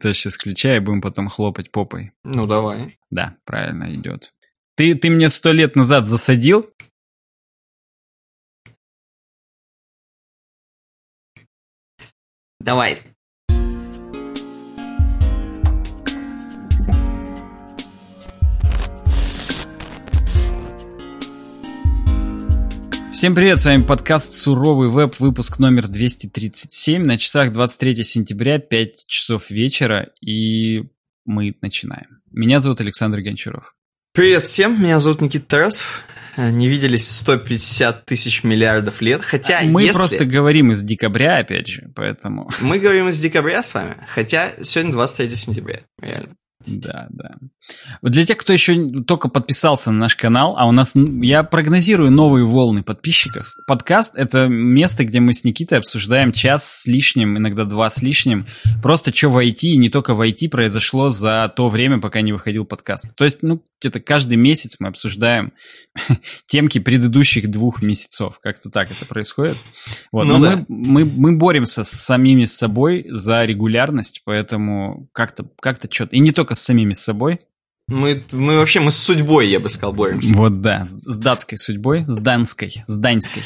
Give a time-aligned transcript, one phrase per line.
[0.00, 2.12] Ты сейчас включай, и будем потом хлопать попой.
[2.24, 2.98] Ну, давай.
[3.10, 4.32] Да, правильно идет.
[4.76, 6.72] Ты, ты мне сто лет назад засадил?
[12.60, 13.02] Давай.
[23.20, 27.04] Всем привет, с вами подкаст «Суровый веб», выпуск номер 237.
[27.04, 30.84] На часах 23 сентября, 5 часов вечера, и
[31.26, 32.22] мы начинаем.
[32.30, 33.74] Меня зовут Александр Гончаров.
[34.14, 36.04] Привет всем, меня зовут Никита Тарасов.
[36.38, 39.98] Не виделись 150 тысяч миллиардов лет, хотя Мы если...
[39.98, 42.50] просто говорим из декабря, опять же, поэтому...
[42.62, 46.36] Мы говорим из декабря с вами, хотя сегодня 23 сентября, реально.
[46.66, 47.36] Да, да.
[48.02, 52.44] Для тех, кто еще только подписался на наш канал, а у нас, я прогнозирую новые
[52.44, 53.46] волны подписчиков.
[53.66, 58.46] Подкаст— это место, где мы с Никитой обсуждаем час с лишним, иногда два с лишним,
[58.82, 62.32] просто что в IT, и не только в IT, произошло за то время, пока не
[62.32, 63.14] выходил подкаст.
[63.16, 65.52] То есть, ну, где-то каждый месяц мы обсуждаем
[66.46, 68.38] темки предыдущих двух месяцев.
[68.42, 69.56] Как-то так это происходит.
[70.12, 70.26] Вот.
[70.26, 70.64] Ну, Но да.
[70.68, 76.14] мы, мы, мы боремся с самими с собой за регулярность, поэтому как-то как что-то...
[76.14, 77.40] И не только с самими с собой,
[77.90, 80.32] мы, мы вообще, мы с судьбой, я бы сказал, боремся.
[80.34, 83.42] Вот да, с датской судьбой, с данской, с даньской.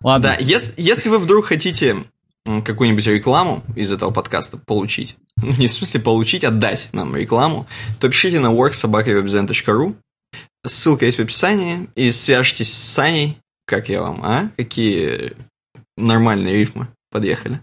[0.00, 0.30] Ладно.
[0.30, 2.04] Да, если, если вы вдруг хотите
[2.44, 7.66] какую-нибудь рекламу из этого подкаста получить, ну, не в смысле получить, а дать нам рекламу,
[8.00, 9.96] то пишите на worksobakawebzen.ru,
[10.66, 14.50] ссылка есть в описании, и свяжитесь с Саней, как я вам, а?
[14.56, 15.36] Какие
[15.96, 17.60] нормальные рифмы подъехали.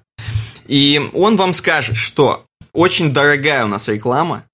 [0.68, 4.46] И он вам скажет, что очень дорогая у нас реклама,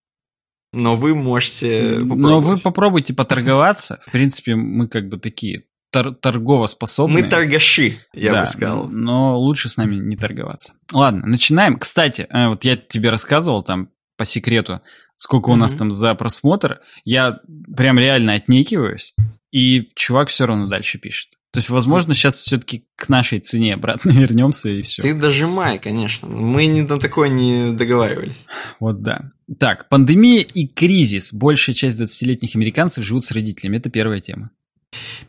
[0.73, 2.22] но вы можете попробовать.
[2.22, 4.00] Но вы попробуйте поторговаться.
[4.08, 7.23] В принципе, мы как бы такие тор торгово способные.
[7.23, 8.88] Мы торгаши, я да, бы сказал.
[8.88, 10.73] Но лучше с нами не торговаться.
[10.94, 11.77] Ладно, начинаем.
[11.77, 14.81] Кстати, э, вот я тебе рассказывал там по секрету,
[15.16, 15.53] сколько mm-hmm.
[15.53, 16.81] у нас там за просмотр.
[17.03, 17.39] Я
[17.75, 19.14] прям реально отнекиваюсь,
[19.52, 21.30] и чувак все равно дальше пишет.
[21.52, 25.02] То есть, возможно, сейчас все-таки к нашей цене обратно вернемся и все.
[25.02, 26.30] Ты дожимай, конечно.
[26.30, 28.45] Мы не на такое не договаривались.
[28.80, 29.31] Вот да.
[29.59, 31.33] Так, пандемия и кризис.
[31.33, 33.77] Большая часть 20-летних американцев живут с родителями.
[33.77, 34.52] Это первая тема.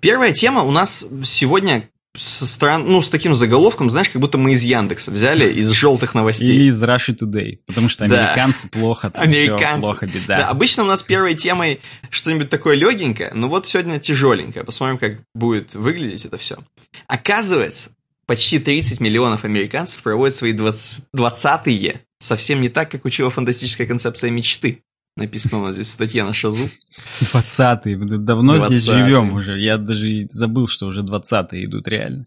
[0.00, 4.52] Первая тема у нас сегодня со стран, ну, с таким заголовком, знаешь, как будто мы
[4.52, 6.54] из Яндекса взяли, из желтых новостей.
[6.54, 8.78] Или из Russia Today, потому что американцы да.
[8.78, 9.78] плохо, там американцы.
[9.78, 10.38] все плохо, беда.
[10.38, 11.80] Да, обычно у нас первой темой
[12.10, 14.64] что-нибудь такое легенькое, но вот сегодня тяжеленькое.
[14.64, 16.58] Посмотрим, как будет выглядеть это все.
[17.06, 17.90] Оказывается,
[18.26, 24.30] почти 30 миллионов американцев проводят свои 20, 20-е совсем не так, как учила фантастическая концепция
[24.30, 24.82] мечты.
[25.14, 26.70] Написано у нас здесь в статье на Шазу.
[27.20, 27.98] 20-е.
[27.98, 29.60] Мы давно 20 здесь живем уже.
[29.60, 32.24] Я даже забыл, что уже 20-е идут реально.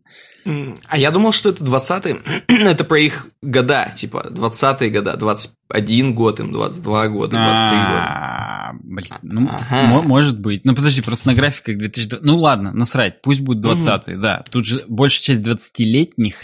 [0.88, 2.22] А я думал, что это 20-е.
[2.48, 5.18] это про их года, типа 20-е года.
[5.18, 8.46] 21 год им, 22 года, 23 года.
[8.84, 10.64] Блин, ну, может быть.
[10.64, 12.24] Ну, подожди, просто на графиках 2020...
[12.24, 14.44] Ну, ладно, насрать, пусть будет 20-е, да.
[14.52, 16.36] Тут же большая часть 20-летних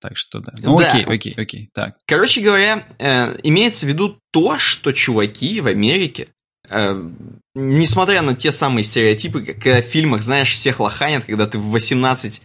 [0.00, 0.52] так что да.
[0.58, 0.90] Ну да.
[0.90, 1.70] окей, окей, окей.
[1.74, 1.96] Так.
[2.06, 6.28] Короче говоря, э, имеется в виду то, что чуваки в Америке,
[6.70, 7.10] э,
[7.54, 12.42] несмотря на те самые стереотипы, как в фильмах, знаешь, всех лоханят, когда ты в 18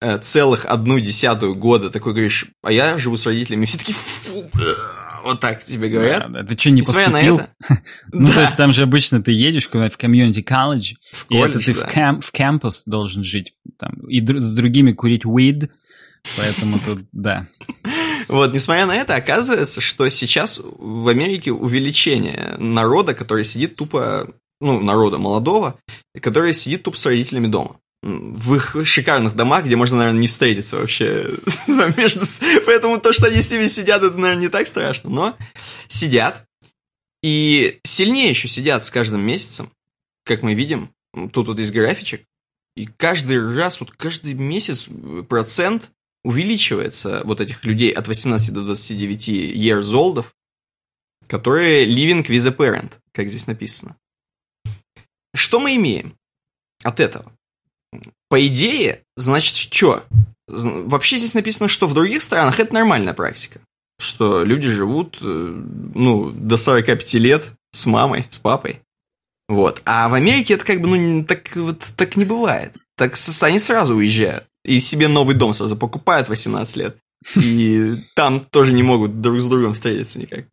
[0.00, 4.50] э, целых одну десятую года такой говоришь, а я живу с родителями, все такие, фу,
[4.54, 4.74] э,
[5.26, 6.30] вот так тебе говорят.
[6.30, 6.46] Да, да.
[6.46, 7.40] Ты что, не Несмотря поступил?
[8.12, 10.94] ну, то есть там же обычно ты едешь куда-нибудь в комьюнити колледж,
[11.28, 15.70] и это ты в, кам в кампус должен жить, там, и с другими курить weed,
[16.36, 17.46] Поэтому тут, да.
[18.28, 24.28] Вот, несмотря на это, оказывается, что сейчас в Америке увеличение народа, который сидит тупо,
[24.60, 25.78] ну, народа молодого,
[26.20, 27.78] который сидит тупо с родителями дома.
[28.02, 31.30] В их шикарных домах, где можно, наверное, не встретиться вообще
[31.96, 32.24] между...
[32.66, 35.10] Поэтому то, что они с ними сидят, это, наверное, не так страшно.
[35.10, 35.36] Но
[35.88, 36.44] сидят,
[37.22, 39.72] и сильнее еще сидят с каждым месяцем,
[40.24, 40.90] как мы видим.
[41.32, 42.22] Тут вот есть графичек.
[42.76, 44.88] И каждый раз, вот каждый месяц
[45.28, 45.90] процент
[46.26, 50.24] увеличивается вот этих людей от 18 до 29 years old,
[51.28, 53.96] которые living with a parent, как здесь написано.
[55.36, 56.16] Что мы имеем
[56.82, 57.32] от этого?
[58.28, 60.04] По идее, значит, что?
[60.48, 63.60] Вообще здесь написано, что в других странах это нормальная практика.
[64.00, 68.80] Что люди живут, э, ну, до 45 лет с мамой, с папой.
[69.48, 69.80] Вот.
[69.84, 72.76] А в Америке это как бы, ну, так, вот, так не бывает.
[72.96, 76.98] Так они сразу уезжают и себе новый дом сразу покупают 18 лет.
[77.36, 80.46] И там тоже не могут друг с другом встретиться никак.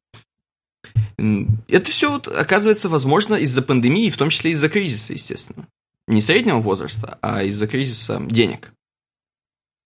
[1.68, 5.68] Это все, вот, оказывается, возможно из-за пандемии, в том числе из-за кризиса, естественно.
[6.08, 8.74] Не среднего возраста, а из-за кризиса денег.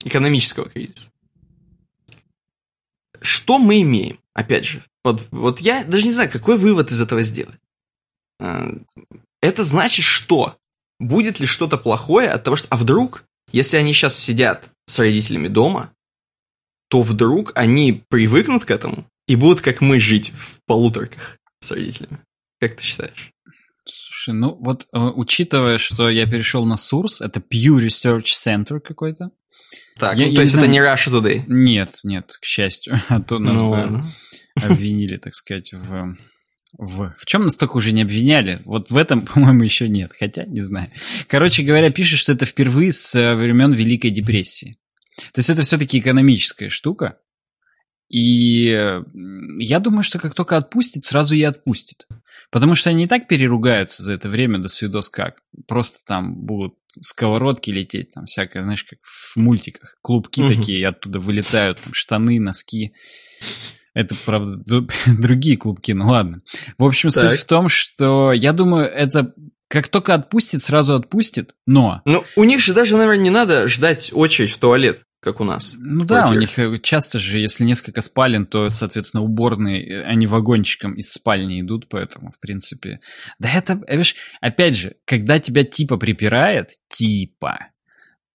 [0.04, 1.10] Экономического кризиса.
[3.22, 4.20] Что мы имеем?
[4.34, 7.60] Опять же, Вот, вот я даже не знаю, какой вывод из этого сделать.
[8.40, 8.70] А,
[9.42, 10.58] это значит что?
[11.00, 12.68] Будет ли что-то плохое от того, что...
[12.70, 15.94] А вдруг, если они сейчас сидят с родителями дома,
[16.90, 22.20] то вдруг они привыкнут к этому и будут, как мы, жить в полуторках с родителями.
[22.60, 23.32] Как ты считаешь?
[23.86, 29.32] Слушай, ну вот э, учитывая, что я перешел на Source, это Pew Research Center какой-то.
[29.98, 31.44] Так, я, ну, то есть не это не Russia Today?
[31.48, 33.00] Нет, нет, к счастью.
[33.10, 34.14] А то нас ну, бы
[34.56, 36.18] обвинили, так сказать, в...
[36.78, 38.62] В, в чем нас только уже не обвиняли?
[38.66, 40.12] Вот в этом, по-моему, еще нет.
[40.18, 40.90] Хотя, не знаю.
[41.28, 44.78] Короче говоря, пишут, что это впервые с э, времен Великой депрессии.
[45.34, 47.18] То есть это все-таки экономическая штука.
[48.10, 48.66] И
[49.60, 52.08] я думаю, что как только отпустит, сразу и отпустит.
[52.52, 55.42] Потому что они и так переругаются за это время до свидос как.
[55.68, 59.98] Просто там будут сковородки лететь, там всякое, знаешь, как в мультиках.
[60.02, 60.56] Клубки угу.
[60.56, 62.94] такие оттуда вылетают, там штаны, носки.
[63.98, 64.62] Это, правда,
[65.08, 66.42] другие клубки, ну ладно.
[66.78, 67.32] В общем, так.
[67.32, 69.34] суть в том, что я думаю, это
[69.70, 72.04] как только отпустит, сразу отпустит, но...
[72.06, 75.76] Ну, у них же даже, наверное, не надо ждать очередь в туалет как у нас.
[75.80, 80.28] Ну да, у них э, часто же, если несколько спален, то, соответственно, уборные, э, они
[80.28, 83.00] вагончиком из спальни идут, поэтому, в принципе...
[83.40, 87.72] Да это, э, видишь, опять же, когда тебя типа припирает, типа,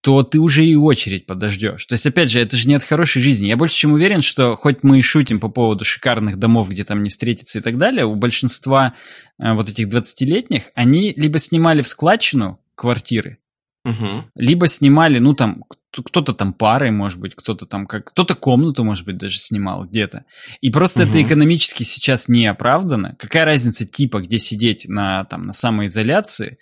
[0.02, 1.86] то ты уже и очередь подождешь.
[1.86, 3.46] То есть, опять же, это же не от хорошей жизни.
[3.46, 7.04] Я больше чем уверен, что хоть мы и шутим по поводу шикарных домов, где там
[7.04, 8.94] не встретиться и так далее, у большинства
[9.38, 13.36] э, вот этих 20-летних, они либо снимали в складчину квартиры,
[13.84, 14.24] угу.
[14.34, 15.62] либо снимали, ну там,
[15.92, 20.24] кто-то там парой, может быть, кто-то там как кто-то комнату, может быть, даже снимал где-то.
[20.60, 21.10] И просто угу.
[21.10, 23.14] это экономически сейчас не оправдано.
[23.20, 26.58] Какая разница типа, где сидеть на там на самоизоляции?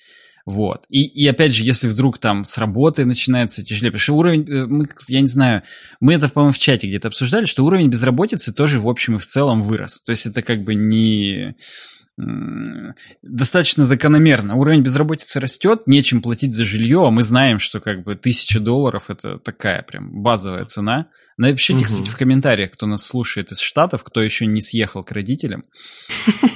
[0.46, 0.84] Вот.
[0.88, 4.66] И, и опять же, если вдруг там с работы начинается тяжелее, потому что уровень, э,
[4.66, 5.62] мы, я не знаю,
[6.00, 9.26] мы это, по-моему, в чате где-то обсуждали, что уровень безработицы тоже в общем и в
[9.26, 10.02] целом вырос.
[10.02, 11.56] То есть это как бы не
[13.22, 14.56] достаточно закономерно.
[14.56, 19.10] Уровень безработицы растет, нечем платить за жилье, а мы знаем, что как бы тысяча долларов
[19.10, 21.06] это такая прям базовая цена.
[21.40, 21.84] Напишите, угу.
[21.86, 25.62] кстати, в комментариях, кто нас слушает из Штатов, кто еще не съехал к родителям.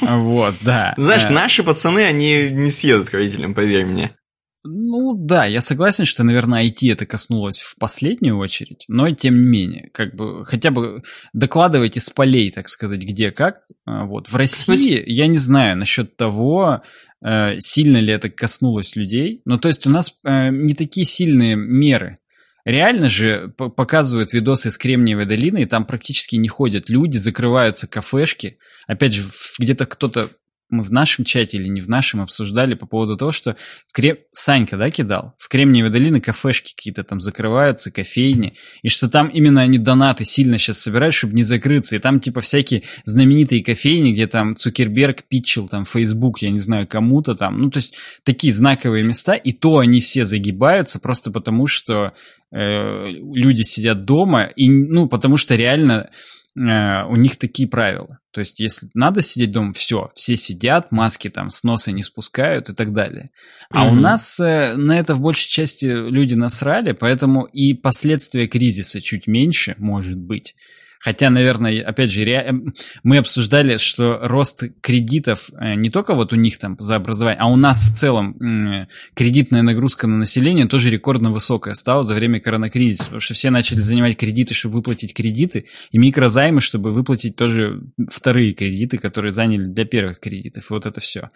[0.03, 0.93] Вот, да.
[0.99, 1.31] Знаешь, э.
[1.31, 4.15] наши пацаны, они не съедут к родителям, поверь мне.
[4.63, 9.49] Ну да, я согласен, что, наверное, IT это коснулось в последнюю очередь, но тем не
[9.49, 11.03] менее, как бы хотя бы
[11.33, 13.61] докладывайте с полей, так сказать, где как.
[13.87, 16.83] А, вот в России Кстати, я не знаю насчет того,
[17.25, 19.41] э, сильно ли это коснулось людей.
[19.47, 22.17] Ну то есть у нас э, не такие сильные меры.
[22.65, 28.59] Реально же показывают видосы из Кремниевой долины, и там практически не ходят люди, закрываются кафешки.
[28.87, 29.23] Опять же,
[29.59, 30.31] где-то кто-то
[30.71, 33.57] мы в нашем чате или не в нашем обсуждали по поводу того, что
[33.93, 34.17] Крем...
[34.33, 35.35] Санька, да, кидал?
[35.39, 40.59] В Кремниевой долине кафешки какие-то там закрываются, кофейни, и что там именно они донаты сильно
[40.59, 45.69] сейчас собирают, чтобы не закрыться, и там типа всякие знаменитые кофейни, где там Цукерберг питчил
[45.69, 49.79] там Facebook, я не знаю, кому-то там, ну то есть такие знаковые места, и то
[49.79, 52.15] они все загибаются просто потому, что
[52.53, 56.11] э, люди сидят дома, и ну потому что реально
[56.57, 58.19] э, у них такие правила.
[58.35, 62.69] То есть, если надо сидеть дома, все, все сидят, маски там с носа не спускают
[62.69, 63.27] и так далее.
[63.71, 63.91] А mm-hmm.
[63.93, 69.29] у нас э, на это в большей части люди насрали, поэтому и последствия кризиса чуть
[69.29, 70.57] меньше, может быть.
[71.05, 72.73] Хотя, наверное, опять же, эм,
[73.03, 77.47] мы обсуждали, что рост кредитов э, не только вот у них там за образование, а
[77.47, 83.05] у нас в целом кредитная нагрузка на население тоже рекордно высокая стала за время коронакризиса,
[83.05, 88.53] потому что все начали занимать кредиты, чтобы выплатить кредиты, и микрозаймы, чтобы выплатить тоже вторые
[88.53, 91.29] кредиты, которые заняли для первых кредитов, и вот это все.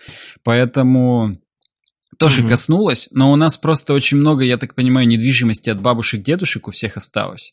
[0.45, 1.43] Поэтому
[2.17, 2.49] тоже угу.
[2.49, 6.71] коснулось, но у нас просто очень много, я так понимаю, недвижимости от бабушек, дедушек у
[6.71, 7.53] всех осталось.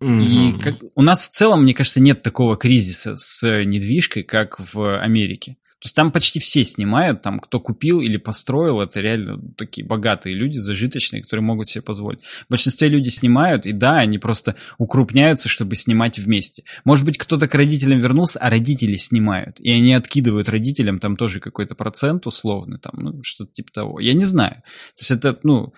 [0.00, 0.22] Mm-hmm.
[0.22, 5.00] И как, у нас в целом, мне кажется, нет такого кризиса с недвижкой, как в
[5.00, 5.56] Америке.
[5.80, 10.34] То есть там почти все снимают, там кто купил или построил, это реально такие богатые
[10.34, 12.24] люди, зажиточные, которые могут себе позволить.
[12.24, 16.64] В большинстве люди снимают, и да, они просто укрупняются, чтобы снимать вместе.
[16.84, 21.38] Может быть, кто-то к родителям вернулся, а родители снимают, и они откидывают родителям там тоже
[21.38, 24.00] какой-то процент условный, там, ну, что-то типа того.
[24.00, 24.62] Я не знаю.
[24.96, 25.74] То есть это, ну,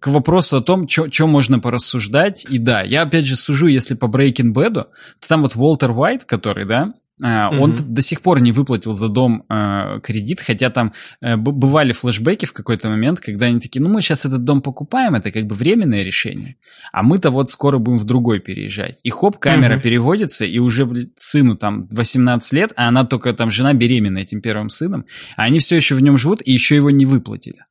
[0.00, 4.06] к вопросу о том, что можно порассуждать, и да, я опять же сужу, если по
[4.06, 8.50] Breaking Bad, то там вот Уолтер Уайт, который, да, Uh, Он до сих пор не
[8.50, 10.92] выплатил за дом uh, кредит, хотя там
[11.22, 15.14] uh, бывали флешбеки в какой-то момент, когда они такие, ну мы сейчас этот дом покупаем,
[15.14, 16.56] это как бы временное решение,
[16.92, 18.98] а мы-то вот скоро будем в другой переезжать.
[19.04, 19.80] И хоп, камера uh-huh.
[19.80, 24.68] переводится, и уже сыну там 18 лет, а она только там жена беременна этим первым
[24.68, 25.04] сыном,
[25.36, 27.62] а они все еще в нем живут и еще его не выплатили.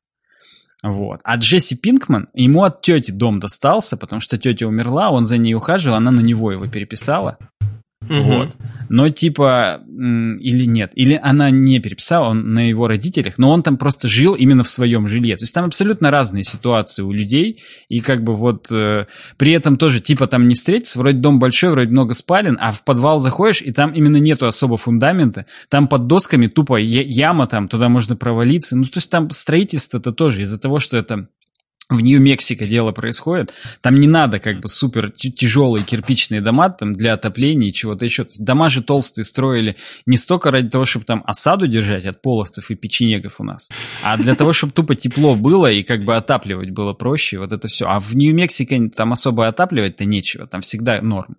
[0.82, 1.20] Вот.
[1.24, 5.54] А Джесси Пинкман, ему от тети дом достался, потому что тетя умерла, он за ней
[5.54, 7.38] ухаживал, она на него его переписала.
[8.08, 8.22] Угу.
[8.22, 8.56] Вот.
[8.88, 13.76] Но типа, или нет, или она не переписала, он на его родителях, но он там
[13.76, 15.36] просто жил именно в своем жилье.
[15.36, 19.06] То есть там абсолютно разные ситуации у людей, и как бы вот э,
[19.36, 22.84] при этом тоже типа там не встретиться, вроде дом большой, вроде много спален, а в
[22.84, 27.88] подвал заходишь, и там именно нету особо фундамента, там под досками тупо яма там, туда
[27.88, 28.76] можно провалиться.
[28.76, 31.28] Ну, то есть там строительство-то тоже из-за того, что это
[31.90, 37.12] в Нью-Мексико дело происходит, там не надо как бы супер тяжелые кирпичные дома там для
[37.12, 38.26] отопления и чего-то еще.
[38.38, 39.76] Дома же толстые строили
[40.06, 43.70] не столько ради того, чтобы там осаду держать от половцев и печенегов у нас,
[44.02, 47.68] а для того, чтобы тупо тепло было и как бы отапливать было проще, вот это
[47.68, 47.86] все.
[47.86, 51.36] А в Нью-Мексико там особо отапливать-то нечего, там всегда норм.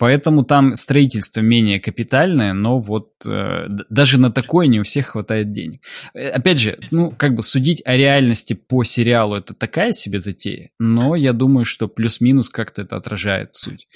[0.00, 5.50] Поэтому там строительство менее капитальное, но вот э, даже на такое не у всех хватает
[5.52, 5.82] денег.
[6.14, 10.70] Э, опять же, ну, как бы судить о реальности по сериалу это такая себе затея,
[10.78, 13.88] но я думаю, что плюс-минус как-то это отражает суть.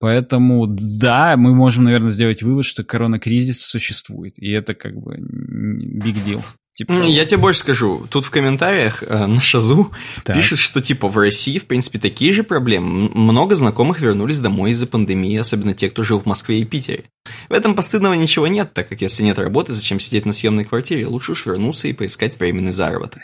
[0.00, 6.16] Поэтому да, мы можем, наверное, сделать вывод, что коронакризис существует, и это как бы big
[6.26, 6.42] deal.
[6.72, 6.92] Типа...
[7.02, 8.06] Я тебе больше скажу.
[8.08, 9.92] Тут в комментариях э, на Шазу
[10.24, 10.34] так.
[10.34, 13.10] пишут, что типа в России, в принципе, такие же проблемы.
[13.10, 17.04] Много знакомых вернулись домой из-за пандемии, особенно те, кто жил в Москве и Питере.
[17.50, 21.06] В этом постыдного ничего нет, так как если нет работы, зачем сидеть на съемной квартире?
[21.06, 23.22] Лучше уж вернуться и поискать временный заработок.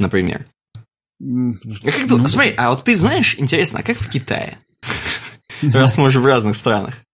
[0.00, 0.46] Например.
[1.20, 1.24] А
[1.84, 2.26] как ты, ну...
[2.26, 4.58] Смотри, а вот ты знаешь, интересно, а как в Китае?
[5.62, 7.05] Раз мы уже в разных странах.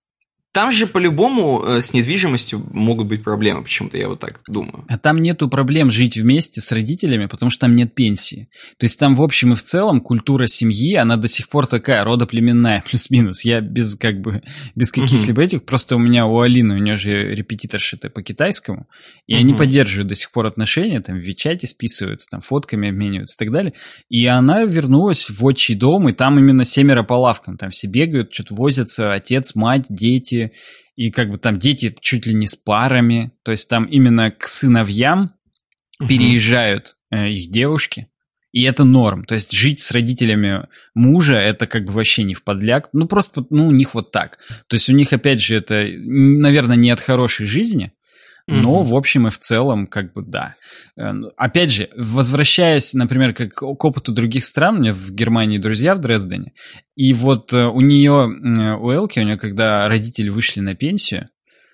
[0.52, 4.84] Там же по-любому э, с недвижимостью могут быть проблемы, почему-то я вот так думаю.
[4.86, 8.48] А там нету проблем жить вместе с родителями, потому что там нет пенсии.
[8.76, 12.04] То есть там в общем и в целом культура семьи, она до сих пор такая
[12.04, 13.46] родоплеменная, плюс-минус.
[13.46, 14.42] Я без как бы,
[14.74, 15.46] без каких-либо uh-huh.
[15.46, 18.86] этих, просто у меня у Алины, у нее же репетиторши это по китайскому,
[19.26, 19.38] и uh-huh.
[19.38, 23.54] они поддерживают до сих пор отношения, там в Вичате списываются, там фотками обмениваются и так
[23.54, 23.72] далее.
[24.10, 28.34] И она вернулась в отчий дом, и там именно семеро по лавкам, там все бегают,
[28.34, 30.41] что-то возятся, отец, мать, дети,
[30.96, 34.48] и как бы там дети чуть ли не с парами, то есть там именно к
[34.48, 35.34] сыновьям
[35.98, 36.08] угу.
[36.08, 38.08] переезжают э, их девушки,
[38.52, 39.24] и это норм.
[39.24, 42.90] То есть жить с родителями мужа, это как бы вообще не в подляк.
[42.92, 44.38] Ну, просто, ну, у них вот так.
[44.66, 47.92] То есть у них, опять же, это, наверное, не от хорошей жизни,
[48.46, 48.84] но, mm-hmm.
[48.84, 50.54] в общем и в целом, как бы да.
[50.96, 55.58] Э, ну, опять же, возвращаясь, например, как к опыту других стран, у меня в Германии
[55.58, 56.52] друзья в Дрездене,
[56.96, 58.28] и вот э, у нее,
[58.78, 61.28] у Элки, у нее, когда родители вышли на пенсию,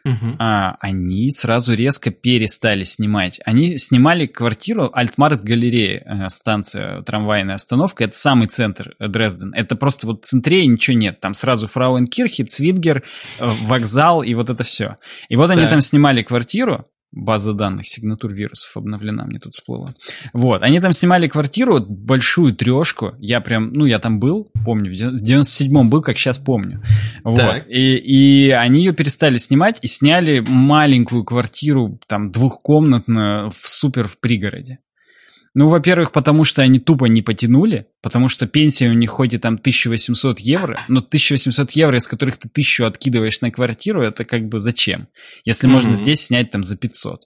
[0.09, 0.37] угу.
[0.39, 3.41] а, они сразу резко перестали снимать.
[3.45, 8.05] Они снимали квартиру Альтмарт галерея, э, станция, трамвайная остановка.
[8.05, 9.53] Это самый центр Дрезден.
[9.55, 11.21] Это просто вот в центре ничего нет.
[11.21, 13.03] Там сразу Фрауенкирхе, Цвингер,
[13.39, 14.97] э, вокзал и вот это все.
[15.29, 15.57] И вот так.
[15.57, 19.91] они там снимали квартиру, база данных сигнатур вирусов обновлена, мне тут всплыла.
[20.33, 24.95] Вот, они там снимали квартиру, большую трешку, я прям, ну, я там был, помню, в
[24.95, 26.79] 97-м был, как сейчас помню.
[27.25, 34.07] Вот, и, и они ее перестали снимать и сняли маленькую квартиру, там, двухкомнатную, в супер
[34.07, 34.79] в пригороде.
[35.55, 39.55] Ну, во-первых, потому что они тупо не потянули, потому что пенсия у них ходит там
[39.55, 44.61] 1800 евро, но 1800 евро, из которых ты тысячу откидываешь на квартиру, это как бы
[44.61, 45.09] зачем?
[45.45, 45.73] Если mm-hmm.
[45.73, 47.23] можно здесь снять там за 500.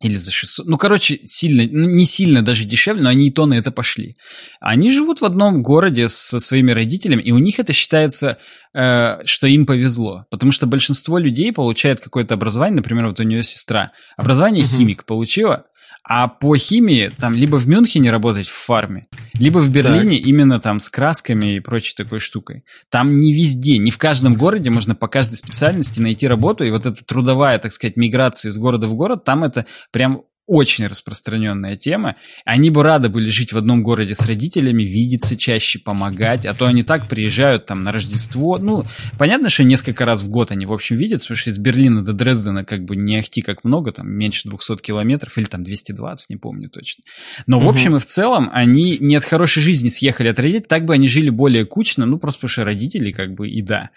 [0.00, 0.66] Или за 600.
[0.68, 4.14] Ну, короче, сильно, ну, не сильно даже дешевле, но они и то на это пошли.
[4.60, 8.38] Они живут в одном городе со своими родителями, и у них это считается,
[8.74, 10.24] э, что им повезло.
[10.30, 13.90] Потому что большинство людей получает какое-то образование, например, вот у нее сестра.
[14.16, 15.64] Образование химик получила,
[16.04, 20.26] а по химии там либо в Мюнхене работать в фарме, либо в Берлине так.
[20.26, 22.64] именно там с красками и прочей такой штукой.
[22.90, 26.86] Там не везде, не в каждом городе можно по каждой специальности найти работу, и вот
[26.86, 32.16] эта трудовая, так сказать, миграция из города в город, там это прям очень распространенная тема.
[32.46, 36.64] Они бы рады были жить в одном городе с родителями, видеться чаще, помогать, а то
[36.66, 38.56] они так приезжают там на Рождество.
[38.58, 38.84] Ну,
[39.18, 42.14] понятно, что несколько раз в год они, в общем, видятся, потому что из Берлина до
[42.14, 46.36] Дрездена как бы не ахти как много, там меньше 200 километров, или там 220, не
[46.36, 47.04] помню точно.
[47.46, 50.86] Но, в общем и в целом, они не от хорошей жизни съехали от родителей, так
[50.86, 53.90] бы они жили более кучно, ну, просто потому что родители как бы и да.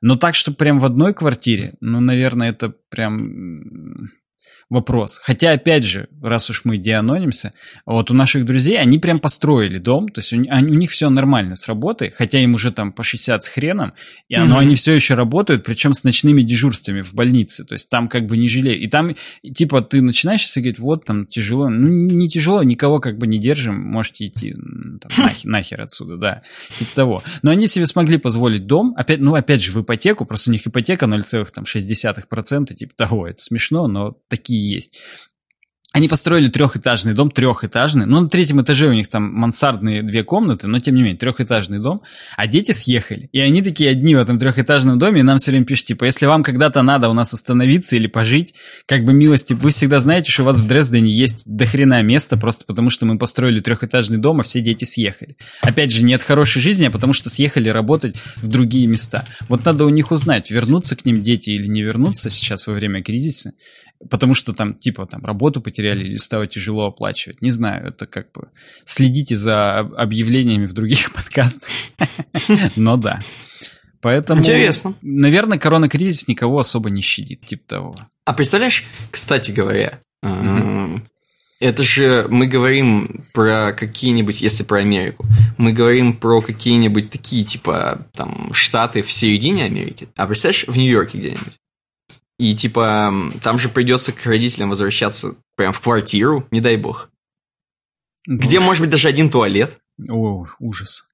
[0.00, 4.10] Но так, что прям в одной квартире, ну, наверное, это прям
[4.70, 5.18] вопрос.
[5.22, 7.52] Хотя, опять же, раз уж мы деанонимся,
[7.86, 11.08] вот у наших друзей, они прям построили дом, то есть у, они, у них все
[11.08, 13.94] нормально с работой, хотя им уже там по 60 с хреном,
[14.28, 14.44] и, mm-hmm.
[14.44, 18.26] но они все еще работают, причем с ночными дежурствами в больнице, то есть там как
[18.26, 18.82] бы не жалеют.
[18.82, 23.16] И там, типа, ты начинаешь и говорить, вот там тяжело, ну не тяжело, никого как
[23.16, 26.40] бы не держим, можете идти там, нахер, нахер отсюда, да,
[26.76, 27.22] типа того.
[27.42, 30.66] Но они себе смогли позволить дом, опять, ну опять же в ипотеку, просто у них
[30.66, 35.00] ипотека 0,6%, типа того, это смешно, но такие есть.
[35.94, 38.04] Они построили трехэтажный дом, трехэтажный.
[38.04, 41.80] Ну, на третьем этаже у них там мансардные две комнаты, но тем не менее, трехэтажный
[41.80, 42.02] дом.
[42.36, 43.30] А дети съехали.
[43.32, 46.26] И они такие одни в этом трехэтажном доме, и нам все время пишут, типа, если
[46.26, 48.54] вам когда-то надо у нас остановиться или пожить,
[48.86, 52.66] как бы милости, вы всегда знаете, что у вас в Дрездене есть дохрена места, просто
[52.66, 55.36] потому что мы построили трехэтажный дом, а все дети съехали.
[55.62, 59.24] Опять же, не от хорошей жизни, а потому что съехали работать в другие места.
[59.48, 63.02] Вот надо у них узнать, вернуться к ним дети или не вернуться сейчас во время
[63.02, 63.52] кризиса
[64.10, 67.42] потому что там, типа, там, работу потеряли или стало тяжело оплачивать.
[67.42, 68.48] Не знаю, это как бы...
[68.84, 71.68] Следите за объявлениями в других подкастах.
[72.76, 73.20] Но да.
[74.00, 74.94] Поэтому, Интересно.
[75.02, 77.94] наверное, корона-кризис никого особо не щадит, типа того.
[78.24, 80.00] А представляешь, кстати говоря,
[81.60, 85.26] это же мы говорим про какие-нибудь, если про Америку,
[85.56, 90.08] мы говорим про какие-нибудь такие, типа, там, штаты в середине Америки.
[90.14, 91.54] А представляешь, в Нью-Йорке где-нибудь?
[92.38, 97.10] И типа там же придется к родителям возвращаться прям в квартиру, не дай бог.
[98.26, 99.76] Ну, Где может быть даже один туалет.
[100.08, 101.08] О, ужас.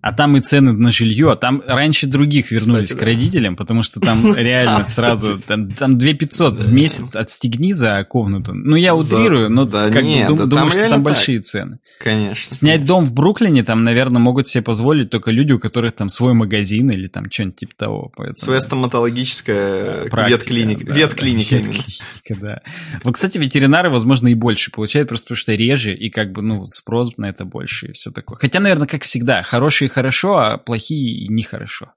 [0.00, 3.82] А там и цены на жилье, а там раньше других вернулись кстати, к родителям, потому
[3.82, 8.54] что там реально сразу, там, там 2 500 в месяц отстегни за комнату.
[8.54, 11.78] Ну, я утрирую, но как бы думаю, что там большие цены.
[11.98, 12.54] Конечно.
[12.54, 16.32] Снять дом в Бруклине там, наверное, могут себе позволить только люди, у которых там свой
[16.32, 18.12] магазин или там что-нибудь типа того.
[18.36, 20.92] Своя стоматологическая ветклиника.
[20.92, 22.60] Ветклиника, ветклиника, да.
[23.04, 26.66] Вот, кстати, ветеринары, возможно, и больше получают, просто потому что реже, и как бы, ну,
[26.66, 28.38] спрос на это больше и все такое.
[28.38, 31.92] Хотя, наверное, как всегда, хорошие хорошо, а плохие нехорошо.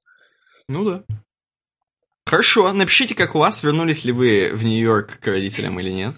[0.67, 1.03] Ну да.
[2.25, 6.15] Хорошо, напишите, как у вас, вернулись ли вы в Нью-Йорк к родителям или нет.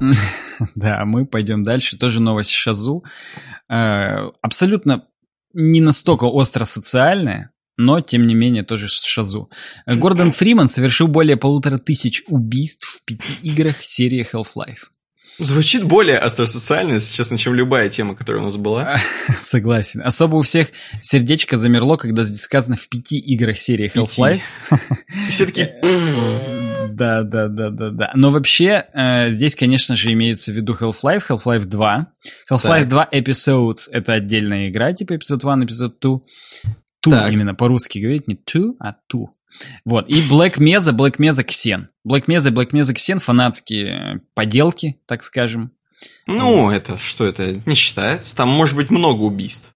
[0.74, 1.96] Да, мы пойдем дальше.
[1.96, 3.02] Тоже новость Шазу.
[3.70, 5.06] Э, абсолютно
[5.54, 9.48] не настолько остро социальная, но, тем не менее, тоже Шазу.
[9.86, 14.90] Гордон Фриман совершил более полутора тысяч убийств в пяти играх серии Half-Life.
[15.40, 18.98] Звучит более остросоциально, если честно, чем любая тема, которая у нас была.
[19.42, 20.02] Согласен.
[20.02, 20.68] Особо у всех
[21.00, 24.40] сердечко замерло, когда здесь сказано в пяти играх серии Half-Life.
[25.30, 25.68] Все таки
[26.92, 28.10] Да, да, да, да, да.
[28.14, 32.06] Но вообще, э, здесь, конечно же, имеется в виду Half-Life, Half-Life 2.
[32.50, 36.20] Half-Life 2 Episodes— это отдельная игра, типа Episode 1, Episode 2.
[37.02, 39.32] Ту именно по-русски говорить, не two, а ту.
[39.84, 40.08] Вот.
[40.08, 41.86] И Black Mesa, Black Mesa Xen.
[42.06, 45.72] Black Mesa, Black Mesa Xen фанатские поделки, так скажем.
[46.26, 46.72] Ну, вот.
[46.72, 48.34] это что это не считается.
[48.36, 49.74] Там может быть много убийств.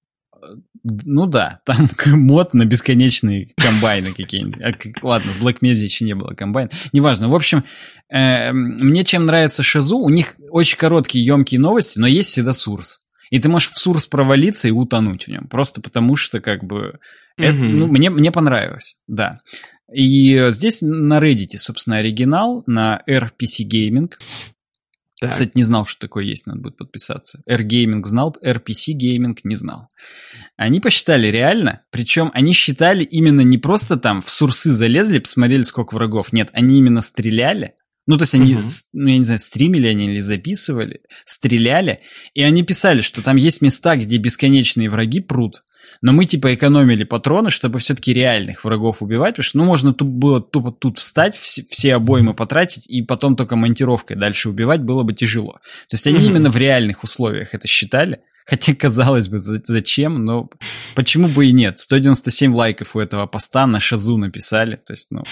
[0.85, 4.61] Ну да, там мод на бесконечные комбайны какие-нибудь.
[4.61, 4.75] А,
[5.07, 6.71] ладно, в Black Mesa еще не было комбайн.
[6.93, 7.29] Неважно.
[7.29, 7.65] В общем,
[8.11, 13.01] э, мне чем нравится Шазу, у них очень короткие, емкие новости, но есть всегда сурс.
[13.31, 15.49] И ты можешь в сурс провалиться и утонуть в нем.
[15.49, 16.99] Просто потому что, как бы,
[17.37, 19.41] это, ну, мне, мне понравилось, да.
[19.93, 24.13] И здесь на Reddit, собственно, оригинал, на RPC Gaming.
[25.21, 25.33] Так.
[25.33, 27.41] Кстати, не знал, что такое есть, надо будет подписаться.
[27.47, 29.89] R-Gaming знал, RPC Gaming не знал.
[30.57, 35.95] Они посчитали реально, причем они считали именно не просто там в сурсы залезли, посмотрели, сколько
[35.95, 36.33] врагов.
[36.33, 37.75] Нет, они именно стреляли.
[38.07, 38.83] Ну, то есть они, uh-huh.
[38.93, 42.01] ну, я не знаю, стримили они или записывали, стреляли,
[42.35, 45.65] и они писали, что там есть места, где бесконечные враги прут,
[46.03, 50.09] но мы типа экономили патроны, чтобы все-таки реальных врагов убивать, потому что ну можно тут
[50.09, 55.03] было тупо тут встать, все, все обоймы потратить и потом только монтировкой дальше убивать было
[55.03, 55.55] бы тяжело.
[55.89, 56.27] То есть они mm-hmm.
[56.27, 58.21] именно в реальных условиях это считали.
[58.47, 60.51] Хотя, казалось бы, зачем, но
[60.95, 61.79] почему бы и нет.
[61.79, 64.77] 197 лайков у этого поста на шазу написали.
[64.77, 65.23] То есть, ну,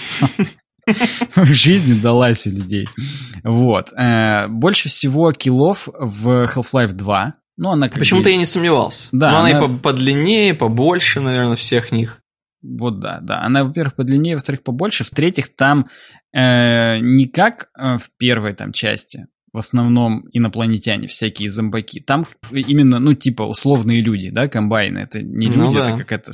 [1.35, 2.89] в жизни далась у людей.
[3.43, 3.93] Вот.
[3.93, 7.33] Э, больше всего киллов в Half-Life 2.
[7.55, 9.09] Ну, она Почему-то я не сомневался.
[9.11, 12.21] Да, Но она, она и подлиннее, побольше, наверное, всех них.
[12.63, 13.41] Вот да, да.
[13.41, 15.03] Она, во-первых, подлиннее, во-вторых, побольше.
[15.03, 15.87] В-третьих, там
[16.33, 21.99] э, не как э, в первой там части, в основном инопланетяне, всякие зомбаки.
[21.99, 24.99] Там именно, ну, типа, условные люди, да, комбайны.
[24.99, 25.89] Это не ну люди, ну, да.
[25.89, 26.33] это какая-то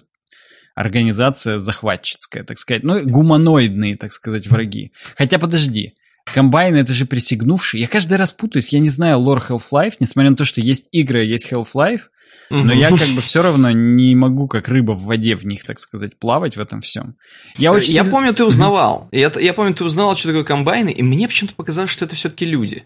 [0.75, 2.83] организация захватческая, так сказать.
[2.83, 4.93] Ну, гуманоидные, так сказать, враги.
[5.17, 7.79] Хотя, подожди, Комбайн это же присягнувший.
[7.79, 11.23] Я каждый раз путаюсь, я не знаю лор Half-Life, несмотря на то, что есть игры,
[11.23, 12.01] есть Half-Life,
[12.49, 15.79] но я как бы все равно не могу, как рыба в воде в них, так
[15.79, 17.15] сказать, плавать в этом всем.
[17.57, 19.07] Я, очень я помню, ты узнавал.
[19.11, 22.45] я, я помню, ты узнавал, что такое комбайны, и мне почему-то показалось, что это все-таки
[22.45, 22.85] люди.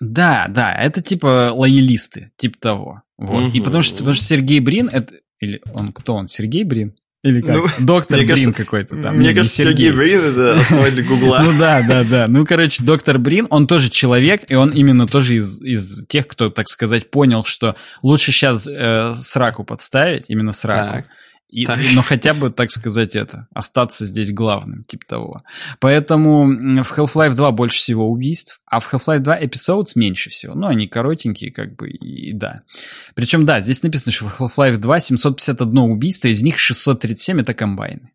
[0.00, 3.02] Да, да, это типа лоялисты, типа того.
[3.16, 3.44] Вот.
[3.44, 3.56] Угу.
[3.56, 5.14] И потому что, потому что Сергей Брин, это...
[5.38, 6.28] Или он кто он?
[6.28, 6.94] Сергей Брин?
[7.22, 7.56] Или как?
[7.56, 9.16] Ну, доктор Брин кажется, какой-то там.
[9.16, 9.90] Мне не, кажется, не Сергей.
[9.90, 11.40] Сергей Брин это основатель Гугла.
[11.44, 12.26] Ну да, да, да.
[12.28, 16.50] Ну, короче, доктор Брин, он тоже человек, и он именно тоже из, из тех, кто,
[16.50, 20.94] так сказать, понял, что лучше сейчас э, сраку подставить, именно сраку.
[20.94, 21.06] Так.
[21.52, 25.42] И, но хотя бы, так сказать, это, остаться здесь главным, типа того.
[25.80, 30.54] Поэтому в Half-Life 2 больше всего убийств, а в Half-Life 2 эпизодов меньше всего.
[30.54, 32.56] Ну, они коротенькие, как бы, и да.
[33.14, 38.12] Причем, да, здесь написано, что в Half-Life 2 751 убийство, из них 637 это комбайны.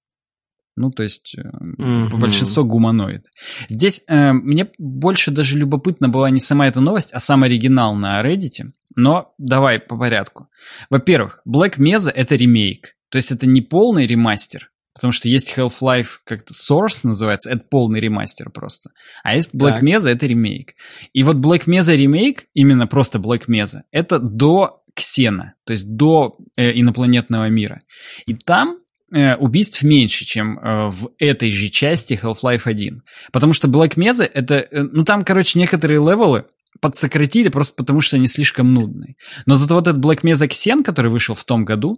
[0.75, 2.17] Ну, то есть mm-hmm.
[2.17, 3.25] большинство гуманоид.
[3.69, 8.19] Здесь э, мне больше даже любопытно была не сама эта новость, а сам оригинал на
[8.23, 8.71] Reddit.
[8.95, 10.49] Но давай по порядку.
[10.89, 12.96] Во-первых, Black Mesa— это ремейк.
[13.09, 17.99] То есть это не полный ремастер, потому что есть Half-Life как-то Source называется, это полный
[17.99, 18.91] ремастер просто.
[19.23, 19.83] А есть Black так.
[19.83, 20.73] Mesa, это ремейк.
[21.13, 26.37] И вот Black Mesa ремейк, именно просто Black Mesa, это до Ксена, то есть до
[26.57, 27.79] э, инопланетного мира.
[28.25, 33.03] И там Э, убийств меньше, чем э, в этой же части Half-Life 1.
[33.31, 34.55] Потому что Black Mesa это...
[34.55, 36.45] Э, ну, там, короче, некоторые левелы
[36.81, 39.15] подсократили просто потому, что они слишком нудные.
[39.45, 41.95] Но зато вот этот Black Mesa Xen, который вышел в том году,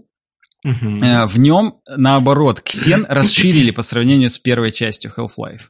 [0.66, 5.70] uh в нем, наоборот, Xen расширили по сравнению с первой частью Half-Life.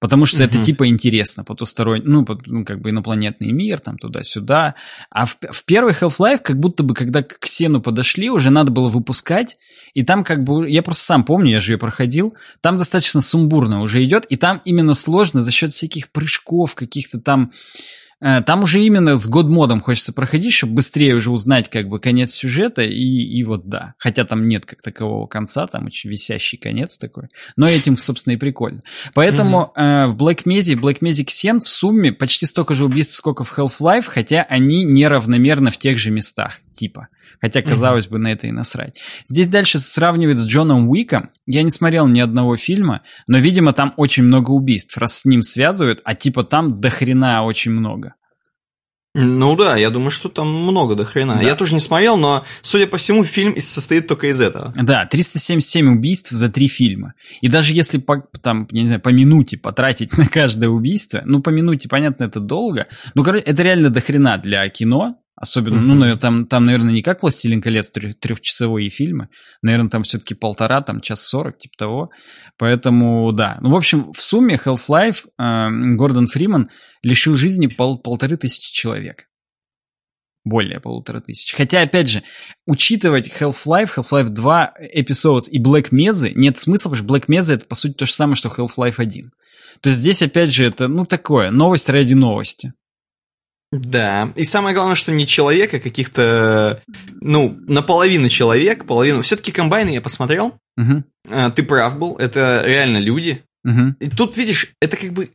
[0.00, 4.76] Потому что это типа интересно, потусторонний, ну, ну, как бы инопланетный мир, там туда-сюда.
[5.10, 8.88] А в, в первый Half-Life, как будто бы, когда к Ксену подошли, уже надо было
[8.88, 9.56] выпускать.
[9.94, 13.82] И там как бы, я просто сам помню, я же ее проходил, там достаточно сумбурно
[13.82, 18.80] уже идет, и там именно сложно за счет всяких прыжков, каких-то там Э, там уже
[18.80, 23.44] именно с год-модом хочется проходить, чтобы быстрее уже узнать как бы конец сюжета, и, и
[23.44, 23.94] вот да.
[23.98, 27.24] Хотя там нет как такового конца, там очень висящий конец такой.
[27.56, 28.80] Но этим, собственно, и прикольно.
[29.14, 30.04] Поэтому mm-hmm.
[30.04, 33.44] э, в Black Mesa и Black Mesa Xen в сумме почти столько же убийств, сколько
[33.44, 37.08] в Half-Life, хотя они неравномерно в тех же местах, типа.
[37.40, 38.10] Хотя, казалось mm-hmm.
[38.10, 39.00] бы, на это и насрать.
[39.26, 41.30] Здесь дальше сравнивают с Джоном Уиком.
[41.46, 45.42] Я не смотрел ни одного фильма, но, видимо, там очень много убийств, раз с ним
[45.42, 48.14] связывают, а типа там до хрена очень много.
[49.20, 51.36] Ну да, я думаю, что там много до хрена.
[51.36, 51.42] Да.
[51.42, 54.72] Я тоже не смотрел, но, судя по всему, фильм состоит только из этого.
[54.76, 57.14] Да, 377 убийств за три фильма.
[57.40, 61.42] И даже если по, там, я не знаю, по минуте потратить на каждое убийство, ну,
[61.42, 65.86] по минуте, понятно, это долго, ну, короче, это реально до хрена для кино, Особенно, mm-hmm.
[65.86, 69.28] ну, наверное, там, там, наверное, не как «Властелин колец» трехчасовые фильмы.
[69.62, 72.10] Наверное, там все-таки полтора, там час сорок, типа того.
[72.58, 73.58] Поэтому, да.
[73.60, 76.70] Ну, в общем, в сумме Half-Life э, Гордон Фриман
[77.04, 79.26] лишил жизни пол, полторы тысячи человек.
[80.44, 81.54] Более полутора тысяч.
[81.54, 82.24] Хотя, опять же,
[82.66, 87.64] учитывать Half-Life, Half-Life 2 Episodes и Black Mesa нет смысла, потому что Black Mesa это,
[87.64, 89.28] по сути, то же самое, что Half-Life 1.
[89.82, 92.72] То есть здесь, опять же, это, ну, такое, новость ради новости.
[93.70, 96.82] Да, и самое главное, что не человек, а каких-то,
[97.20, 99.20] ну, наполовину человек, половину.
[99.20, 100.54] Все-таки комбайны я посмотрел.
[100.78, 101.04] Угу.
[101.54, 103.42] Ты прав был, это реально люди.
[103.64, 103.96] Угу.
[104.00, 105.30] И тут, видишь, это как бы...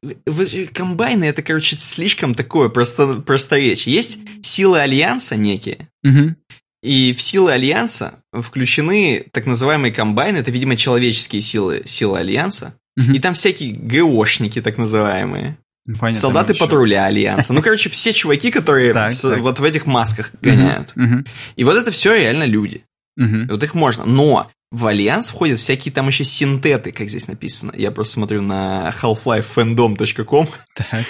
[0.74, 3.94] Комбайны, это, короче, слишком такое просто, просторечие.
[3.94, 6.36] Есть силы Альянса некие, угу.
[6.82, 13.12] и в силы Альянса включены так называемые комбайны, это, видимо, человеческие силы, силы Альянса, угу.
[13.12, 15.58] и там всякие ГОшники так называемые.
[15.86, 17.52] Понятно, Солдаты патруля Альянса.
[17.52, 19.40] Ну, короче, все чуваки, которые так, с, так.
[19.40, 20.94] вот в этих масках гоняют.
[20.96, 21.24] Угу, угу.
[21.58, 22.86] И вот это все реально люди.
[23.18, 23.48] Угу.
[23.50, 24.06] Вот их можно.
[24.06, 27.74] Но в Альянс входят всякие там еще синтеты, как здесь написано.
[27.76, 30.48] Я просто смотрю на half-life-fandom.com,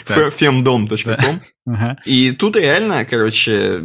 [0.08, 1.98] femdom.com.
[2.06, 3.82] И тут реально, короче,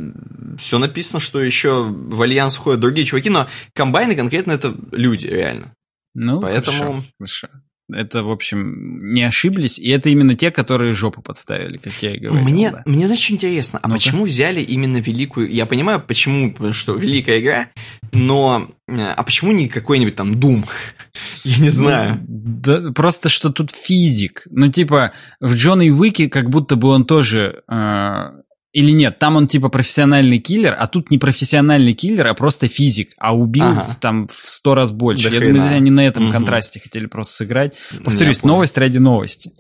[0.59, 5.73] все написано, что еще в Альянс входят другие чуваки, но комбайны конкретно это люди, реально.
[6.15, 6.79] Ну, Поэтому...
[6.79, 7.49] хорошо, хорошо.
[7.91, 12.19] Это, в общем, не ошиблись, и это именно те, которые жопу подставили, как я и
[12.19, 12.45] говорил.
[12.45, 12.83] Мне, да.
[12.85, 15.51] мне знаешь, что интересно, а ну почему взяли именно великую...
[15.51, 17.69] Я понимаю, почему, потому что великая игра,
[18.13, 18.71] но...
[18.89, 20.67] Э, а почему не какой-нибудь там Doom?
[21.45, 22.21] я не знаю.
[22.29, 24.47] Да, просто что тут физик.
[24.51, 28.31] Ну, типа, в Джонни Уике как будто бы он тоже э,
[28.73, 33.15] или нет, там он типа профессиональный киллер, а тут не профессиональный киллер, а просто физик,
[33.19, 33.81] а убил ага.
[33.81, 35.31] в, там в сто раз больше.
[35.31, 36.33] Да Я думаю, они на этом угу.
[36.33, 37.75] контрасте хотели просто сыграть.
[38.05, 39.53] Повторюсь, новость ради новости.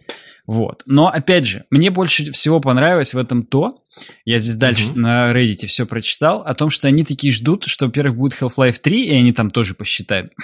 [0.47, 0.83] Вот.
[0.87, 3.83] Но, опять же, мне больше всего понравилось в этом то,
[4.25, 5.01] я здесь дальше угу.
[5.01, 9.07] на Reddit все прочитал, о том, что они такие ждут, что, во-первых, будет Half-Life 3,
[9.07, 10.33] и они там тоже посчитают.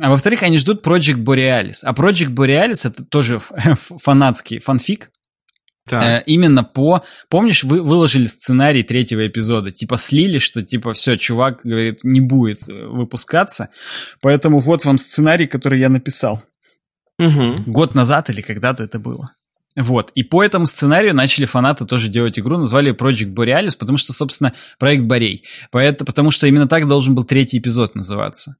[0.00, 1.80] А во-вторых, они ждут Project Borealis.
[1.82, 3.40] А Project Borealis это тоже
[4.02, 5.10] фанатский фанфик,
[5.90, 7.02] Э, именно по...
[7.28, 12.68] Помнишь, вы выложили сценарий третьего эпизода, типа слили, что типа все, чувак, говорит, не будет
[12.68, 13.68] э, выпускаться.
[14.20, 16.42] Поэтому вот вам сценарий, который я написал.
[17.18, 17.62] Угу.
[17.66, 19.30] Год назад или когда-то это было.
[19.76, 24.14] Вот, и по этому сценарию начали фанаты тоже делать игру, назвали Project Borealis, потому что,
[24.14, 25.44] собственно, проект Борей.
[25.70, 28.56] Поэтому, потому что именно так должен был третий эпизод называться.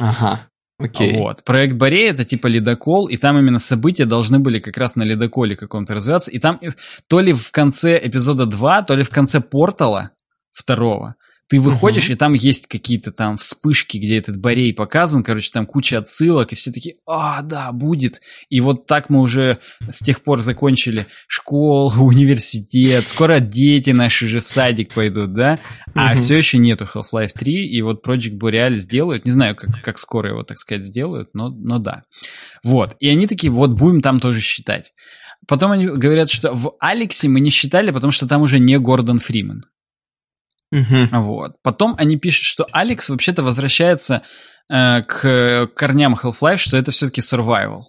[0.00, 0.48] Ага.
[0.78, 1.18] Окей.
[1.18, 1.44] Вот.
[1.44, 5.54] Проект Борей это типа ледокол, и там именно события должны были как раз на ледоколе
[5.54, 6.30] каком-то развиваться.
[6.30, 6.60] И там
[7.06, 10.10] то ли в конце эпизода 2, то ли в конце портала
[10.50, 11.14] второго,
[11.48, 12.14] Ты выходишь, uh-huh.
[12.14, 16.56] и там есть какие-то там вспышки, где этот Борей показан, короче, там куча отсылок, и
[16.56, 18.22] все такие, а, да, будет.
[18.48, 24.40] И вот так мы уже с тех пор закончили школу, университет, скоро дети наши же
[24.40, 25.58] в садик пойдут, да?
[25.94, 26.16] А uh-huh.
[26.16, 30.30] все еще нету Half-Life 3, и вот Project Boreal сделают, не знаю, как, как скоро
[30.30, 31.96] его, так сказать, сделают, но, но да.
[32.62, 34.92] Вот, и они такие, вот будем там тоже считать.
[35.46, 39.20] Потом они говорят, что в Алексе мы не считали, потому что там уже не Гордон
[39.20, 39.66] Фриман.
[40.74, 41.20] Угу.
[41.20, 41.52] Вот.
[41.62, 44.22] Потом они пишут, что Алекс вообще-то возвращается
[44.68, 47.82] э, к корням Half-Life, что это все-таки survival.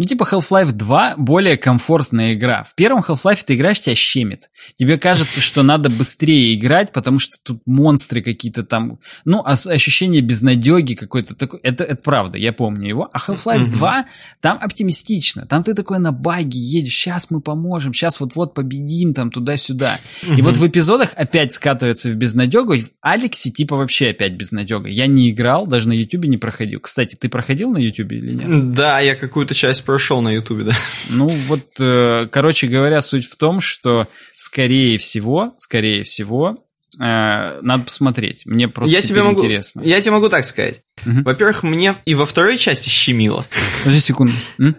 [0.00, 2.62] Ну, типа Half-Life 2 более комфортная игра.
[2.62, 4.48] В первом Half-Life ты играешь, тебя щемит.
[4.76, 8.98] Тебе кажется, что надо быстрее играть, потому что тут монстры какие-то там...
[9.26, 11.60] Ну, а ощущение безнадеги какой-то такой...
[11.62, 13.10] Это, это правда, я помню его.
[13.12, 13.72] А Half-Life mm-hmm.
[13.72, 14.06] 2
[14.40, 15.44] там оптимистично.
[15.44, 19.98] Там ты такой на баге едешь, сейчас мы поможем, сейчас вот-вот победим, там туда-сюда.
[20.22, 20.38] Mm-hmm.
[20.38, 22.74] И вот в эпизодах опять скатывается в безнадегу.
[22.74, 24.88] В Алексе типа вообще опять безнадега.
[24.88, 26.80] Я не играл, даже на Ютубе не проходил.
[26.80, 28.72] Кстати, ты проходил на Ютубе или нет?
[28.72, 30.72] Да, я какую-то часть прошел на Ютубе, да.
[31.08, 36.64] Ну вот, э, короче говоря, суть в том, что скорее всего, скорее всего,
[36.96, 38.46] э, надо посмотреть.
[38.46, 39.80] Мне просто я тебе могу, интересно.
[39.80, 40.82] Я тебе могу так сказать.
[41.04, 41.22] Угу.
[41.22, 43.44] Во-первых, мне и во второй части щемило.
[43.80, 44.32] Подожди секунду.
[44.58, 44.76] М?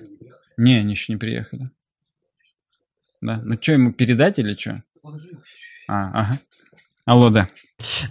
[0.55, 1.69] Не, они еще не приехали.
[3.19, 3.41] Да.
[3.43, 4.81] Ну что, ему передать или что?
[5.89, 6.39] А, ага.
[7.05, 7.49] Алло, да.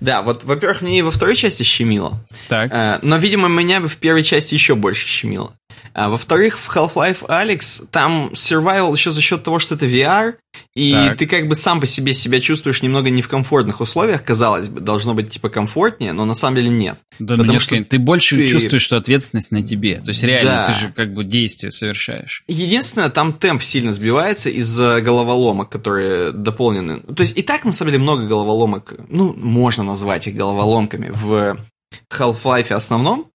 [0.01, 2.19] Да, вот, во-первых, мне и во второй части щемило.
[2.49, 2.71] Так.
[2.73, 5.53] Э, но, видимо, меня в первой части еще больше щемило.
[5.95, 10.35] А, во-вторых, в Half-Life Alex там survival еще за счет того, что это VR,
[10.75, 11.19] и так.
[11.19, 14.81] ты как бы сам по себе себя чувствуешь немного не в комфортных условиях, казалось бы,
[14.81, 16.97] должно быть типа комфортнее, но на самом деле нет.
[17.19, 18.47] Да, ну нет, что ты больше ты...
[18.47, 20.01] чувствуешь, что ответственность на тебе.
[20.01, 20.67] То есть реально да.
[20.67, 22.45] ты же как бы действие совершаешь.
[22.47, 27.01] Единственное, там темп сильно сбивается из-за головоломок, которые дополнены.
[27.01, 31.57] То есть и так на самом деле много головоломок, ну, можно назвать их головоломками в
[32.13, 33.31] Half-Life основном,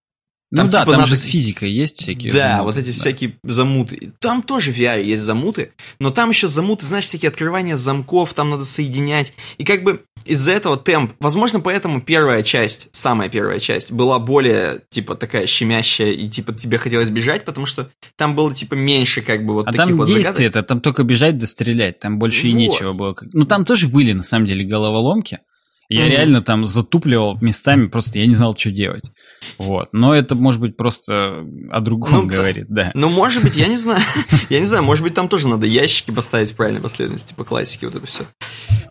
[0.54, 1.10] там, ну да, типа, там надо...
[1.10, 2.94] же с физикой есть всякие Да, замуты, вот эти да.
[2.94, 4.14] всякие замуты.
[4.20, 8.52] Там тоже в VR есть замуты, но там еще замуты, знаешь, всякие открывания замков, там
[8.52, 9.34] надо соединять.
[9.58, 14.82] И как бы из-за этого темп, возможно, поэтому первая часть, самая первая часть, была более,
[14.90, 19.46] типа, такая щемящая, и, типа, тебе хотелось бежать, потому что там было, типа, меньше, как
[19.46, 22.44] бы, вот а таких там вот действие это там только бежать да стрелять, там больше
[22.44, 22.50] вот.
[22.50, 23.16] и нечего было.
[23.34, 25.40] Ну, там тоже были, на самом деле, головоломки.
[25.88, 26.10] Я mm-hmm.
[26.10, 29.12] реально там затупливал местами, просто я не знал, что делать.
[29.60, 29.90] Вот.
[29.92, 32.92] Но это, может быть, просто о другом ну, говорит, да.
[32.96, 34.02] Ну, может быть, я не знаю.
[34.50, 37.88] Я не знаю, может быть, там тоже надо ящики поставить в правильной последовательности по классике,
[37.88, 38.26] вот это все.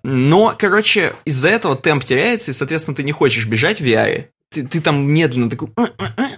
[0.02, 4.26] Но, короче, из-за этого темп теряется, и, соответственно, ты не хочешь бежать в VR.
[4.50, 5.68] Ты, ты там медленно такой...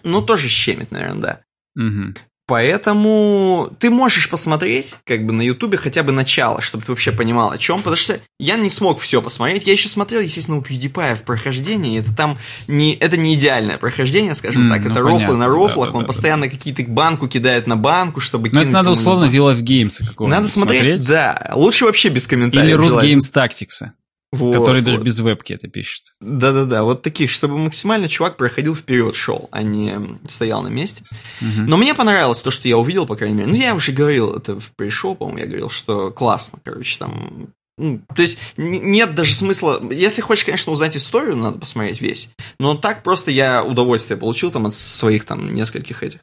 [0.02, 1.42] Ну, тоже щемит, наверное,
[1.74, 1.82] да.
[1.82, 2.14] Угу.
[2.46, 7.50] Поэтому ты можешь посмотреть, как бы на Ютубе хотя бы начало, чтобы ты вообще понимал
[7.50, 9.66] о чем, потому что я не смог все посмотреть.
[9.66, 11.98] Я еще смотрел, естественно, у PewDiePie в прохождении.
[11.98, 14.84] Это там не, это не идеальное прохождение, скажем mm, так.
[14.84, 15.18] Ну, это понятно.
[15.18, 15.86] рофлы на рофлах.
[15.86, 16.50] Да, да, он да, постоянно да.
[16.50, 20.48] какие-то банку кидает на банку, чтобы Но это надо условно Wheel of Games какого-нибудь Надо
[20.48, 21.52] смотреть, смотреть, да.
[21.56, 22.78] Лучше вообще без комментариев.
[22.78, 23.90] Или Rus Games Tactics.
[24.36, 26.14] Вот, который даже без вебки это пишет.
[26.20, 31.04] Да-да-да, вот таких, чтобы максимально чувак проходил вперед, шел, а не стоял на месте.
[31.40, 31.62] Угу.
[31.62, 33.50] Но мне понравилось то, что я увидел, по крайней мере.
[33.50, 38.00] Ну, я уже говорил это в пришел, по-моему, я говорил, что классно, короче, там ну,
[38.14, 39.82] то есть нет даже смысла.
[39.90, 42.30] Если хочешь, конечно, узнать историю, надо посмотреть весь.
[42.58, 46.20] Но так просто я удовольствие получил там от своих там нескольких этих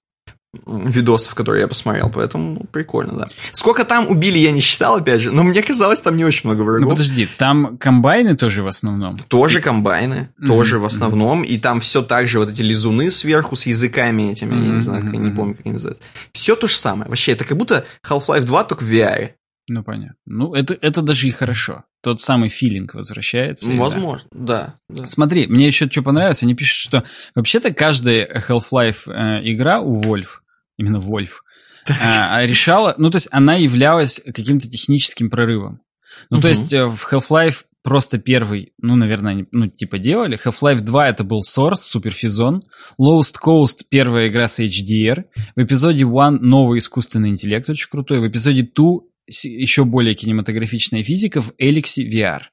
[0.65, 3.27] видосов, которые я посмотрел, поэтому ну, прикольно, да.
[3.51, 6.61] Сколько там убили, я не считал, опять же, но мне казалось, там не очень много
[6.61, 6.83] врагов.
[6.83, 9.17] Ну, подожди, там комбайны тоже в основном?
[9.17, 10.47] Тоже комбайны, mm-hmm.
[10.47, 11.47] тоже в основном, mm-hmm.
[11.47, 14.65] и там все так же, вот эти лизуны сверху с языками этими, mm-hmm.
[14.65, 16.03] я не знаю, как, я не помню, как они называются.
[16.33, 19.31] Все то же самое, вообще, это как будто Half-Life 2, только в VR.
[19.69, 20.15] Ну, понятно.
[20.25, 21.85] Ну, это, это даже и хорошо.
[22.01, 23.71] Тот самый филинг возвращается.
[23.71, 24.75] Возможно, да.
[24.89, 25.05] да.
[25.05, 30.42] Смотри, мне еще что понравилось, они пишут, что вообще-то каждая Half-Life э, игра у Wolf
[30.77, 31.43] именно Вольф,
[32.01, 35.81] а, решала, ну, то есть она являлась каким-то техническим прорывом.
[36.29, 40.39] Ну, то есть э, в Half-Life просто первый, ну, наверное, ну, типа делали.
[40.43, 42.63] Half-Life 2 это был Source, суперфизон.
[42.99, 45.25] Lost Coast первая игра с HDR.
[45.55, 48.19] В эпизоде 1 новый искусственный интеллект очень крутой.
[48.19, 52.43] В эпизоде 2 еще более кинематографичная физика в Эликсе VR.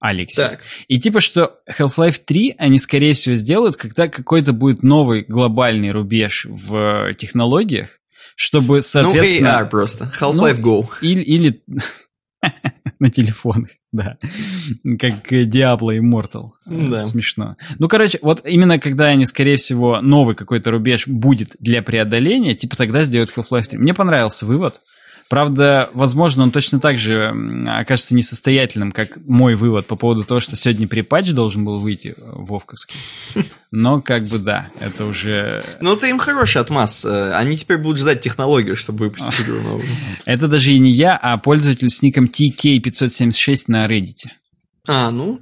[0.00, 0.48] Алексе.
[0.48, 0.60] Так.
[0.88, 6.46] И типа, что Half-Life 3 они, скорее всего, сделают, когда какой-то будет новый глобальный рубеж
[6.48, 8.00] в технологиях,
[8.34, 9.58] чтобы, ну, соответственно...
[9.58, 10.12] Ну, AR просто.
[10.18, 10.88] Half-Life ну, Go.
[11.02, 11.22] Или...
[11.22, 11.62] или...
[12.98, 14.16] на телефонах, да.
[14.98, 16.52] Как Diablo Immortal.
[16.66, 17.04] Да.
[17.04, 17.56] Смешно.
[17.78, 22.76] Ну, короче, вот именно когда они, скорее всего, новый какой-то рубеж будет для преодоления, типа
[22.76, 23.78] тогда сделают Half-Life 3.
[23.78, 24.80] Мне понравился вывод.
[25.30, 27.32] Правда, возможно, он точно так же
[27.68, 32.20] окажется несостоятельным, как мой вывод по поводу того, что сегодня припатч должен был выйти э,
[32.32, 32.96] вовковский.
[33.70, 35.62] Но как бы да, это уже...
[35.80, 37.04] Ну, это им хороший отмаз.
[37.04, 39.86] Э, они теперь будут ждать технологию, чтобы выпустить игру новую.
[40.24, 44.26] Это даже и не я, а пользователь с ником TK576 на Reddit.
[44.88, 45.40] А, ну,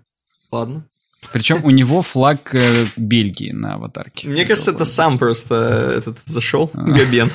[0.52, 0.84] ладно.
[1.32, 4.28] Причем у него флаг э, Бельгии на аватарке.
[4.28, 6.82] Мне кажется, это сам просто этот зашел, а.
[6.82, 7.30] Габен.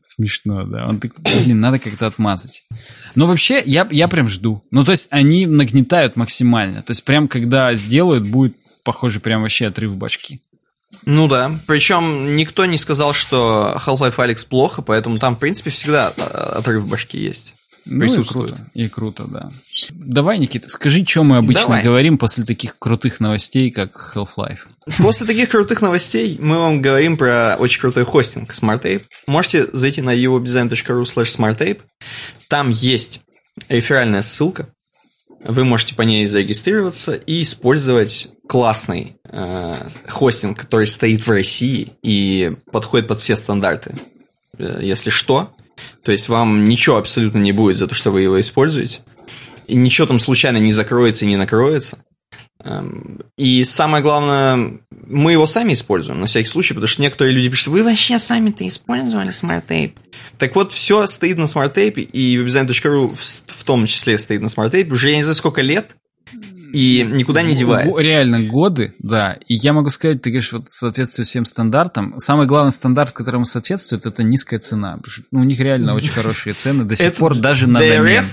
[0.00, 0.86] Смешно, да.
[0.86, 2.62] Он такой, блин, надо как-то отмазать.
[3.14, 4.62] Но вообще, я, я прям жду.
[4.70, 6.82] Ну, то есть, они нагнетают максимально.
[6.82, 10.40] То есть, прям когда сделают, будет, похоже, прям вообще отрыв башки.
[11.06, 16.12] Ну да, причем никто не сказал, что Half-Life Alyx плохо, поэтому там, в принципе, всегда
[16.16, 17.52] а, отрыв башки есть.
[17.84, 19.50] Ну и круто, и круто, да.
[19.90, 21.82] Давай, Никита, скажи, что мы обычно Давай.
[21.82, 24.60] говорим после таких крутых новостей, как Half-Life.
[24.98, 29.02] После таких крутых новостей мы вам говорим про очень крутой хостинг SmartTape.
[29.26, 31.80] Можете зайти на eodesign.ru slash smarttape.
[32.48, 33.22] Там есть
[33.68, 34.68] реферальная ссылка.
[35.44, 39.76] Вы можете по ней зарегистрироваться и использовать классный э,
[40.08, 43.94] хостинг, который стоит в России и подходит под все стандарты.
[44.58, 45.52] Э, если что,
[46.02, 49.00] то есть вам ничего абсолютно не будет за то, что вы его используете.
[49.66, 51.98] И ничего там случайно не закроется и не накроется.
[52.62, 57.50] Эм, и самое главное, мы его сами используем, на всякий случай, потому что некоторые люди
[57.50, 59.92] пишут, вы вообще сами-то использовали Tape.
[60.38, 65.10] Так вот, все стоит на SmartApe, и webdesign.ru в том числе стоит на SmartApe уже
[65.10, 65.96] я не знаю сколько лет,
[66.72, 68.02] и никуда не девается.
[68.02, 69.38] Реально годы, да.
[69.46, 72.18] И я могу сказать, ты говоришь, вот соответствует всем стандартам.
[72.18, 74.98] Самый главный стандарт, которому соответствует, это низкая цена.
[75.30, 78.24] Ну, у них реально очень хорошие цены до сих пор даже на домен.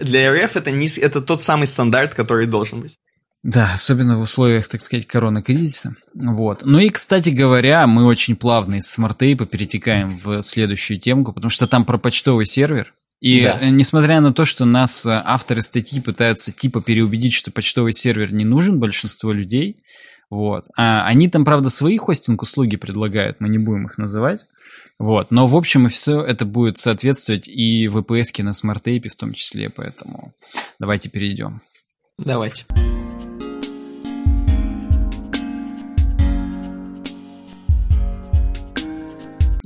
[0.00, 2.98] Для РФ это, низ, это тот самый стандарт, который должен быть.
[3.42, 5.94] Да, особенно в условиях, так сказать, коронакризиса.
[6.14, 6.62] Вот.
[6.64, 11.66] Ну и, кстати говоря, мы очень плавно из SmartApe перетекаем в следующую темку, потому что
[11.66, 12.94] там про почтовый сервер.
[13.20, 13.58] И да.
[13.60, 18.32] Э, несмотря на то, что нас э, авторы статьи пытаются типа переубедить, что почтовый сервер
[18.32, 19.78] не нужен большинству людей,
[20.30, 24.42] вот, а они там, правда, свои хостинг-услуги предлагают, мы не будем их называть,
[24.98, 29.32] вот, но в общем и все это будет соответствовать и VPS на SmartApe в том
[29.32, 30.32] числе, поэтому
[30.78, 31.60] давайте перейдем.
[32.18, 32.64] Давайте.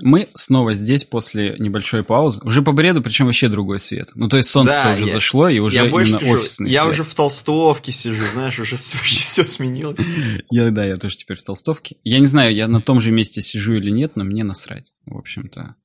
[0.03, 2.41] Мы снова здесь после небольшой паузы.
[2.43, 4.11] Уже по бреду, причем вообще другой свет.
[4.15, 6.93] Ну, то есть солнце да, уже я, зашло, и уже я скажу, офисный Я свет.
[6.93, 9.99] уже в толстовке сижу, знаешь, уже все сменилось.
[10.51, 11.97] Я, да, я тоже теперь в толстовке.
[12.05, 15.17] Я не знаю, я на том же месте сижу или нет, но мне насрать, в
[15.17, 15.77] общем-то.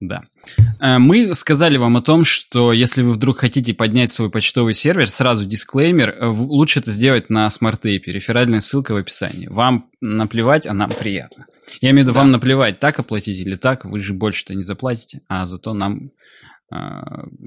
[0.00, 0.22] Да.
[0.80, 5.08] Э, мы сказали вам о том, что если вы вдруг хотите поднять свой почтовый сервер,
[5.08, 8.12] сразу дисклеймер, э, лучше это сделать на SmartApe.
[8.12, 9.46] Реферальная ссылка в описании.
[9.46, 11.46] Вам наплевать, а нам приятно.
[11.80, 12.20] Я имею в виду, да.
[12.20, 16.10] вам наплевать, так оплатить или так, вы же больше-то не заплатите, а зато нам
[16.72, 16.76] э,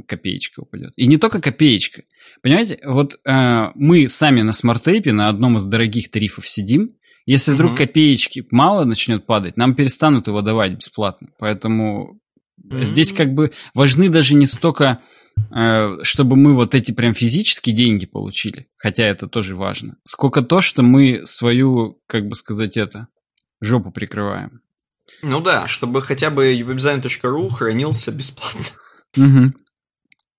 [0.08, 0.94] копеечка упадет.
[0.96, 2.04] И не только копеечка.
[2.42, 6.90] Понимаете, вот э, мы сами на SmartApe на одном из дорогих тарифов сидим,
[7.26, 7.80] если вдруг угу.
[7.80, 11.28] копеечки мало начнет падать, нам перестанут его давать бесплатно.
[11.38, 12.27] Поэтому Mm-hmm.
[12.64, 15.00] Здесь как бы важны даже не столько,
[15.56, 20.62] э, чтобы мы вот эти прям физические деньги получили, хотя это тоже важно, сколько то,
[20.62, 23.08] что мы свою, как бы сказать это,
[23.62, 24.62] жопу прикрываем.
[25.22, 28.62] Ну да, чтобы хотя бы webdesign.ru хранился бесплатно.
[29.16, 29.54] Угу.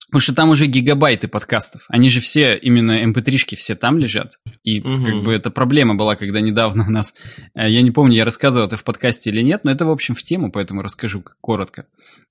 [0.09, 1.85] Потому что там уже гигабайты подкастов.
[1.89, 4.39] Они же все, именно mp3-шки все там лежат.
[4.63, 5.05] И угу.
[5.05, 7.15] как бы эта проблема была, когда недавно у нас...
[7.55, 10.15] Э, я не помню, я рассказывал это в подкасте или нет, но это, в общем,
[10.15, 11.85] в тему, поэтому расскажу коротко.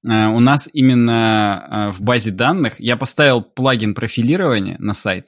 [0.03, 5.27] Э, у нас именно э, в базе данных я поставил плагин профилирования на сайт.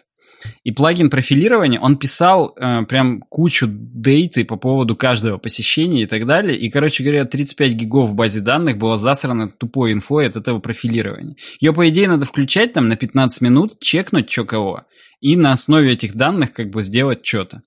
[0.63, 6.25] И плагин профилирования, он писал э, прям кучу дейты по поводу каждого посещения и так
[6.25, 6.57] далее.
[6.57, 11.35] И, короче говоря, 35 гигов в базе данных было засрано тупой инфой от этого профилирования.
[11.59, 14.85] Ее, по идее, надо включать там на 15 минут, чекнуть что кого,
[15.21, 17.63] и на основе этих данных как бы сделать что-то.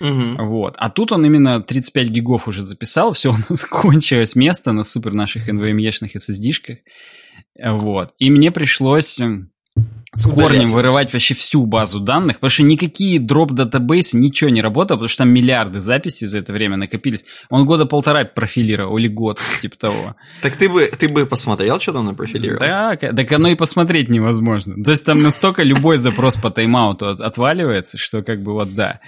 [0.00, 0.44] Угу.
[0.44, 0.74] Вот.
[0.78, 5.14] А тут он именно 35 гигов уже записал, все, у нас кончилось место на супер
[5.14, 6.78] наших NVMe-шных SSD-шках.
[7.62, 8.14] Вот.
[8.18, 9.20] И мне пришлось
[10.12, 14.98] с корнем вырывать вообще всю базу данных, потому что никакие дроп датабейсы ничего не работало,
[14.98, 17.24] потому что там миллиарды записей за это время накопились.
[17.50, 20.14] Он года полтора профилировал, или год, типа того.
[20.40, 22.60] Так ты бы, ты бы посмотрел, что там на профилировал?
[22.60, 24.82] Да, так оно и посмотреть невозможно.
[24.82, 29.00] То есть там настолько любой запрос по тайм-ауту отваливается, что как бы вот да.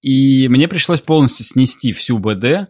[0.00, 2.68] И мне пришлось полностью снести всю БД,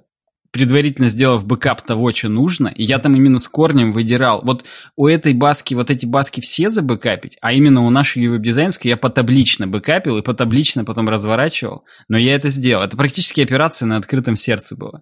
[0.51, 4.40] предварительно сделав бэкап того, что нужно, и я там именно с корнем выдирал.
[4.44, 4.64] Вот
[4.96, 9.66] у этой базки, вот эти базки все забэкапить, а именно у нашей веб-дизайнской я потаблично
[9.66, 12.82] бэкапил и потаблично потом разворачивал, но я это сделал.
[12.82, 15.01] Это практически операция на открытом сердце была.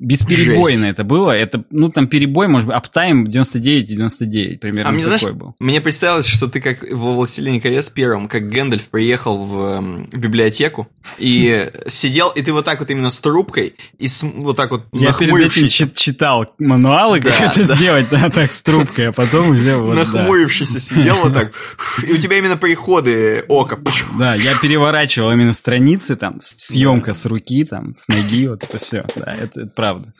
[0.00, 0.90] Бесперебойно Жесть.
[0.92, 1.30] это было.
[1.30, 5.36] Это, ну, там перебой, может быть, аптайм 99 и 99, примерно А мне, такой знаешь,
[5.36, 5.54] был.
[5.60, 10.16] мне представилось, что ты как во «Властелине колец» первом, как Гэндальф приехал в, эм, в
[10.16, 10.88] библиотеку
[11.18, 14.84] и сидел, и ты вот так вот именно с трубкой, и с, вот так вот
[14.92, 17.76] Я перед этим чит- читал мануалы, как это да.
[17.76, 20.04] сделать, да, так, с трубкой, а потом уже вот, да.
[20.04, 21.52] нахмурившийся сидел вот так,
[22.02, 23.78] и у тебя именно приходы ока.
[24.18, 29.04] Да, я переворачивал именно страницы, там, съемка с руки, там, с ноги, вот это все.
[29.14, 30.14] Да, это, это правда.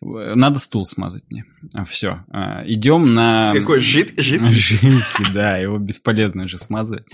[0.00, 1.44] Надо стул смазать мне.
[1.86, 2.24] Все.
[2.66, 3.50] Идем на...
[3.52, 4.42] Какой жид, жид.
[4.48, 7.06] Жидкий, да, его бесполезно уже смазывать.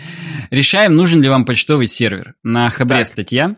[0.51, 2.35] Решаем, нужен ли вам почтовый сервер.
[2.43, 3.07] На Хабре Так.
[3.07, 3.57] статья.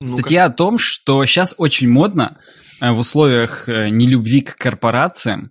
[0.00, 0.18] Ну-ка.
[0.18, 2.38] Статья о том, что сейчас очень модно
[2.80, 5.50] э, в условиях э, нелюбви к корпорациям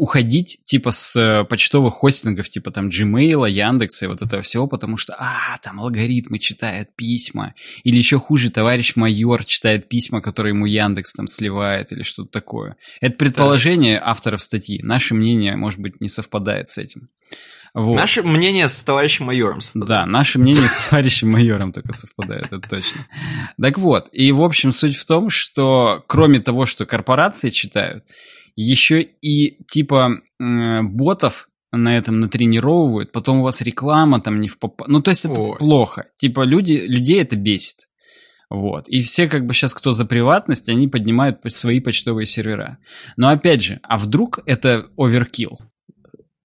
[0.00, 4.96] уходить типа с э, почтовых хостингов, типа там Gmail, Яндекса и вот этого всего, потому
[4.96, 10.64] что, а, там алгоритмы читают письма, или еще хуже, товарищ майор читает письма, которые ему
[10.64, 12.76] Яндекс там сливает, или что-то такое.
[13.02, 14.80] Это предположение авторов статьи.
[14.82, 17.10] Наше мнение, может быть, не совпадает с этим.
[17.74, 17.96] Вот.
[17.96, 19.88] Наше мнение с товарищем майором совпадает.
[19.88, 23.06] Да, наше мнение с товарищем майором только совпадает, это точно.
[23.60, 28.04] Так вот, и в общем суть в том, что кроме того, что корпорации читают,
[28.62, 34.58] еще и типа м, ботов на этом натренировывают, потом у вас реклама там не в
[34.58, 34.84] попа...
[34.88, 35.56] Ну, то есть это Ой.
[35.58, 36.06] плохо.
[36.18, 37.86] Типа люди, людей это бесит.
[38.48, 38.88] Вот.
[38.88, 42.78] И все как бы сейчас, кто за приватность, они поднимают по- свои почтовые сервера.
[43.16, 45.56] Но опять же, а вдруг это оверкилл?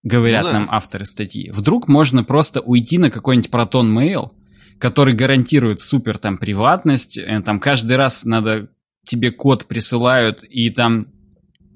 [0.04, 0.60] Говорят Ну да.
[0.60, 1.50] нам авторы статьи.
[1.50, 4.30] Вдруг можно просто уйти на какой-нибудь Proton Mail,
[4.78, 8.70] который гарантирует супер там приватность, э, там каждый раз надо
[9.08, 11.08] тебе код присылают, и там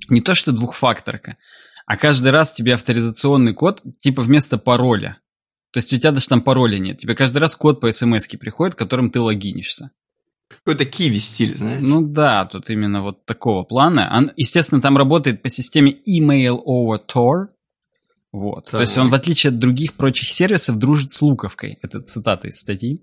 [0.10, 1.38] не то что двухфакторка,
[1.86, 5.18] а каждый раз тебе авторизационный код типа вместо пароля.
[5.72, 6.98] То есть у тебя даже там пароля нет.
[6.98, 9.92] Тебе каждый раз код по смс приходит, которым ты логинишься.
[10.50, 11.80] Какой-то киви стиль, знаешь.
[11.82, 14.12] Ну да, тут именно вот такого плана.
[14.12, 17.50] Он, естественно, там работает по системе email over Tor.
[18.32, 18.66] Вот.
[18.66, 18.82] То Так.
[18.82, 21.78] есть он, в отличие от других прочих сервисов, дружит с луковкой.
[21.82, 23.02] Это цитата из статьи.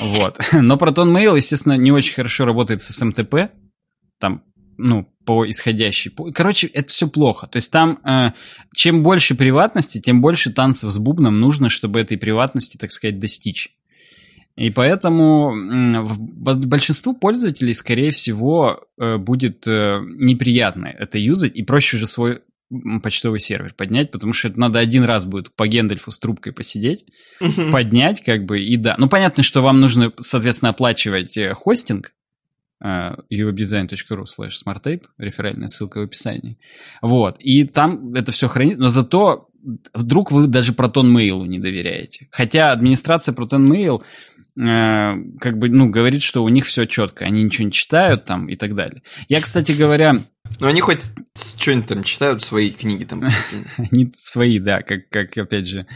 [0.00, 0.38] Вот.
[0.52, 3.50] Но Proton Mail, естественно, не очень хорошо работает с SMTP.
[4.18, 4.42] Там,
[4.76, 6.10] ну, по исходящей.
[6.32, 7.46] Короче, это все плохо.
[7.48, 8.30] То есть там, э,
[8.74, 13.76] чем больше приватности, тем больше танцев с бубном нужно, чтобы этой приватности, так сказать, достичь.
[14.56, 16.02] И поэтому
[16.44, 22.40] большинству пользователей, скорее всего, э, будет э, неприятно это юзать, и проще уже свой
[23.02, 27.04] почтовый сервер поднять, потому что это надо один раз будет по Гендальфу с трубкой посидеть,
[27.70, 28.96] поднять, как бы, и да.
[28.98, 32.12] Ну, понятно, что вам нужно, соответственно, оплачивать э, хостинг,
[32.82, 36.58] uwebdesign.ru slash smarttape, реферальная ссылка в описании.
[37.02, 39.48] Вот, и там это все хранит, но зато
[39.94, 40.72] вдруг вы даже
[41.02, 42.28] Mail не доверяете.
[42.30, 44.02] Хотя администрация Mail
[44.56, 48.48] э, как бы, ну, говорит, что у них все четко, они ничего не читают там
[48.48, 49.02] и так далее.
[49.28, 50.24] Я, кстати говоря,
[50.58, 51.02] Ну, они хоть
[51.34, 53.22] что-нибудь там читают, свои книги там.
[53.76, 55.86] они свои, да, как, как, опять же,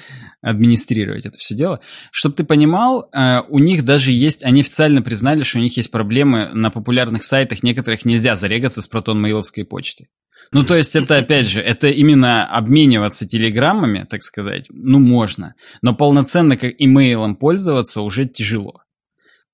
[0.42, 1.80] администрировать это все дело.
[2.11, 5.90] Чтобы ты понимал, э, у них даже есть, они официально признали, что у них есть
[5.90, 10.09] проблемы на популярных сайтах, некоторых нельзя зарегаться с протон-мейловской почты.
[10.53, 15.55] Ну, то есть это, опять же, это именно обмениваться телеграммами, так сказать, ну, можно.
[15.80, 18.82] Но полноценно как имейлом пользоваться уже тяжело.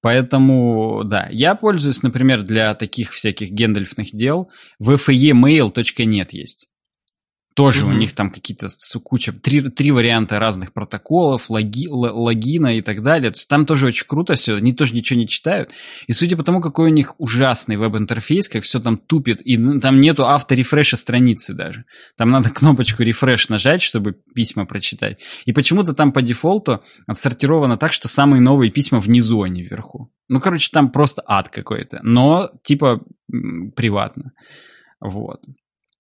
[0.07, 6.66] Поэтому, да, я пользуюсь, например, для таких всяких гендальфных дел, vfemail.net есть.
[7.57, 7.99] Тоже у Мгм.
[8.01, 8.69] них там какие-то
[9.03, 13.31] куча, три, три варианта разных протоколов, логи, л- логина и так далее.
[13.31, 15.71] То есть там тоже очень круто все, они тоже ничего не читают.
[16.07, 19.81] И судя по тому, какой у них ужасный веб-интерфейс, как все там тупит, и ну,
[19.81, 21.87] там нету авторефреша страницы даже.
[22.19, 25.19] Там надо кнопочку рефреш нажать, чтобы письма прочитать.
[25.47, 30.13] И почему-то там по дефолту отсортировано так, что самые новые письма внизу, а не вверху.
[30.29, 32.01] Ну, короче, там просто ад какой-то.
[32.03, 33.01] Но, типа,
[33.75, 34.33] приватно.
[35.01, 35.41] Вот.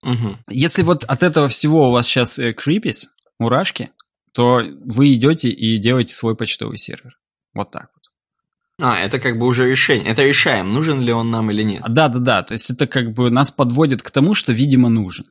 [0.07, 0.39] Мгм.
[0.49, 3.09] Если вот от этого всего у вас сейчас э, крипис,
[3.41, 3.91] мурашки,
[4.33, 7.19] то вы идете и делаете свой почтовый сервер.
[7.55, 8.87] Вот так вот.
[8.87, 10.13] А, это как бы уже решение.
[10.13, 11.83] Это решаем, нужен ли он нам или нет.
[11.89, 15.25] Да-да-да, то есть это как бы нас подводит к тому, что, видимо, нужен.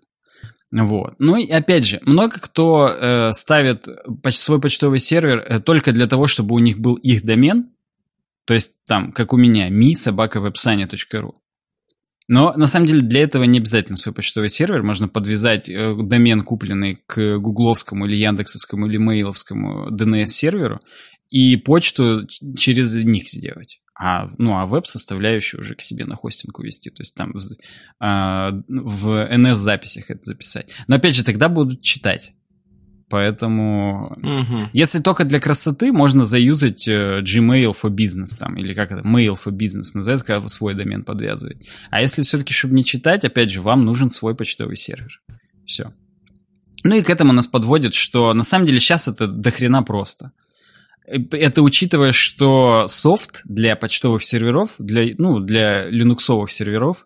[0.72, 1.14] Вот.
[1.20, 3.88] Ну и опять же, много кто э, ставит
[4.22, 7.70] поч- свой почтовый сервер э, только для того, чтобы у них был их домен,
[8.46, 11.36] то есть там, как у меня, mi.sobakawebsani.ru.
[12.28, 14.82] Но на самом деле для этого не обязательно свой почтовый сервер.
[14.82, 20.82] Можно подвязать э, домен, купленный к гугловскому или яндексовскому или мейловскому DNS-серверу,
[21.30, 23.82] и почту через них сделать.
[23.98, 26.90] А, ну, а веб-составляющую уже к себе на хостинг увести.
[26.90, 27.40] То есть там в,
[28.00, 30.70] а, в NS-записях это записать.
[30.88, 32.34] Но опять же, тогда будут читать.
[33.08, 34.70] Поэтому, Мгм.
[34.74, 39.34] если только для красоты, можно заюзать э, Gmail for Business там, или как это, Mail
[39.36, 41.68] for Business называется, когда вы свой домен подвязываете.
[41.92, 45.22] А если все-таки, чтобы не читать, опять же, вам нужен свой почтовый сервер.
[45.66, 45.94] Все.
[46.84, 50.32] Ну и к этому нас подводит, что на самом деле сейчас это дохрена просто.
[51.08, 57.06] Э, Это учитывая, что софт для почтовых серверов, для, ну, для линуксовых серверов,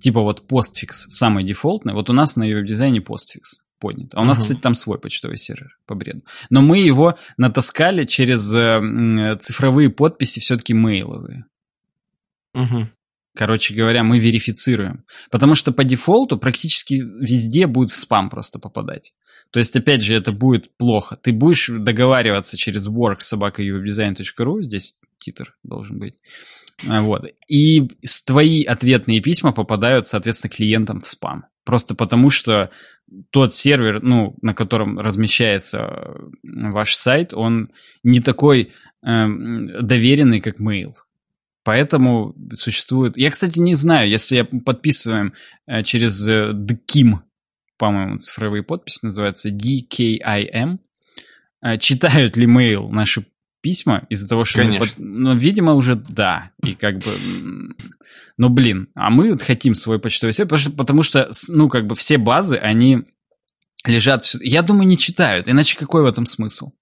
[0.00, 4.14] типа вот Postfix, самый дефолтный, вот у нас на ее дизайне Postfix поднят.
[4.14, 4.42] А у нас, Мгм.
[4.42, 6.22] кстати, там свой почтовый сервер по бреду.
[6.48, 11.44] Но мы его натаскали через э, цифровые подписи все-таки мейловые.
[12.54, 12.90] Мгм.
[13.36, 15.04] Короче говоря, мы верифицируем.
[15.30, 19.12] Потому что по дефолту практически везде будет в спам просто попадать.
[19.50, 21.16] То есть, опять же, это будет плохо.
[21.16, 23.18] Ты будешь договариваться через work
[24.62, 26.14] здесь титр должен быть.
[26.82, 27.24] Вот.
[27.48, 27.88] И
[28.24, 31.46] твои ответные письма попадают, соответственно, клиентам в спам.
[31.64, 32.70] Просто потому, что
[33.30, 37.70] тот сервер, ну, на котором размещается э, ваш сайт, он
[38.02, 40.92] не такой эм, доверенный, как mail.
[41.64, 43.16] Поэтому существует...
[43.16, 45.32] Я, кстати, не знаю, если я подписываем
[45.66, 47.20] э, через э, DKIM,
[47.78, 50.78] по-моему, цифровые подписи называются, DKIM,
[51.62, 53.24] э, читают ли mail наши
[53.64, 54.58] письма из-за того, что...
[54.58, 54.86] мы Конечно.
[54.86, 56.50] под- Ну, видимо, уже да.
[56.62, 57.10] И как бы...
[58.36, 61.86] Но, блин, а мы вот хотим свой почтовый сервер, потому что, потому что, ну, как
[61.86, 63.04] бы все базы, они
[63.86, 64.24] лежат...
[64.26, 66.72] всё- Я думаю, не читают, иначе какой в этом смысл?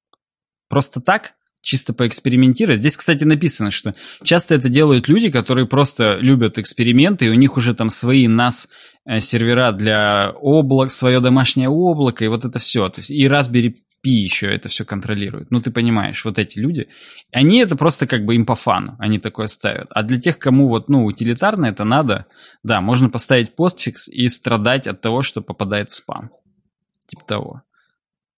[0.69, 1.35] Просто так?
[1.65, 2.81] Чисто поэкспериментировать.
[2.81, 7.57] Здесь, кстати, написано, что часто это делают люди, которые просто любят эксперименты, и у них
[7.57, 8.69] уже там свои нас
[9.07, 12.89] э, сервера для облак, свое домашнее облако, и вот это все.
[12.89, 15.51] То есть и Raspberry Pi еще это все контролирует.
[15.51, 16.89] Ну, ты понимаешь, вот эти люди,
[17.33, 19.87] они это просто как бы им по фану, они такое ставят.
[19.91, 22.27] А для тех, кому вот, ну, утилитарно это надо,
[22.63, 26.31] да, можно поставить постфикс и страдать от того, что попадает в спам.
[27.07, 27.63] Типа того.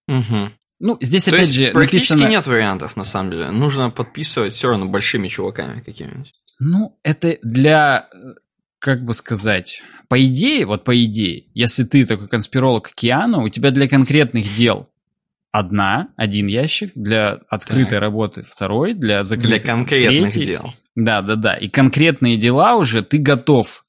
[0.07, 0.53] Мгм.
[0.81, 2.31] Ну, здесь То опять есть же практически написано...
[2.31, 3.51] нет вариантов, на самом деле.
[3.51, 6.33] Нужно подписывать все равно большими чуваками какими-нибудь.
[6.61, 8.33] Ну, это для, э,
[8.81, 13.71] как бы сказать, по идее, вот по идее, если ты такой конспиролог Киану, у тебя
[13.71, 14.91] для конкретных дел
[15.55, 18.01] одна, один ящик, для открытой Так.
[18.01, 20.45] работы второй, для Для закрытых конкретных третий.
[20.47, 20.75] дел.
[20.97, 21.55] Да, да, да.
[21.55, 23.85] И конкретные дела уже ты готов.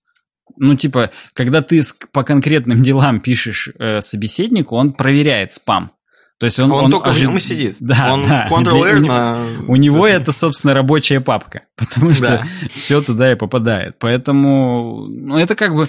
[0.57, 5.91] Ну, типа, когда ты по конкретным делам пишешь э, собеседнику, он проверяет спам.
[6.37, 7.77] То есть он, Он, только в ожи- и сидит.
[7.79, 8.47] Да, Он да.
[8.47, 9.37] Ctrl-R Для- на...
[9.67, 12.47] у него это, собственно, рабочая папка, потому что Да.
[12.73, 13.95] все туда и попадает.
[13.99, 15.87] Поэтому, ну, это как бы,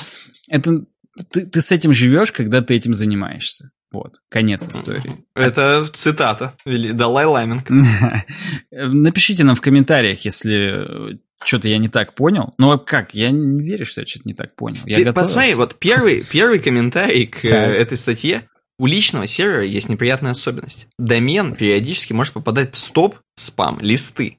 [0.48, 0.84] это
[1.30, 3.70] ты, ты с этим живешь, когда ты этим занимаешься.
[3.92, 5.24] Вот, конец истории.
[5.34, 6.54] Это цитата.
[6.64, 7.72] Далай Ламенко.
[8.70, 12.54] Напишите нам в комментариях, если что-то я не так понял.
[12.58, 13.14] Ну, а как?
[13.14, 14.80] Я не верю, что я что-то не так понял.
[14.86, 15.34] Я Ты готовился.
[15.34, 18.48] посмотри, вот первый, первый комментарий к э, этой статье.
[18.78, 20.88] У личного сервера есть неприятная особенность.
[20.98, 24.38] Домен периодически может попадать в стоп спам листы.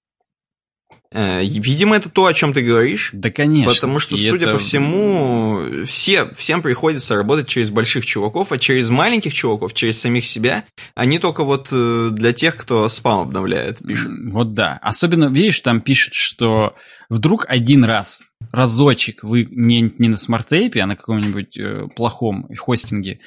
[1.12, 3.12] Э, Видимо, это то, о чем ты говоришь.
[3.14, 3.74] Да, конечно.
[3.74, 8.58] Потому что, И судя это- по всему, все, всем приходится работать через больших чуваков, а
[8.58, 13.80] через маленьких чуваков, через самих себя, они только вот э, для тех, кто спам обновляет,
[13.86, 14.12] пишут.
[14.32, 14.80] Вот да.
[14.82, 16.76] Особенно, видишь, там пишут, что
[17.10, 23.20] вдруг один раз, разочек вы не, не на SmartApe, а на каком-нибудь э, плохом хостинге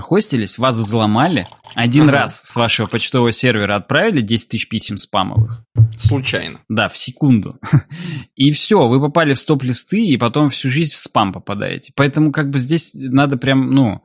[0.00, 2.12] хостились, вас взломали, один Ага.
[2.12, 5.64] раз с вашего почтового сервера отправили 10 тысяч писем спамовых.
[6.00, 6.60] Случайно.
[6.68, 7.58] Да, в секунду.
[8.34, 11.92] И все, вы попали в стоп-листы, и потом всю жизнь в спам попадаете.
[11.96, 14.02] Поэтому как бы здесь надо прям, ну,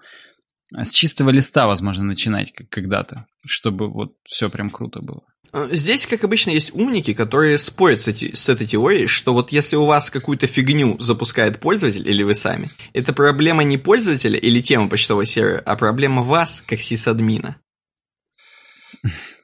[0.71, 5.21] с чистого листа, возможно, начинать как когда-то, чтобы вот все прям круто было.
[5.53, 9.51] Э, Здесь, как обычно, есть умники, которые спорят с, эти- с этой теорией, что вот
[9.51, 14.59] если у вас какую-то фигню запускает пользователь или вы сами, это проблема не пользователя или
[14.61, 17.57] темы почтового сервера, а проблема вас, как сисадмина.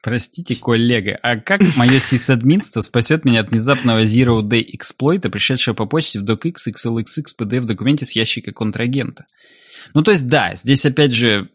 [0.02, 5.84] Простите, коллега, а как мое сисадминство спасет меня от внезапного Zero Day эксплойта, пришедшего по
[5.84, 9.26] почте в docx xlxx PDF документе с ящика контрагента?
[9.94, 11.48] Ну, то есть, да, здесь, опять же,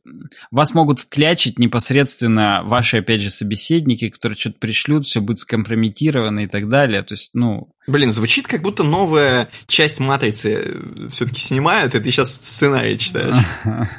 [0.51, 6.47] вас могут вклячить непосредственно ваши, опять же, собеседники, которые что-то пришлют, все будет скомпрометировано и
[6.47, 7.01] так далее.
[7.03, 10.81] То есть, ну, Блин, звучит как будто новая часть матрицы
[11.11, 13.45] все-таки снимают, и ты сейчас сценарий читаешь.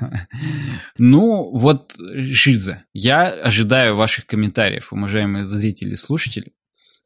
[0.99, 6.53] Ну, вот, Жиза, я ожидаю ваших комментариев, уважаемые зрители и слушатели.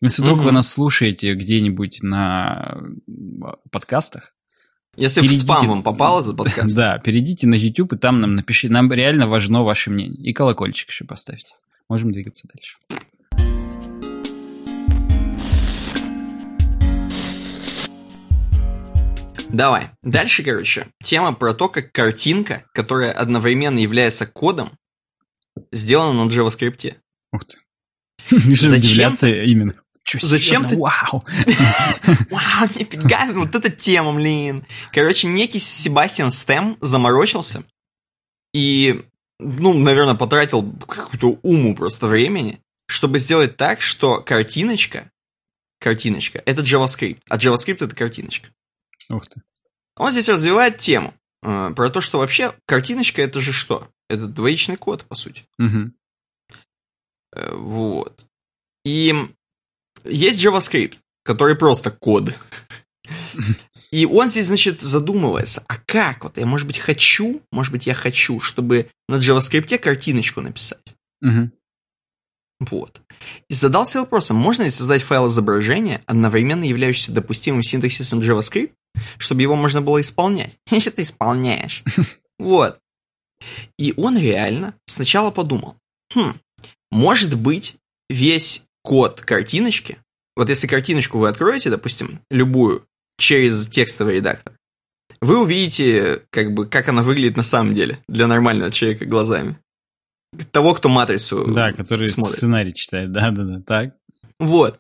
[0.01, 0.47] Если вдруг Мгм.
[0.47, 2.77] вы нас слушаете где-нибудь на
[3.07, 4.33] э, подкастах,
[4.97, 8.35] Если в Перейдите- спам вам попал этот подкаст, да, перейдите на YouTube и там нам
[8.35, 8.73] напишите.
[8.73, 10.21] Нам реально важно ваше мнение.
[10.23, 11.55] И колокольчик еще поставьте.
[11.89, 12.77] Можем двигаться дальше.
[19.49, 19.91] Давай.
[20.03, 24.79] Дальше, короче, тема про то, как картинка, которая одновременно является кодом,
[25.73, 26.95] сделано на JavaScript.
[27.33, 27.59] Ух ты.
[28.49, 29.75] Решил удивляться именно.
[30.11, 30.77] Чё, Зачем ты?
[30.77, 31.23] Вау!
[32.31, 34.67] Вау, нифига, вот эта тема, блин.
[34.93, 37.63] Короче, некий Себастьян Стэм заморочился
[38.53, 39.07] и,
[39.39, 45.09] ну, наверное, потратил какую-то уму просто времени, чтобы сделать так, что картиночка,
[45.79, 48.49] картиночка, это JavaScript, а JavaScript это картиночка.
[49.11, 49.41] Ух ты.
[49.95, 53.89] Он здесь развивает тему э, про то, что вообще картиночка это же что?
[54.09, 55.45] Это двоичный код, по сути.
[55.61, 55.93] Угу.
[57.37, 58.25] Э, вот.
[58.85, 59.15] И
[60.05, 62.39] есть JavaScript, который просто код.
[63.91, 66.23] И он здесь, значит, задумывается, а как?
[66.23, 70.95] Вот я, может быть, хочу, может быть, я хочу, чтобы на JavaScript картиночку написать.
[71.23, 71.51] Угу.
[72.61, 73.01] Вот.
[73.49, 78.73] И задался вопросом, можно ли создать файл изображения, одновременно являющийся допустимым синтаксисом JavaScript,
[79.19, 80.57] чтобы его можно было исполнять?
[80.67, 81.83] Что ты исполняешь?
[82.39, 82.79] Вот.
[83.79, 85.77] И он реально сначала подумал,
[86.15, 86.41] хм,
[86.91, 87.77] может быть,
[88.09, 89.99] весь код картиночки,
[90.37, 92.87] вот если картиночку вы откроете, допустим, любую,
[93.19, 94.55] через текстовый редактор,
[95.21, 99.59] вы увидите, как бы, как она выглядит на самом деле для нормального человека глазами.
[100.53, 102.37] Того, кто матрицу Да, который смотрит.
[102.37, 103.97] сценарий читает, да-да-да, так.
[104.39, 104.79] Вот.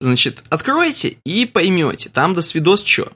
[0.00, 3.12] Значит, откройте и поймете, там до свидос что.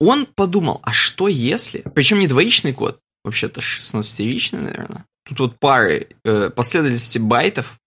[0.00, 1.84] Он подумал, а что если...
[1.94, 5.06] Причем не двоичный код, вообще-то 16-ричный, наверное.
[5.24, 7.78] Тут вот пары э, последовательности байтов,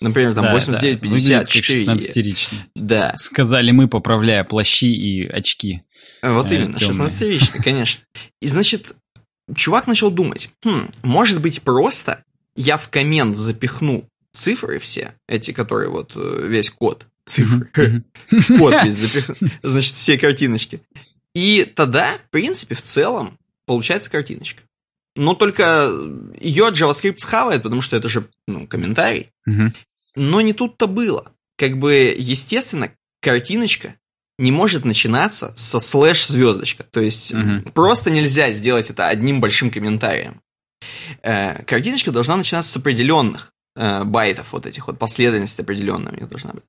[0.00, 1.84] например, там Да, 89, да, выглядит 54.
[1.84, 2.58] как 16-ричный.
[2.74, 5.82] Да, Сказали мы, поправляя плащи и очки.
[6.22, 7.08] вот Э, именно, тёмные.
[7.08, 8.04] 16-ричный, конечно.
[8.40, 8.94] И значит,
[9.54, 12.24] чувак начал думать, хм, может быть просто
[12.56, 17.68] я в коммент запихну цифры все, эти, которые вот э, весь код, цифры,
[18.58, 20.80] код весь запихну, значит, все картиночки.
[21.34, 24.62] И тогда, в принципе, в целом, получается картиночка.
[25.16, 25.90] Но только
[26.40, 29.30] ее JavaScript схавает, потому что это же, ну, комментарий.
[29.46, 29.72] Мгм.
[30.16, 31.32] Но не тут-то было.
[31.56, 32.90] Как бы, естественно,
[33.20, 33.94] картиночка
[34.38, 36.84] не может начинаться со слэш-звездочка.
[36.84, 37.64] То есть, Мгм.
[37.72, 40.40] просто нельзя сделать это одним большим комментарием.
[41.22, 46.28] Э, картиночка должна начинаться с определенных э, байтов, вот этих вот последовательностей определенная у них
[46.28, 46.64] должна быть.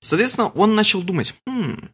[0.00, 1.88] Соответственно, он начал думать, «Хм,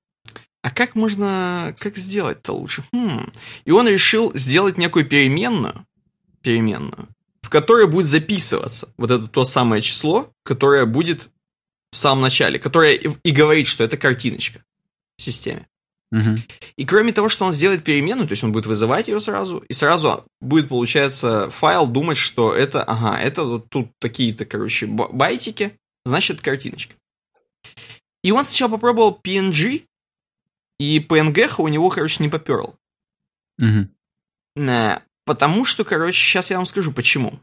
[0.62, 2.82] а как можно, как сделать-то лучше?
[2.92, 3.30] Хм.
[3.64, 5.84] И он решил сделать некую переменную,
[6.42, 7.08] переменную,
[7.42, 11.30] в которой будет записываться вот это то самое число, которое будет
[11.90, 14.62] в самом начале, которое и, говорит, что это картиночка
[15.16, 15.66] в системе.
[16.12, 16.42] Мгм.
[16.76, 19.72] И кроме того, что он сделает переменную, то есть он будет вызывать ее сразу, и
[19.72, 25.78] сразу будет, получается, файл думать, что это, ага, это вот тут такие-то, короче, ба- байтики,
[26.04, 26.94] значит, картиночка.
[28.24, 29.84] И он сначала попробовал PNG,
[30.80, 32.76] и PNG у него, короче, не попер.
[33.58, 33.94] Мгм.
[35.30, 37.38] Потому что, короче, сейчас я вам скажу, почему.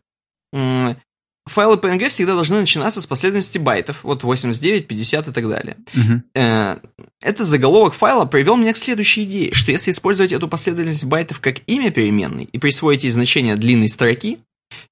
[0.52, 5.78] Файлы PNG всегда должны начинаться с последовательности байтов, вот 89, 50 и так далее.
[5.94, 6.24] Мгм.
[6.36, 6.76] Э,
[7.22, 11.60] Этот заголовок файла привел меня к следующей идее, что если использовать эту последовательность байтов как
[11.66, 14.40] имя переменной и присвоить ей значение длинной строки,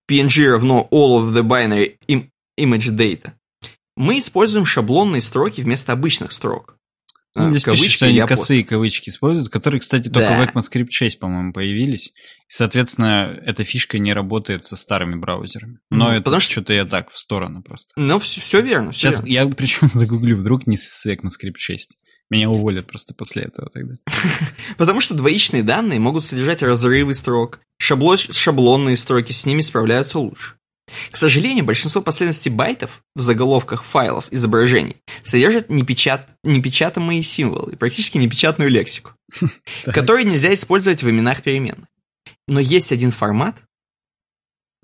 [0.10, 3.34] png равно all of the binary im- image data,
[3.98, 6.75] мы используем шаблонные строки вместо обычных строк.
[7.36, 10.38] Ну, здесь кавычки пишут, что они косые кавычки используют, которые, кстати, только Да.
[10.38, 12.08] в ECMAScript 6, по-моему, появились.
[12.08, 12.12] И,
[12.48, 15.80] соответственно, эта фишка не работает со старыми браузерами.
[15.90, 17.94] Но Ну, это потому что- что-то я так в сторону просто.
[17.98, 18.92] Ну, все, верно.
[18.92, 19.50] всё Сейчас верно.
[19.50, 21.98] я причем загуглю, вдруг не с ECMAScript 6.
[22.30, 23.94] Меня уволят просто после этого тогда.
[24.78, 30.56] Потому что двоичные данные могут содержать разрывы строк, шабло- шаблонные строки с ними справляются лучше.
[31.12, 36.30] К сожалению, большинство последовательностей байтов в заголовках файлов изображений содержат непечат...
[36.44, 39.14] непечатаемые символы, практически непечатную лексику,
[39.86, 41.88] которые нельзя использовать в именах переменных.
[42.48, 43.62] Но есть один формат,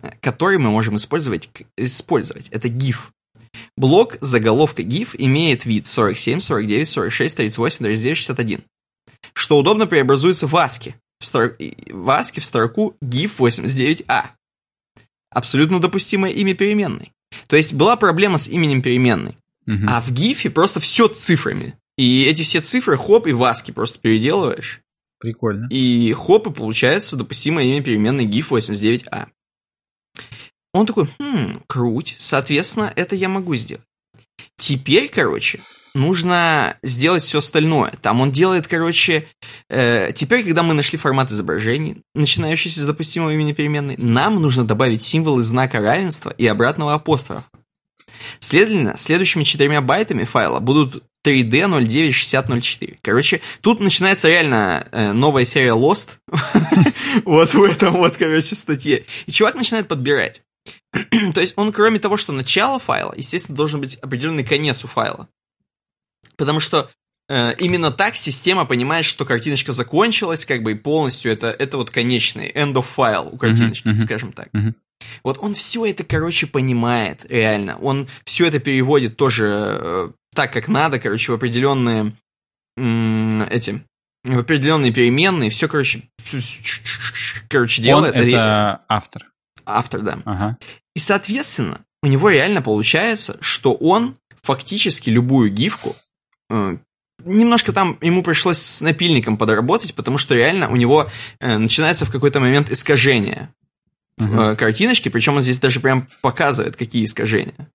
[0.01, 2.49] э, который мы можем использовать, использовать.
[2.49, 3.09] Это GIF.
[3.77, 8.63] Блок заголовка GIF имеет вид 47, 49, 46, 38, 39, 61
[9.33, 10.93] что удобно преобразуется в ASCII.
[11.19, 11.55] В, стро-
[11.91, 14.29] в ASCII в строку GIF89A.
[15.31, 17.13] Абсолютно допустимое имя переменной.
[17.47, 19.37] То есть была проблема с именем переменной.
[19.65, 19.87] Мгм.
[19.89, 21.75] А в GIF просто все цифрами.
[21.97, 24.81] И эти все цифры хоп и в ASCII просто переделываешь.
[25.19, 25.67] Прикольно.
[25.69, 29.27] И хоп, и получается допустимое имя переменной GIF89A.
[30.73, 33.83] Он такой, хм, круть, соответственно, это я могу сделать.
[34.57, 35.59] Теперь, короче,
[35.93, 37.93] нужно сделать все остальное.
[38.01, 39.27] Там он делает, короче,
[39.69, 45.01] э, теперь, когда мы нашли формат изображений, начинающийся с допустимого имени переменной, нам нужно добавить
[45.01, 47.43] символы знака равенства и обратного апострофа.
[48.39, 52.97] Следовательно, следующими четырьмя байтами файла будут 3D 096004.
[53.01, 56.17] Короче, тут начинается реально э, новая серия Lost.
[57.25, 59.03] Вот в этом вот, короче, статье.
[59.25, 60.41] И чувак начинает подбирать.
[61.33, 65.27] То есть он, кроме того, что начало файла, естественно, должен быть определенный конец у файла.
[66.41, 66.89] Потому что
[67.29, 71.91] э, именно так система понимает, что картиночка закончилась, как бы и полностью это, это вот
[71.91, 74.47] конечный end of file у картиночки, uh-huh, uh-huh, скажем так.
[74.47, 74.73] Uh-huh.
[75.23, 77.77] Вот он все это, короче, понимает, реально.
[77.77, 79.45] Он все это переводит тоже
[79.79, 82.15] э, так, как надо, короче, в определенные
[82.75, 83.83] м- эти
[84.23, 86.01] в определенные переменные, все, короче,
[87.49, 88.15] короче, делает.
[88.15, 89.27] Он это автор.
[89.63, 90.17] Автор, да.
[90.25, 90.57] Ага.
[90.95, 95.93] И, соответственно, у него реально получается, что он фактически любую гифку э,
[97.25, 101.07] немножко там ему пришлось с напильником подработать, потому что реально у него
[101.39, 103.53] э, начинается в какой-то момент искажение
[104.19, 104.55] uh-huh.
[104.55, 107.69] картиночки, причем он здесь даже прям показывает, какие искажения.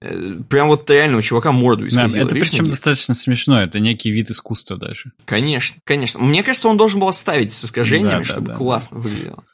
[0.00, 2.28] Э, прям вот реально у чувака морду исказило.
[2.28, 5.10] Да, это причем достаточно смешно, это некий вид искусства даже.
[5.24, 6.20] Конечно, конечно.
[6.20, 9.44] Мне кажется, он должен был оставить с искажениями, да, чтобы да, классно выглядело.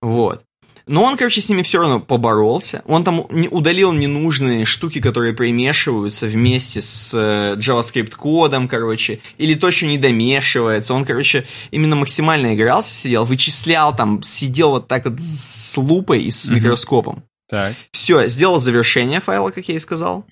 [0.00, 0.44] Вот.
[0.90, 2.82] Но он, короче, с ними все равно поборолся.
[2.84, 9.86] Он там удалил ненужные штуки, которые примешиваются вместе с э, JavaScript-кодом, короче, или то, что
[9.86, 10.92] не домешивается.
[10.92, 16.30] Он, короче, именно максимально игрался, сидел, вычислял там, сидел вот так вот с лупой и
[16.32, 16.54] с mm-hmm.
[16.54, 17.22] микроскопом.
[17.48, 17.76] Так.
[17.92, 20.26] Все, сделал завершение файла, как я и сказал.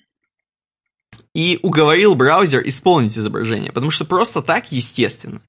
[1.33, 5.39] И уговорил браузер исполнить изображение, потому что просто так, естественно,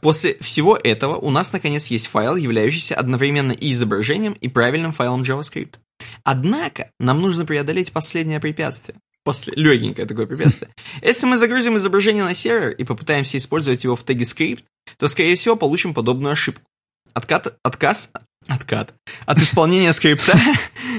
[0.00, 5.22] после всего этого у нас наконец есть файл, являющийся одновременно и изображением, и правильным файлом
[5.22, 5.74] JavaScript.
[6.22, 8.98] Однако нам нужно преодолеть последнее препятствие.
[9.24, 9.54] После...
[9.56, 10.70] Легенькое такое препятствие.
[11.02, 14.62] Если мы загрузим изображение на сервер и попытаемся использовать его в теге script,
[14.98, 16.62] то, скорее всего, получим подобную ошибку.
[17.12, 18.10] Откат, отказ,
[18.46, 18.94] откат
[19.24, 20.38] от исполнения скрипта,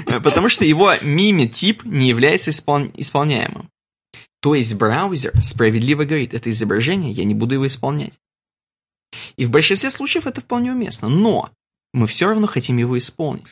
[0.24, 2.92] потому что его мими-тип не является испол...
[2.96, 3.70] исполняемым.
[4.42, 8.14] То есть браузер справедливо говорит, это изображение, я не буду его исполнять.
[9.36, 11.52] И в большинстве случаев это вполне уместно, но
[11.94, 13.48] мы все равно хотим его исполнить.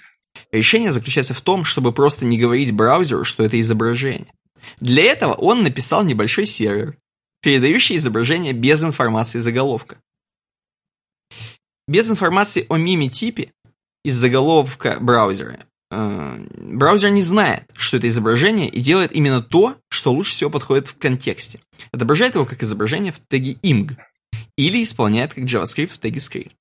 [0.51, 4.31] Решение заключается в том, чтобы просто не говорить браузеру, что это изображение.
[4.79, 6.97] Для этого он написал небольшой сервер,
[7.41, 9.97] передающий изображение без информации заголовка.
[11.87, 13.51] Без информации о мими-типе
[14.03, 15.59] из заголовка браузера.
[15.91, 20.87] Э, браузер не знает, что это изображение, и делает именно то, что лучше всего подходит
[20.87, 21.59] в контексте.
[21.91, 23.95] Отображает его как изображение в теге img
[24.55, 26.51] или исполняет как JavaScript в теге script.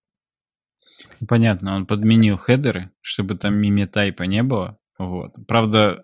[1.28, 4.78] Понятно, он подменил хедеры, чтобы там мими-тайпа не было.
[4.98, 5.34] Вот.
[5.46, 6.02] Правда,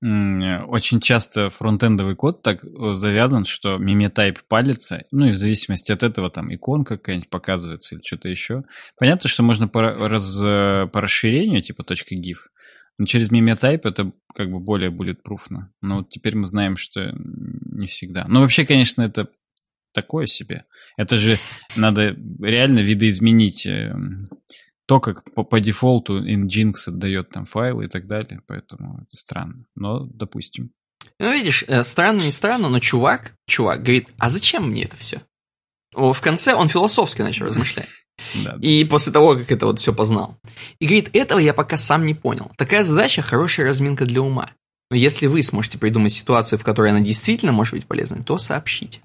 [0.00, 6.30] очень часто фронтендовый код так завязан, что мими-тайп палится, ну и в зависимости от этого
[6.30, 8.64] там иконка какая-нибудь показывается или что-то еще.
[8.98, 12.36] Понятно, что можно по, раз, по расширению, типа .gif,
[12.98, 15.72] но через мими-тайп это как бы более будет пруфно.
[15.82, 18.26] Но вот теперь мы знаем, что не всегда.
[18.28, 19.28] Ну, вообще, конечно, это
[19.94, 20.64] такое себе.
[20.96, 21.38] Это же
[21.76, 23.94] надо реально видоизменить э,
[24.86, 29.64] то, как по, по дефолту Nginx отдает там файлы и так далее, поэтому это странно.
[29.74, 30.70] Но допустим.
[31.18, 35.20] Ну, видишь, э, странно, не странно, но чувак, чувак говорит, а зачем мне это все?
[35.94, 37.88] В конце он философски начал размышлять.
[38.60, 40.36] И после того, как это вот все познал.
[40.80, 42.50] И говорит, этого я пока сам не понял.
[42.56, 44.50] Такая задача– хорошая разминка для ума.
[44.90, 49.00] Но если вы сможете придумать ситуацию, в которой она действительно может быть полезной, то сообщите.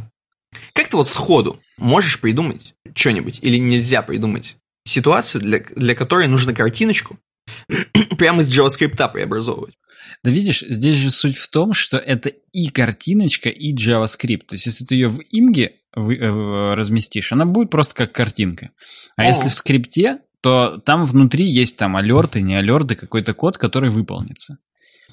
[0.74, 6.54] Как ты вот сходу можешь придумать что-нибудь или нельзя придумать ситуацию, для, для которой нужно
[6.54, 7.20] картиночку
[8.18, 9.76] прямо из JavaScript преобразовывать?
[10.24, 14.46] Да видишь, здесь же суть в том, что это и картиночка, и JavaScript.
[14.48, 18.72] То есть, если ты ее в имге вы, э, разместишь, она будет просто как картинка.
[19.16, 19.26] А О.
[19.26, 24.58] если в скрипте, то там внутри есть там алерты, не алерты, какой-то код, который выполнится.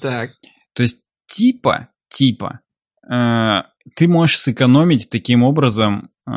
[0.01, 0.31] Так.
[0.73, 2.61] То есть, типа, типа,
[3.09, 3.61] э,
[3.95, 6.31] ты можешь сэкономить таким образом э,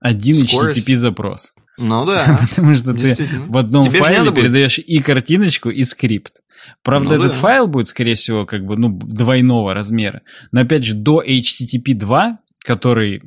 [0.00, 0.88] один Скорость.
[0.88, 1.54] HTTP запрос.
[1.78, 2.40] Ну да.
[2.50, 4.88] Потому что ты в одном Тебе файле передаешь будет.
[4.88, 6.42] и картиночку, и скрипт.
[6.82, 7.38] Правда, ну, этот да.
[7.38, 10.22] файл будет, скорее всего, как бы, ну, двойного размера.
[10.52, 13.22] Но опять же, до HTTP 2, который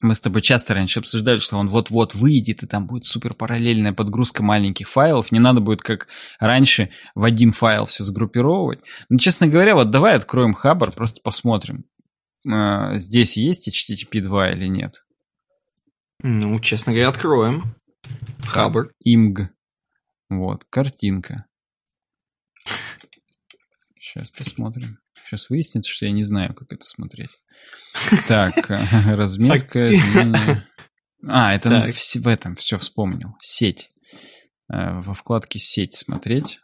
[0.00, 3.92] мы с тобой часто раньше обсуждали, что он вот-вот выйдет, и там будет супер параллельная
[3.92, 5.32] подгрузка маленьких файлов.
[5.32, 6.08] Не надо будет, как
[6.38, 8.80] раньше, в один файл все сгруппировывать.
[9.08, 11.86] Но, честно говоря, вот давай откроем Хабар, просто посмотрим,
[12.46, 15.04] э, здесь есть HTTP 2 или нет.
[16.22, 17.74] Ну, честно говоря, откроем.
[18.46, 18.92] Хабар.
[19.04, 19.50] Имг.
[20.30, 21.46] Вот, картинка.
[23.98, 24.98] Сейчас посмотрим.
[25.24, 27.30] Сейчас выяснится, что я не знаю, как это смотреть.
[28.28, 28.54] Так,
[29.06, 29.90] разметка,
[31.26, 33.34] А, это в этом все вспомнил.
[33.40, 33.90] Сеть.
[34.72, 36.60] Э, во вкладке «Сеть» смотреть.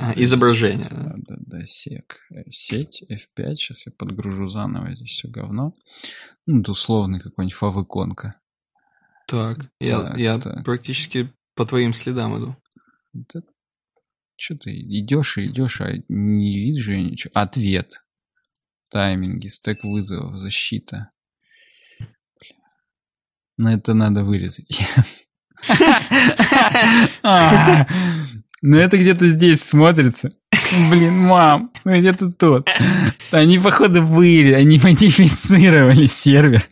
[0.00, 0.88] А, изображение.
[0.90, 2.18] Да, да, да, сек.
[2.50, 3.56] Сеть, F5.
[3.56, 5.72] Сейчас я подгружу заново здесь все говно.
[6.46, 8.34] Ну, условный какой-нибудь фав-иконка.
[9.28, 10.64] Так, я, так, я так.
[10.64, 12.56] практически по твоим следам иду.
[14.36, 17.30] Что ты идешь и идешь, а не видишь я ничего.
[17.34, 18.02] Ответ.
[18.90, 21.08] Тайминги, стек вызовов, защита.
[23.56, 24.82] Но это надо вырезать.
[28.62, 30.30] Ну это где-то здесь смотрится.
[30.90, 32.68] Блин, мам, ну где-то тут.
[33.32, 36.64] Они, походу, вырезали, они модифицировали сервер.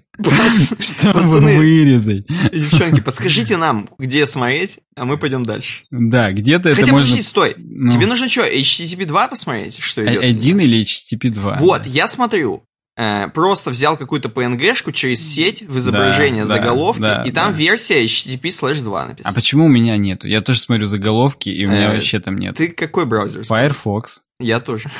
[0.79, 2.27] Чтобы Пацаны, вырезать.
[2.53, 5.83] Девчонки, подскажите нам, где смотреть, а мы пойдем дальше.
[5.91, 7.07] Да, где-то это Хотя, можно...
[7.07, 7.55] подожди, стой.
[7.59, 7.91] Ну...
[7.91, 10.23] Тебе нужно что, HTTP 2 посмотреть, что идет?
[10.23, 11.57] Один или HTTP 2?
[11.59, 11.89] Вот, да.
[11.89, 12.63] я смотрю.
[13.01, 17.59] Э, просто взял какую-то PNG-шку через сеть в изображение да, заголовки, да, и там да.
[17.59, 19.31] версия HTTP slash 2 написана.
[19.31, 20.29] А почему у меня нету?
[20.29, 22.59] Я тоже смотрю заголовки, и у меня э, вообще там нет.
[22.59, 23.43] Ты какой браузер?
[23.47, 24.21] Firefox.
[24.39, 24.91] Я тоже.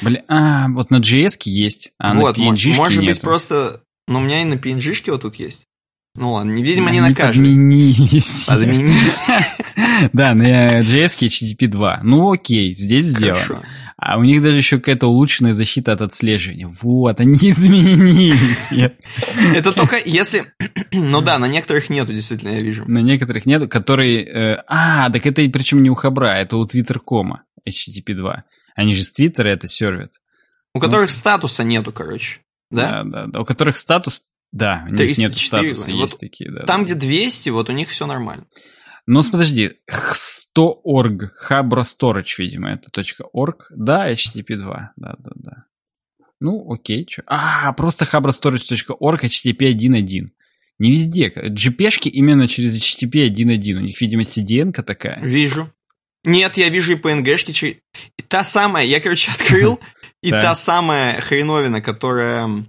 [0.00, 3.14] Бля, а, вот на JS есть, а вот, на PNG может нету.
[3.14, 3.80] быть просто...
[4.06, 5.66] Ну, у меня и на PNG вот тут есть.
[6.16, 7.40] Ну ладно, видимо, не на каждый.
[7.40, 8.48] Подменились.
[10.12, 12.00] Да, на JS HTTP 2.
[12.02, 13.64] Ну окей, здесь сделано.
[13.96, 16.68] А у них даже еще какая-то улучшенная защита от отслеживания.
[16.68, 18.92] Вот, они изменились.
[19.54, 20.52] Это только если...
[20.92, 22.84] Ну да, на некоторых нету, действительно, я вижу.
[22.86, 24.24] На некоторых нету, которые...
[24.24, 28.44] Э, а, так это причем не у Хабра, это у Твиттеркома HTTP 2.
[28.76, 30.12] Они же с Твиттера это сервят.
[30.72, 32.40] У которых статуса нету, короче.
[32.70, 33.02] Да?
[33.02, 33.40] Да, да, да.
[33.40, 34.24] У которых статус...
[34.54, 36.62] Да, у них нет статуса, есть такие, да.
[36.62, 38.46] Там, где 200, вот у них все нормально.
[39.04, 42.88] Ну, подожди, 100.org, Habrastorage, видимо, это
[43.32, 45.56] .org, да, HTTP 2, да, да, да.
[46.38, 47.24] Ну, окей, что.
[47.26, 50.28] А, просто habrastorage.org, HTTP 1.1.
[50.78, 51.32] Не везде.
[51.34, 53.74] GP-шки именно через HTTP 1.1.
[53.74, 55.18] У них, видимо, CDN-ка такая.
[55.20, 55.68] Вижу.
[56.24, 57.78] Нет, я вижу и PNG-шки.
[58.28, 59.80] Та самая, я, короче, открыл,
[60.22, 62.64] и та самая хреновина, которая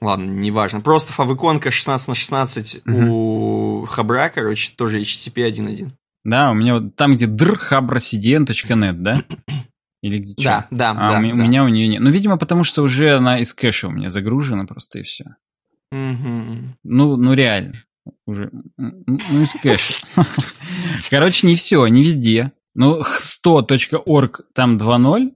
[0.00, 0.80] Ладно, неважно.
[0.80, 3.82] Просто фавиконка 16 на 16 угу.
[3.82, 5.90] у Хабра, короче, тоже HTTP 1.1.
[6.24, 9.24] Да, у меня вот там, где drhabracdn.net, да?
[10.02, 10.42] Или где что?
[10.42, 11.18] Да, да, а, да.
[11.18, 11.28] У, да.
[11.28, 12.00] у меня у нее нет.
[12.00, 15.24] Ну, видимо, потому что уже она из кэша у меня загружена просто и все.
[15.92, 16.76] Угу.
[16.84, 17.84] Ну, ну реально.
[18.26, 18.50] Уже.
[18.78, 19.94] Ну, из кэша.
[21.10, 22.52] Короче, не все, не везде.
[22.74, 25.32] Ну, 100.org там 2.0,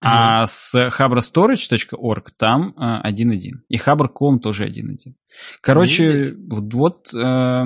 [0.00, 3.62] а с habrastorage.org там э, 1.1.
[3.68, 5.14] И habr.com тоже 1.1.
[5.60, 7.64] Короче, вот, вот э,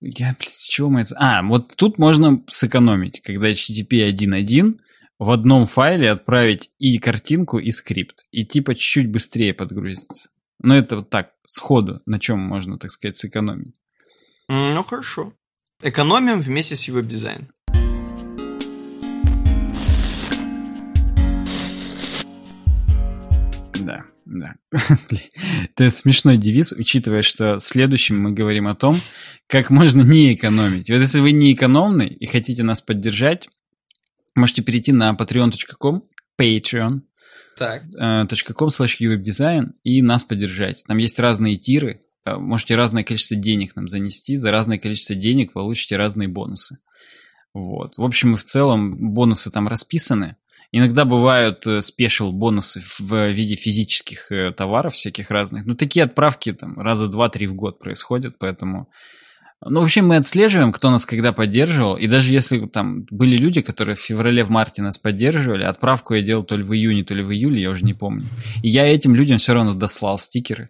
[0.00, 1.14] я, блин, с чего мы это...
[1.18, 4.78] А, вот тут можно сэкономить, когда HTTP 1.1
[5.18, 8.24] в одном файле отправить и картинку, и скрипт.
[8.30, 10.30] И типа чуть-чуть быстрее подгрузится.
[10.62, 13.76] Но это вот так, сходу, на чем можно, так сказать, сэкономить.
[14.48, 15.32] Ну, хорошо.
[15.82, 17.50] Экономим вместе с веб-дизайном.
[23.80, 24.54] Да, да.
[25.76, 28.96] Это смешной девиз, учитывая, что следующим мы говорим о том,
[29.46, 30.90] как можно не экономить.
[30.90, 33.48] Вот если вы не экономный и хотите нас поддержать,
[34.34, 36.02] можете перейти на patreon.com,
[36.40, 37.00] patreon,
[37.56, 37.84] так.
[38.54, 40.84] .com slash uwebdesign и нас поддержать.
[40.86, 45.52] Там есть разные тиры, э, можете разное количество денег нам занести, за разное количество денег
[45.52, 46.78] получите разные бонусы.
[47.54, 47.96] Вот.
[47.96, 50.36] В общем и в целом бонусы там расписаны.
[50.72, 55.64] Иногда бывают э, спешл бонусы в виде физических э, товаров всяких разных.
[55.66, 58.88] Ну, такие отправки там раза два-три в год происходят, поэтому...
[59.64, 63.96] Ну, вообще мы отслеживаем, кто нас когда поддерживал, и даже если там были люди, которые
[63.96, 67.22] в феврале, в марте нас поддерживали, отправку я делал то ли в июне, то ли
[67.22, 68.28] в июле, я уже не помню.
[68.62, 70.68] И я этим людям все равно дослал стикеры.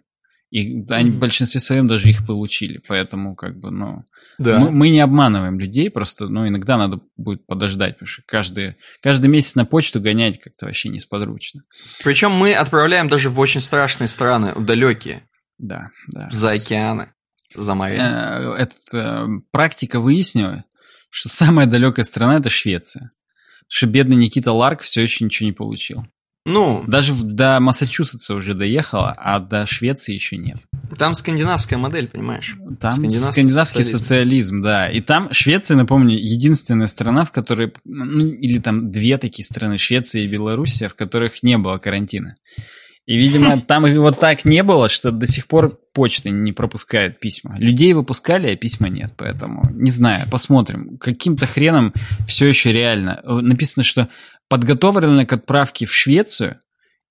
[0.49, 2.81] И они в большинстве своем даже их получили.
[2.87, 4.05] Поэтому, как бы, ну...
[4.37, 4.59] Да.
[4.59, 9.27] Мы, мы не обманываем людей, просто, ну, иногда надо будет подождать, потому что каждый, каждый
[9.27, 11.63] месяц на почту гонять как-то вообще несподручно.
[12.03, 15.23] Причем мы отправляем даже в очень страшные страны, далекие.
[15.57, 16.29] Да, да.
[16.31, 17.13] За океаны,
[17.53, 17.95] за моря.
[17.97, 20.63] Э, Эта э, практика выяснила,
[21.09, 23.09] что самая далекая страна– это Швеция.
[23.67, 26.05] Потому что бедный Никита Ларк все еще ничего не получил.
[26.47, 30.59] Ну, даже до Массачусетса уже доехала, а до Швеции еще нет.
[30.97, 32.55] Там скандинавская модель, понимаешь?
[32.79, 34.03] Там скандинавский, скандинавский социализм.
[34.03, 34.87] социализм, да.
[34.87, 40.21] И там Швеция, напомню, единственная страна, в которой, ну, или там две такие страны, Швеция
[40.21, 42.35] и Белоруссия, в которых не было карантина.
[43.07, 47.57] И, видимо, там вот так не было, что до сих пор почта не пропускает письма.
[47.57, 49.13] Людей выпускали, а письма нет.
[49.15, 50.97] Поэтому, не знаю, посмотрим.
[50.97, 51.93] Каким-то хреном
[52.27, 53.21] все еще реально.
[53.23, 54.09] Написано, что
[54.49, 56.59] подготовлены к отправке в Швецию,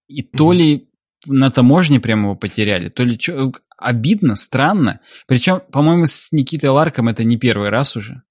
[0.07, 0.91] и то ли
[1.27, 5.01] на таможне прямо его потеряли, то ли что, обидно, странно.
[5.27, 8.23] Причем, по-моему, с Никитой Ларком это не первый раз уже.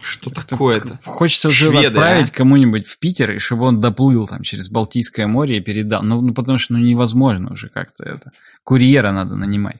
[0.00, 0.98] Что такое-то?
[1.04, 2.32] Хочется уже Шведы, отправить а?
[2.32, 6.02] кому-нибудь в Питер, и чтобы он доплыл там через Балтийское море и передал.
[6.02, 8.32] Ну, ну потому что ну, невозможно уже как-то это.
[8.64, 9.78] Курьера надо нанимать.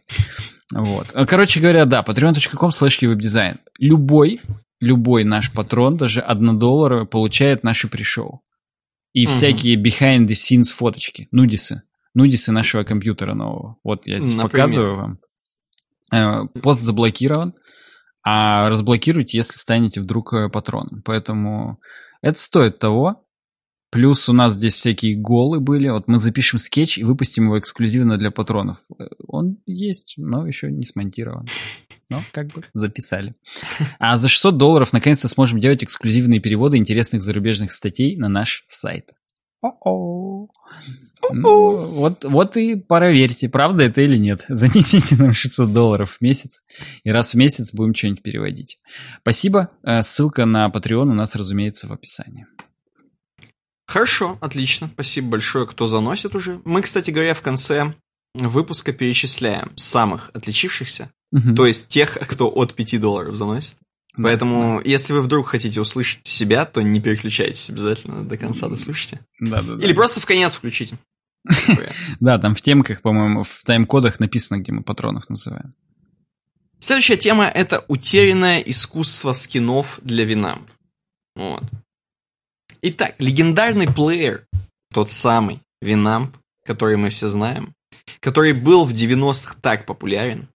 [0.73, 1.09] Вот.
[1.27, 3.59] Короче говоря, да, patreon.com slash веб-дизайн.
[3.79, 4.41] Любой
[4.81, 8.43] любой наш патрон, даже 1 доллар, получает наши пришоу.
[9.13, 9.33] И угу.
[9.33, 11.83] всякие behind the scenes фоточки, нудисы.
[12.15, 13.77] Нудисы нашего компьютера нового.
[13.85, 14.51] Вот я здесь Например?
[14.51, 15.19] показываю вам.
[16.13, 17.55] Э, пост заблокирован,
[18.33, 21.03] а разблокируйте, если станете вдруг э, патроном.
[21.05, 21.81] Поэтому
[22.23, 23.25] это стоит того.
[23.91, 25.89] Плюс у нас здесь всякие голы были.
[25.89, 28.79] Вот мы запишем скетч и выпустим его эксклюзивно для патронов.
[29.01, 31.45] Э, он есть, но еще не смонтирован.
[32.09, 33.35] Но как бы записали.
[33.99, 39.11] А за 600 долларов наконец-то сможем делать эксклюзивные переводы интересных зарубежных статей на наш сайт.
[39.63, 40.49] О-о.
[41.33, 44.45] Ну, вот, вот и проверьте, правда это или нет.
[44.49, 46.63] Занесите нам 600 долларов в месяц,
[47.05, 48.79] и раз в месяц будем что-нибудь переводить.
[49.21, 49.69] Спасибо.
[49.83, 52.47] Э, ссылка на Patreon у нас, разумеется, в описании.
[53.87, 54.89] Хорошо, отлично.
[54.95, 56.61] Спасибо большое, кто заносит уже.
[56.65, 57.93] Мы, кстати говоря, в конце
[58.35, 61.55] выпуска перечисляем самых отличившихся, угу.
[61.55, 63.77] то есть тех, кто от 5 долларов заносит.
[64.17, 64.91] Да, Поэтому, да.
[64.91, 69.21] если вы вдруг хотите услышать себя, то не переключайтесь обязательно до конца дослушайте.
[69.39, 69.85] Да, да, да.
[69.85, 70.99] Или просто в конец включите.
[72.21, 75.73] Да, там в темках, по-моему, в тайм-кодах написано, где мы патронов называем.
[76.81, 80.59] Следующая тема– это утерянное искусство скинов для вина.
[81.35, 81.65] Вот.
[82.83, 84.47] Итак, легендарный плеер,
[84.93, 87.75] тот самый Винамп, который мы все знаем,
[88.21, 90.49] который был в 90-х так популярен,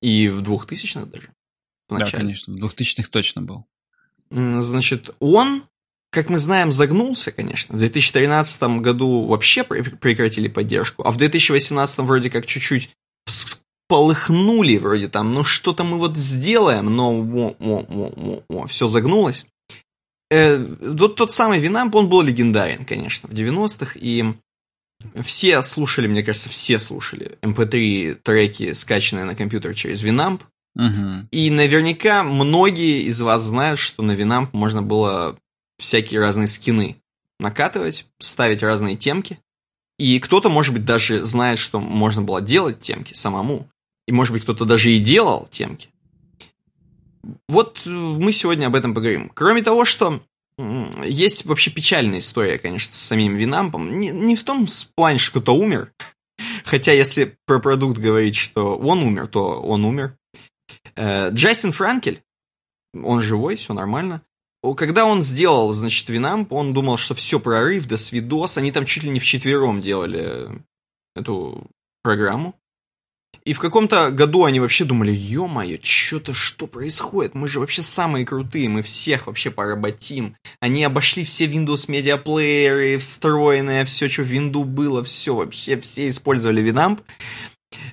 [0.00, 1.28] и в 2000-х даже.
[1.88, 3.66] В да, конечно, в 2000-х точно был.
[4.30, 5.62] Значит, он,
[6.10, 7.76] как мы знаем, загнулся, конечно.
[7.76, 12.90] В 2013 году вообще прекратили поддержку, а в 2018 вроде как чуть-чуть
[13.88, 19.46] полыхнули вроде там, ну что-то мы вот сделаем, но во, во, во, во, все загнулось.
[20.30, 20.58] Э,
[20.98, 24.24] тот, тот самый Winamp, он был легендарен, конечно, в 90-х, и
[25.22, 30.42] все слушали, мне кажется, все слушали MP3 эм треки, скачанные на компьютер через Winamp.
[30.76, 31.28] Угу.
[31.30, 35.38] И наверняка многие из вас знают, что на Winamp можно было
[35.78, 36.96] всякие разные скины
[37.40, 39.38] накатывать, ставить разные темки.
[39.98, 43.68] И кто-то, может быть, даже знает, что можно было делать темки самому.
[44.06, 45.88] И, может быть, кто-то даже и делал темки.
[47.48, 49.30] Вот э, мы сегодня об этом поговорим.
[49.34, 50.22] Кроме того, что
[51.04, 53.98] есть вообще печальная история, конечно, с самим Винампом.
[53.98, 55.92] Не, не в том плане, что кто-то умер.
[56.64, 60.16] Хотя, если про продукт говорить, что он умер, то он умер.
[60.94, 62.22] Э, Джастин Франкель,
[62.94, 64.22] он живой, все нормально.
[64.76, 68.58] Когда он сделал, значит, Винамп, он думал, что все, прорыв, до свидос.
[68.58, 70.48] Они там чуть ли не вчетвером делали
[71.14, 71.68] эту
[72.02, 72.54] программу.
[73.44, 77.36] И в каком-то году они вообще думали, ё-моё, что-то, что происходит?
[77.36, 80.36] Мы же вообще самые крутые, мы всех вообще поработим.
[80.58, 86.60] Они обошли все Windows Player, встроенное, все, что в Windows было, все вообще, все использовали
[86.60, 87.02] Winamp.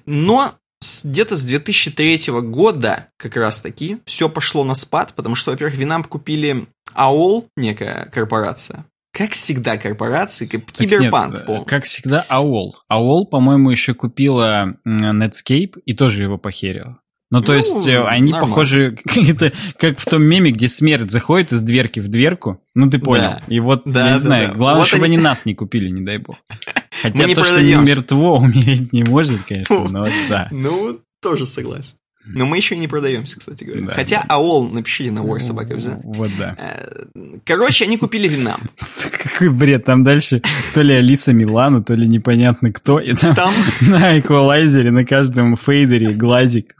[0.07, 0.55] Но
[1.03, 6.07] где-то с 2003 года как раз таки все пошло на спад, потому что, во-первых, Winamp
[6.07, 11.47] купили AOL, некая корпорация, как всегда, корпорации, как Киберпанк.
[11.47, 12.71] Нет, как всегда, AOL.
[12.91, 16.97] AOL, по-моему, еще купила Netscape и тоже его похерила.
[17.33, 18.47] Ну, то ну, есть, э, они нормально.
[18.47, 18.95] похожи,
[19.27, 22.61] это как в том меме, где смерть заходит из дверки в дверку.
[22.75, 23.21] Ну, ты понял.
[23.21, 23.41] Да.
[23.47, 24.53] И вот, да, я не да, знаю, да.
[24.53, 25.15] главное, вот чтобы они...
[25.15, 26.37] они нас не купили, не дай бог.
[27.03, 30.47] Хотя то, что не мертво, умереть не может, конечно, но да.
[30.51, 31.95] Ну, тоже согласен.
[32.25, 33.87] Но мы еще и не продаемся, кстати говоря.
[33.87, 34.23] Да, Хотя.
[34.29, 36.55] АОЛ напиши на War собака Вот да.
[36.57, 38.57] Э, короче, они купили вина.
[39.23, 39.83] Какой бред.
[39.83, 40.41] Там дальше
[40.73, 42.99] то ли Алиса Милана, то ли непонятно кто.
[42.99, 43.53] И там, там...
[43.81, 46.75] на эквалайзере, на каждом фейдере глазик.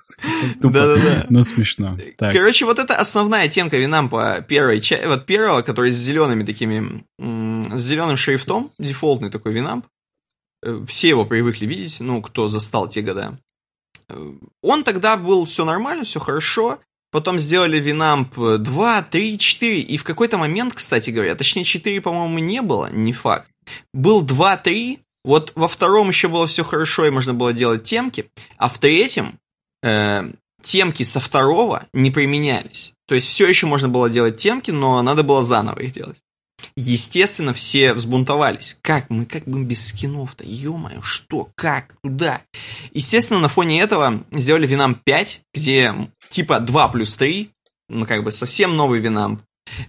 [0.62, 1.26] Да-да-да.
[1.30, 1.98] Но смешно.
[2.18, 2.34] Так.
[2.34, 5.06] Короче, вот это основная темка Винампа первой части.
[5.06, 7.04] Вот первого, который с зелеными такими...
[7.20, 8.72] С зеленым шрифтом.
[8.80, 9.86] Дефолтный такой Винамп.
[10.64, 13.38] Э, все его привыкли видеть, ну, кто застал те года.
[14.62, 16.80] Он тогда был все нормально, все хорошо.
[17.12, 19.82] Потом сделали Winamp 2, 3, 4.
[19.82, 23.50] И в какой-то момент, кстати говоря, точнее 4, по-моему, не было, не факт.
[23.94, 25.00] Был 2, 3.
[25.24, 28.30] Вот во втором еще было все хорошо, и можно было делать темки.
[28.58, 29.40] А в третьем
[29.84, 30.32] э,
[30.64, 32.94] темки со второго не применялись.
[33.08, 36.23] То есть все еще можно было делать темки, но надо было заново их делать.
[36.76, 38.78] Естественно, все взбунтовались.
[38.82, 40.44] Как мы, как бы без скинов-то?
[40.46, 42.42] Ё-моё, что, как, куда?
[42.92, 45.94] Естественно, на фоне этого сделали Винам 5, где
[46.30, 47.50] типа 2 плюс 3,
[47.90, 49.42] ну как бы совсем новый Винам.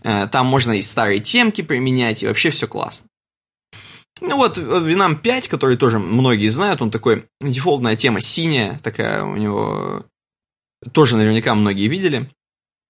[0.02, 3.08] Э, там можно и старые темки применять, и вообще все классно.
[4.20, 9.36] Ну вот, Винам 5, который тоже многие знают, он такой, дефолтная тема синяя, такая у
[9.36, 10.04] него,
[10.92, 12.30] тоже наверняка многие видели.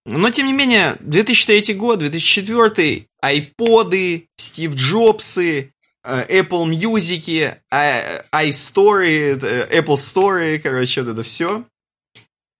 [0.07, 5.72] Но, тем не менее, 2003 год, 2004, айподы, Стив Джобсы,
[6.05, 11.64] э, Apple Music, iStory, э, Apple Story, короче, вот это все.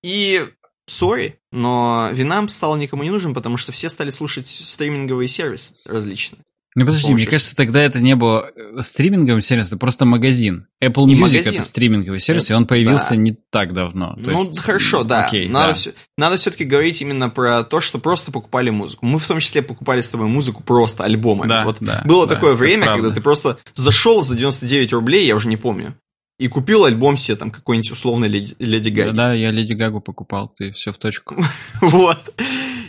[0.03, 0.47] И
[0.87, 6.43] сори, но Винамп стал никому не нужен, потому что все стали слушать стриминговые сервисы различные.
[6.77, 10.67] Ну подожди, мне кажется, тогда это не было э, стриминговым сервисом, это просто магазин.
[10.83, 11.55] Apple И Music магазин.
[11.55, 14.15] это стриминговый сервис, и он появился не так давно.
[14.15, 15.27] То ну, есть, хорошо, да.
[15.27, 15.75] окей, надо, да.
[15.75, 19.07] Все, надо все-таки говорить именно про то, что просто покупали музыку.
[19.07, 21.49] Мы в том числе покупали с тобой музыку просто альбомами.
[21.49, 25.27] Да, вот да, было да, такое это время, когда ты просто зашел за 99 рублей,
[25.27, 25.95] я уже не помню,
[26.39, 29.17] и купил альбом себе там какой-нибудь условный Леди, Леди Да, Гаги.
[29.17, 31.37] да, я Леди Гагу покупал, ты все в точку.
[31.81, 32.35] Вот.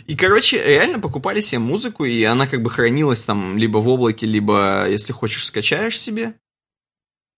[0.06, 4.26] И, короче, реально покупали себе музыку, и она как бы хранилась там либо в облаке,
[4.26, 6.34] либо, если хочешь, скачаешь себе.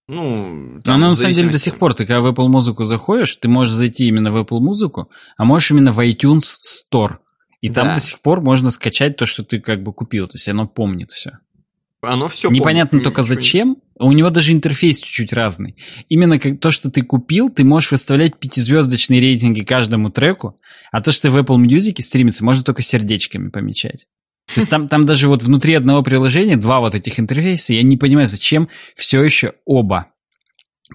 [0.06, 3.36] Ну, там, она на самом деле до сих пор, ты когда в Apple Музыку заходишь,
[3.36, 7.16] ты можешь зайти именно в Apple Музыку, а можешь именно в iTunes Store.
[7.61, 7.94] И там Да.
[7.94, 10.26] до сих пор можно скачать то, что ты как бы купил.
[10.28, 11.32] То есть оно помнит все.
[12.00, 13.76] Оно все Непонятно только зачем.
[13.99, 15.74] У него даже интерфейс чуть-чуть разный.
[16.09, 20.55] Именно как то, что ты купил, ты можешь выставлять пятизвездочные рейтинги каждому треку,
[20.92, 24.07] а то, что в Apple Music стримится, можно только сердечками помечать.
[24.55, 27.96] То есть там, там даже вот внутри одного приложения два вот этих интерфейса, я не
[27.96, 30.07] понимаю, зачем все еще оба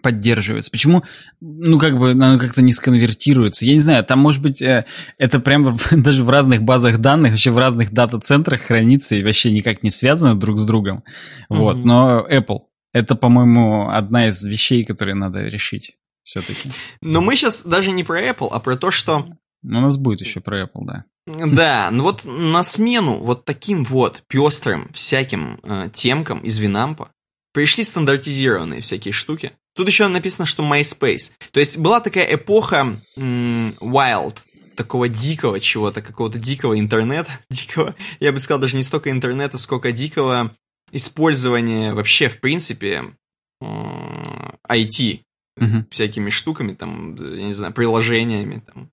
[0.01, 0.72] поддерживаются.
[0.72, 1.04] Почему,
[1.39, 3.64] ну, как бы, оно как-то не сконвертируется.
[3.66, 4.86] Я не знаю, там, может быть, э,
[5.20, 9.51] это прям в- даже в разных базах данных, вообще в разных дата-центрах хранится и вообще
[9.51, 11.04] никак не связано друг с другом.
[11.47, 11.88] Вот, Мгм.
[11.88, 12.62] но Apple,
[12.94, 16.70] это, по-моему, одна из вещей, которые надо решить все-таки.
[17.02, 19.28] Но мы сейчас даже не про Apple, а про то, что
[19.62, 21.06] Но у нас будет еще про Apple, да.
[21.26, 27.10] Да, ну вот на смену вот таким вот пестрым всяким э, темкам из Винампа
[27.54, 29.54] пришли стандартизированные всякие штуки.
[29.76, 31.32] Тут еще написано, что MySpace.
[31.52, 34.39] То есть была такая эпоха м, wild,
[34.76, 39.91] такого дикого чего-то, какого-то дикого интернета, дикого, я бы сказал, даже не столько интернета, сколько
[39.91, 40.56] дикого
[40.94, 43.14] использования вообще, в принципе,
[43.62, 45.22] IT
[45.58, 45.88] Мгм.
[45.91, 48.89] всякими штуками, там, я не знаю, приложениями, там,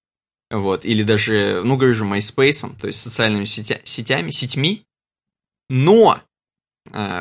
[0.51, 4.85] вот, или даже, ну, говорю же, MySpace, то есть социальными сетя- сетями, сетьми,
[5.69, 6.21] но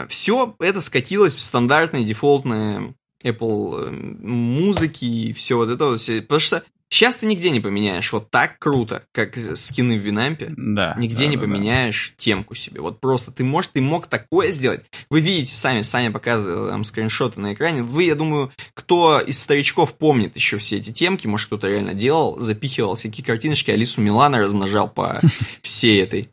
[0.10, 6.22] все это скатилось в стандартные дефолтные Apple э, музыки и все вот это все.
[6.22, 10.96] потому что сейчас ты нигде не поменяешь вот так круто, как скины в Винампе, Да.
[10.98, 11.48] Нигде да, не да, да.
[11.48, 12.82] поменяешь темку себе.
[12.82, 14.82] Вот просто ты можешь, ты мог такое сделать.
[15.10, 17.84] Вы видите сами, Саня показывал там скриншоты на экране.
[17.84, 22.40] Вы, я думаю, кто из старичков помнит еще все эти темки, может кто-то реально делал,
[22.40, 25.22] запихивал всякие картиночки, Алису Милана размножал по
[25.62, 26.30] всей этой.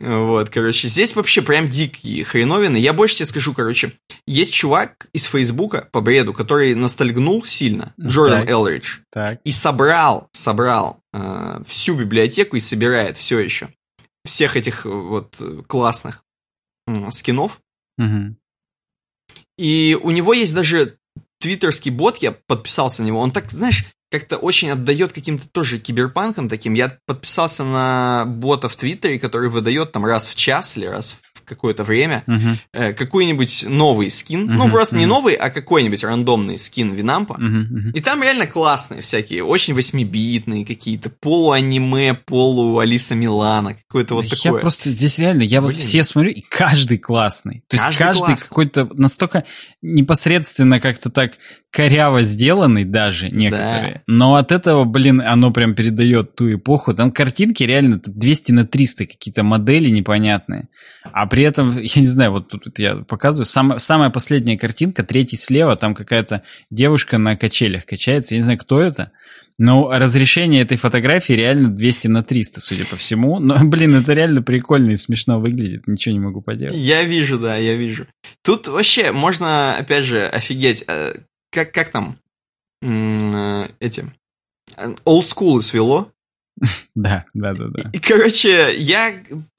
[0.00, 2.78] Вот, короче, здесь вообще прям дикие хреновины.
[2.78, 3.92] Я больше тебе скажу, короче,
[4.26, 8.50] есть чувак из Фейсбука по бреду, который ностальгнул сильно, Джордан Так.
[8.50, 9.40] Элридж Так.
[9.44, 13.68] и собрал, собрал э, всю библиотеку и собирает все еще
[14.24, 16.24] всех этих э, вот э, классных
[16.86, 17.60] м, скинов.
[17.98, 18.38] Мгм.
[19.58, 20.96] И у него есть даже
[21.38, 23.20] твиттерский бот, я подписался на него.
[23.20, 26.74] Он так, знаешь, как-то очень отдает каким-то тоже киберпанкам таким.
[26.74, 31.29] Я подписался на бота в Твиттере, который выдает там раз в час или раз в
[31.50, 32.56] какое-то время Мгм.
[32.72, 34.46] э, какой-нибудь новый скин.
[34.46, 35.10] Ну, Мгм, просто не мгм.
[35.10, 37.34] новый, а какой-нибудь рандомный скин Винампа.
[37.38, 37.90] Мгм, мгм.
[37.90, 44.36] И там реально классные всякие, очень восьмибитные какие-то, полуаниме, полу Алиса Милана, какое-то вот я
[44.36, 44.60] такое.
[44.60, 45.80] просто здесь реально, я вот Блин.
[45.80, 47.62] все смотрю, и каждый классный.
[47.68, 48.48] То есть Каждый каждый, классный.
[48.48, 49.44] какой-то настолько
[50.00, 51.32] непосредственно как-то так
[51.70, 54.02] коряво сделанный даже некоторые.
[54.06, 56.94] Но от этого, блин, оно прям передает ту эпоху.
[56.94, 60.68] Там картинки реально 200 на 300 какие-то модели непонятные.
[61.12, 65.36] А при этом, я не знаю, вот тут я показываю, сам- самая последняя картинка, третий
[65.36, 68.34] слева, там какая-то девушка на качелях качается.
[68.34, 69.12] Я не знаю, кто это.
[69.58, 73.38] Но разрешение этой фотографии реально 200 на 300, судя по всему.
[73.40, 75.86] Но, блин, это реально прикольно и смешно выглядит.
[75.86, 76.76] Ничего не могу поделать.
[76.76, 78.06] Я вижу, да, я вижу.
[78.42, 81.14] Тут вообще можно, опять же, офигеть, э,
[81.52, 82.18] как, как там
[82.82, 84.04] э, эти
[85.04, 86.10] олдскулы свело.
[86.94, 87.90] Да, да, да, да.
[87.92, 89.14] И, короче, я,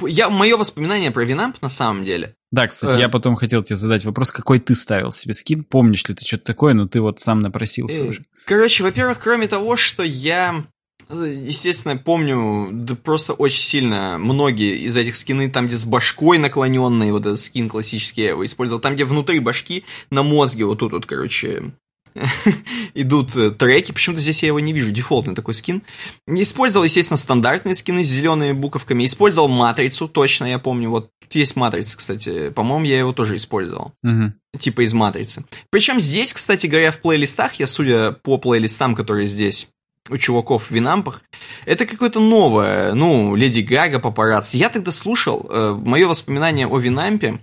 [0.07, 2.99] я, мое воспоминание про Винамп на самом деле, Да, кстати, Э.
[2.99, 5.63] я потом хотел тебе задать вопрос, какой ты ставил себе скин?
[5.63, 8.21] Помнишь ли ты что-то такое, но ты вот сам напросился Э, уже.
[8.45, 10.65] Короче, во-первых, кроме того, что я,
[11.09, 16.37] э, естественно, помню да просто очень сильно многие из этих скины, там, где с башкой
[16.37, 20.79] наклоненный, вот этот скин классический, я его использовал, там, где внутри башки на мозге вот
[20.79, 21.71] тут вот, короче,
[22.93, 25.81] идут э, треки, почему-то здесь я его не вижу, дефолтный такой скин.
[26.27, 31.35] Не Использовал, естественно, стандартные скины с зелеными буковками, использовал матрицу, точно, я помню, вот тут
[31.35, 34.33] есть матрица, кстати, по-моему, я его тоже использовал Мгм.
[34.59, 35.45] типа из матрицы.
[35.69, 39.69] Причем здесь, кстати говоря, в плейлистах, я судя по плейлистам, которые здесь
[40.09, 41.21] у чуваков в Винампах,
[41.65, 44.57] это какое-то новое, ну, Леди Гага, папарацци.
[44.57, 47.39] Я тогда слушал, э, мое воспоминание о Винампе,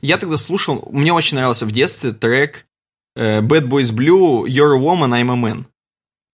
[0.00, 2.66] я тогда слушал, мне очень нравился в детстве трек
[3.16, 5.66] Bad Boys Blue, You're a Woman, I'm a Man.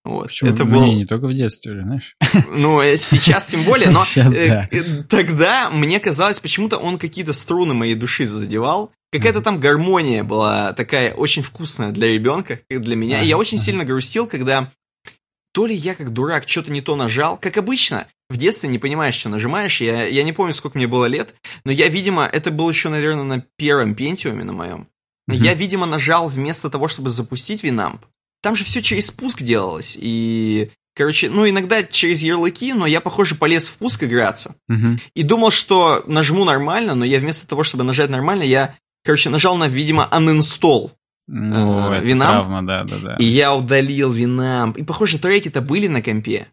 [0.03, 0.27] Вот.
[0.27, 0.49] Почему?
[0.49, 0.83] Это было...
[0.83, 2.15] Не, не только в детстве знаешь.
[2.49, 5.03] Ну, э, сейчас тем более, но сейчас, э, да.
[5.09, 8.91] тогда мне казалось, почему-то он какие-то струны моей души задевал.
[9.11, 13.21] Какая-то там гармония была такая очень вкусная для ребенка, как для меня.
[13.21, 14.71] И я очень сильно грустил, когда
[15.53, 19.15] то ли я как дурак что-то не то нажал, как обычно, в детстве не понимаешь,
[19.15, 19.81] что нажимаешь.
[19.81, 21.35] Я, я не помню, сколько мне было лет,
[21.65, 24.87] но я, видимо, это было еще, наверное, на первом пентиуме на моем.
[25.29, 25.35] Mm-hmm.
[25.35, 27.99] Я, видимо, нажал вместо того, чтобы запустить Winamp.
[28.41, 33.35] Там же все через спуск делалось, и Короче, ну иногда через ярлыки, но я, похоже,
[33.35, 34.55] полез в пуск играться.
[34.69, 34.99] Uh-huh.
[35.13, 38.75] И думал, что нажму нормально, но я вместо того, чтобы нажать нормально, я,
[39.05, 40.91] короче, нажал на, видимо, uninstall.
[41.27, 43.15] Ну, э, Winamp, травма, да, да, да.
[43.15, 44.77] И я удалил Winamp.
[44.77, 46.47] И, похоже, треки-то были на компе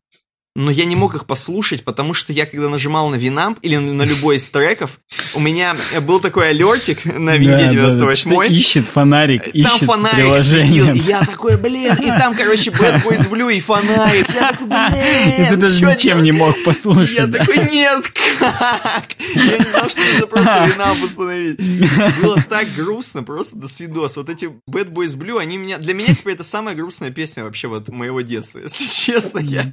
[0.59, 4.03] но я не мог их послушать, потому что я, когда нажимал на Winamp или на
[4.03, 4.99] любой из треков,
[5.35, 10.17] у меня был такой алертик на винде 98 да, да, ищет фонарик, там ищет фонарик
[10.17, 10.83] приложение.
[10.83, 14.27] Сидел, и я такой, блин, и там, короче, Bad Boys Blue и фонарик.
[14.35, 17.17] Я такой, блин, И ты даже ничем не мог послушать.
[17.17, 17.39] Я да?
[17.39, 19.05] такой, нет, как?
[19.37, 22.21] Я не знал, что это просто Winamp установить.
[22.21, 24.17] Было так грустно, просто до свидос.
[24.17, 25.79] Вот эти Bad Boys Blue, они меня...
[25.79, 29.39] Для меня теперь это самая грустная песня вообще вот моего детства, если честно.
[29.39, 29.73] Я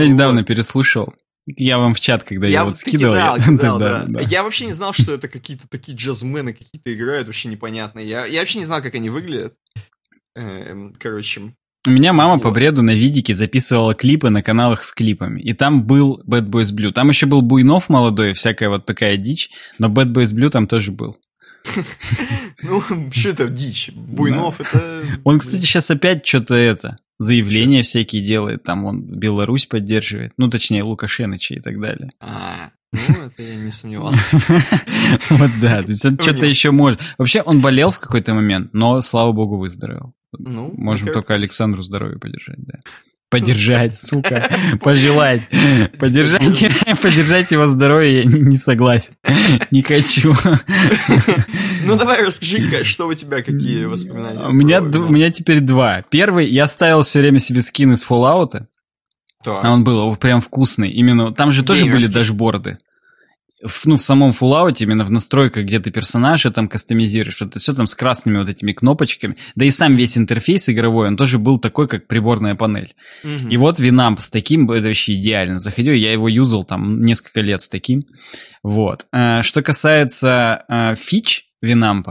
[0.00, 1.14] я недавно переслушал.
[1.46, 3.14] Я вам в чат, когда я, я вот скидывал.
[3.14, 4.20] Кидал, я, кидал, да, да.
[4.20, 7.98] я вообще не знал, что это какие-то такие джазмены какие-то играют, вообще непонятно.
[7.98, 9.54] Я, я вообще не знал, как они выглядят.
[10.36, 11.52] Эм, короче.
[11.84, 15.42] У меня мама по бреду на видике записывала клипы на каналах с клипами.
[15.42, 16.92] И там был Bad Boys Blue.
[16.92, 19.50] Там еще был Буйнов молодой, всякая вот такая дичь.
[19.80, 21.16] Но Bad Boys Blue там тоже был.
[22.62, 22.82] Ну,
[23.12, 23.90] что это дичь?
[23.94, 25.04] Буйнов это...
[25.24, 30.82] Он, кстати, сейчас опять что-то это заявления всякие делает, там он Беларусь поддерживает, ну, точнее,
[30.82, 32.10] Лукашеныча и так далее.
[32.20, 34.38] А, ну, это я не сомневался.
[35.30, 37.00] Вот да, то есть он что-то еще может.
[37.18, 40.12] Вообще, он болел в какой-то момент, но, слава богу, выздоровел.
[40.38, 42.80] Ну, Можем только Александру здоровье поддержать, да.
[43.32, 44.50] Поддержать, сука.
[44.80, 45.40] Пожелать.
[45.98, 46.42] Поддержать,
[47.00, 49.14] поддержать его здоровье я не согласен.
[49.70, 50.34] Не хочу.
[51.84, 54.46] Ну давай расскажи, что у тебя, какие воспоминания?
[54.46, 56.02] У меня, у меня теперь два.
[56.10, 58.66] Первый, я ставил все время себе скин из Fallout.
[59.44, 60.90] А он был прям вкусный.
[60.90, 62.78] Именно там же тоже были дашборды
[63.62, 67.72] в, ну, в самом Fallout, именно в настройках, где ты персонажа там кастомизируешь, это все
[67.72, 71.58] там с красными вот этими кнопочками, да и сам весь интерфейс игровой, он тоже был
[71.58, 72.94] такой, как приборная панель.
[73.24, 73.48] Угу.
[73.50, 75.58] И вот Winamp с таким, это вообще идеально.
[75.58, 78.02] Заходил, я его юзал там несколько лет с таким.
[78.62, 79.06] Вот.
[79.12, 82.04] Э, что касается э, фич Winamp,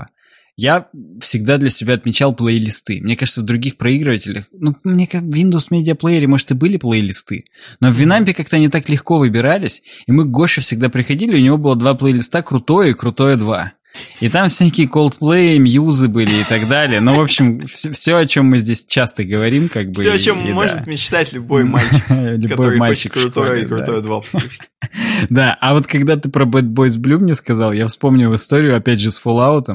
[0.61, 0.87] я
[1.19, 3.01] всегда для себя отмечал плейлисты.
[3.01, 6.77] Мне кажется, в других проигрывателях, ну, мне как в Windows Media Player, может, и были
[6.77, 7.45] плейлисты,
[7.79, 11.43] но в Winamp как-то они так легко выбирались, и мы к Гоше всегда приходили, у
[11.43, 13.73] него было два плейлиста, крутое и крутое 2.
[14.19, 17.01] И там всякие Coldplay, Мьюзы были и так далее.
[17.01, 20.01] Ну, в общем, все, все, о чем мы здесь часто говорим, как бы.
[20.01, 20.91] Все, о чем и, может да.
[20.91, 24.59] мечтать любой мальчик, любой который мальчик хочет крутое и крутое 2 послушать.
[25.29, 28.99] Да, а вот когда ты про Bad Boys Blue мне сказал, я вспомнил историю, опять
[28.99, 29.67] же, с Fallout,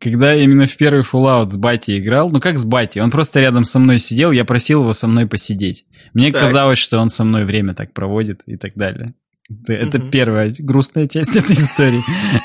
[0.00, 3.64] когда именно в первый Fallout с Батей играл, ну как с Батей, он просто рядом
[3.64, 5.84] со мной сидел, я просил его со мной посидеть.
[6.14, 6.42] Мне так.
[6.42, 9.08] казалось, что он со мной время так проводит и так далее.
[9.68, 10.10] Это mm-hmm.
[10.10, 12.00] первая грустная часть этой истории.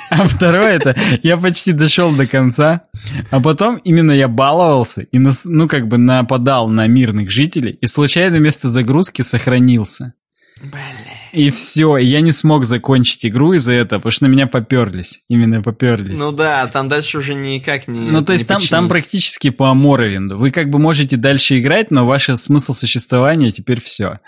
[0.09, 2.83] А второе это, я почти дошел до конца,
[3.31, 8.37] а потом именно я баловался и, ну, как бы нападал на мирных жителей, и случайно
[8.37, 10.13] вместо загрузки сохранился.
[10.61, 11.10] Блин.
[11.33, 15.21] И все, я не смог закончить игру из-за этого, потому что на меня поперлись.
[15.29, 16.17] Именно поперлись.
[16.17, 20.37] Ну да, там дальше уже никак не Ну то есть там, там практически по Моровинду.
[20.37, 24.19] Вы как бы можете дальше играть, но ваш смысл существования теперь все.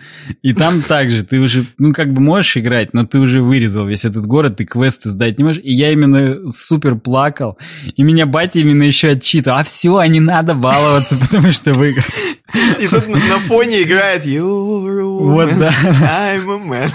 [0.42, 4.06] И там также ты уже, ну как бы можешь играть, но ты уже вырезал весь
[4.06, 5.62] этот город, ты квесты сдать не можешь.
[5.64, 7.58] И я именно супер плакал.
[7.96, 9.58] И меня батя именно еще отчитывал.
[9.58, 12.06] А все, а не надо баловаться, потому что выиграл.
[12.80, 15.74] И тут на фоне играет You're a woman, вот, да.
[16.32, 16.92] I'm a man.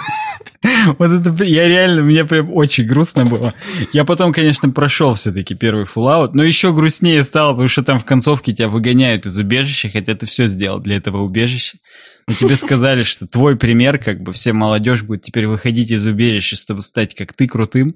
[0.99, 3.55] Вот это, я реально, мне прям очень грустно было.
[3.93, 8.05] Я потом, конечно, прошел все-таки первый Fallout, но еще грустнее стало, потому что там в
[8.05, 11.79] концовке тебя выгоняют из убежища, хотя ты все сделал для этого убежища.
[12.27, 16.57] Но тебе сказали, что твой пример, как бы все молодежь будет теперь выходить из убежища,
[16.57, 17.95] чтобы стать как ты крутым,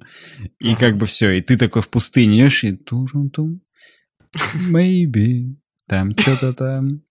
[0.60, 3.60] и как бы все, и ты такой в пустыне идешь, и турум-тум,
[4.70, 5.56] maybe,
[5.88, 7.02] там что-то там.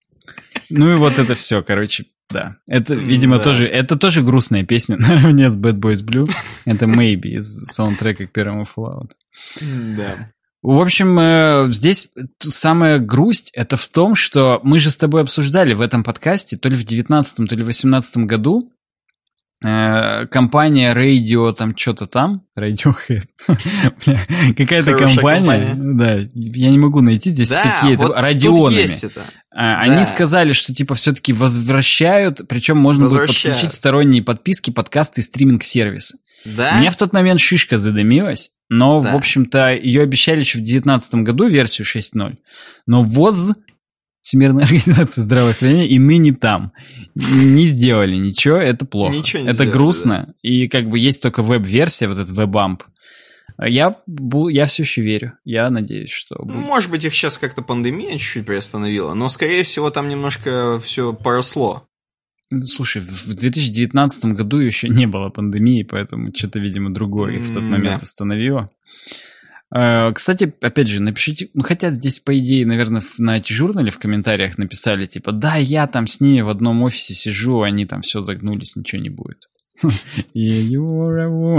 [0.70, 2.58] Ну и вот это все, короче, да.
[2.68, 3.44] Это, видимо, да.
[3.44, 6.30] тоже, это тоже грустная песня наравне с Bad Boys Blue.
[6.66, 9.12] Это Maybe из саундтрека к первому Fallout.
[9.62, 10.30] Да.
[10.64, 12.10] В общем, э, здесь
[12.40, 16.70] самая грусть это в том, что мы же с тобой обсуждали в этом подкасте, то
[16.70, 18.72] ли в 19 то ли в 18 году,
[19.62, 23.24] компания Radio там что-то там, Radiohead,
[24.58, 28.88] какая-то компания, да, я не могу найти здесь такие вот радионами.
[29.54, 30.06] А, Они Да.
[30.06, 36.18] сказали, что типа все-таки возвращают, причем можно будет подключить сторонние подписки, подкасты и стриминг-сервисы.
[36.46, 36.74] Да?
[36.76, 39.12] У меня в тот момент шишка задымилась, но, Да.
[39.12, 42.38] в общем-то, ее обещали еще в 2019 году, версию 6.0.
[42.88, 43.54] Но ВОЗ,
[44.22, 46.74] Всемирная организация здравоохранения, и ныне там.
[47.16, 49.16] Не сделали ничего, это плохо.
[49.16, 50.34] Ничего не это сделали, грустно.
[50.42, 52.84] И как бы есть только веб-версия, вот этот веб-амп.
[53.64, 53.98] Я,
[54.50, 55.34] я все еще верю.
[55.44, 56.66] Я надеюсь, что Ну, будет.
[56.66, 61.88] может быть, их сейчас как-то пандемия чуть-чуть приостановила, но, скорее всего, там немножко все поросло.
[62.66, 67.64] Слушай, в 2019 году еще не было пандемии, поэтому что-то, видимо, другое их в тот
[67.64, 68.04] момент да.
[68.04, 68.70] остановило.
[69.74, 74.58] Э, Кстати, опять же, напишите, ну хотя здесь, по идее, наверное, на журнале в комментариях
[74.58, 78.76] написали, типа, да, я там с ними в одном офисе сижу, они там все загнулись,
[78.76, 79.48] ничего не будет.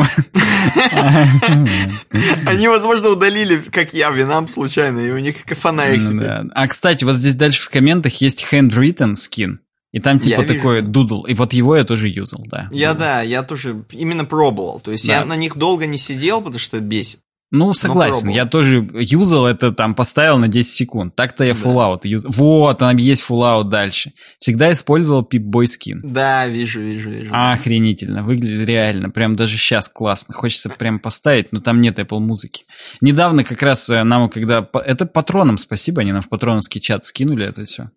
[2.46, 6.30] Они, возможно, удалили, как я, винам случайно, и у них фонарик Ну теперь.
[6.54, 9.60] А, кстати, вот здесь дальше в комментах есть handwritten скин,
[9.92, 10.54] и там Я типа вижу.
[10.54, 12.68] такой дудл, и вот его я тоже юзал, да.
[12.70, 14.80] Я, да, я тоже именно пробовал.
[14.80, 15.20] То есть Да.
[15.20, 17.20] я на них долго не сидел, потому что бесит.
[17.52, 18.34] Ну, согласен, пробовал.
[18.34, 21.14] я тоже юзал это, там, поставил на 10 секунд.
[21.14, 21.60] Так-то я Да.
[21.60, 22.32] Fallout юзал.
[22.34, 24.12] Вот, там есть Fallout дальше.
[24.38, 26.00] Всегда использовал Pip-Boy скин.
[26.02, 27.30] Да, вижу, вижу, вижу.
[27.30, 30.34] Охренительно, выглядит реально, прям даже сейчас классно.
[30.34, 32.64] Хочется прям поставить, но там нет Apple музыки.
[33.02, 34.66] Недавно как раз э, нам, когда...
[34.86, 37.90] Это патронам спасибо, они нам в патроновский чат скинули это все.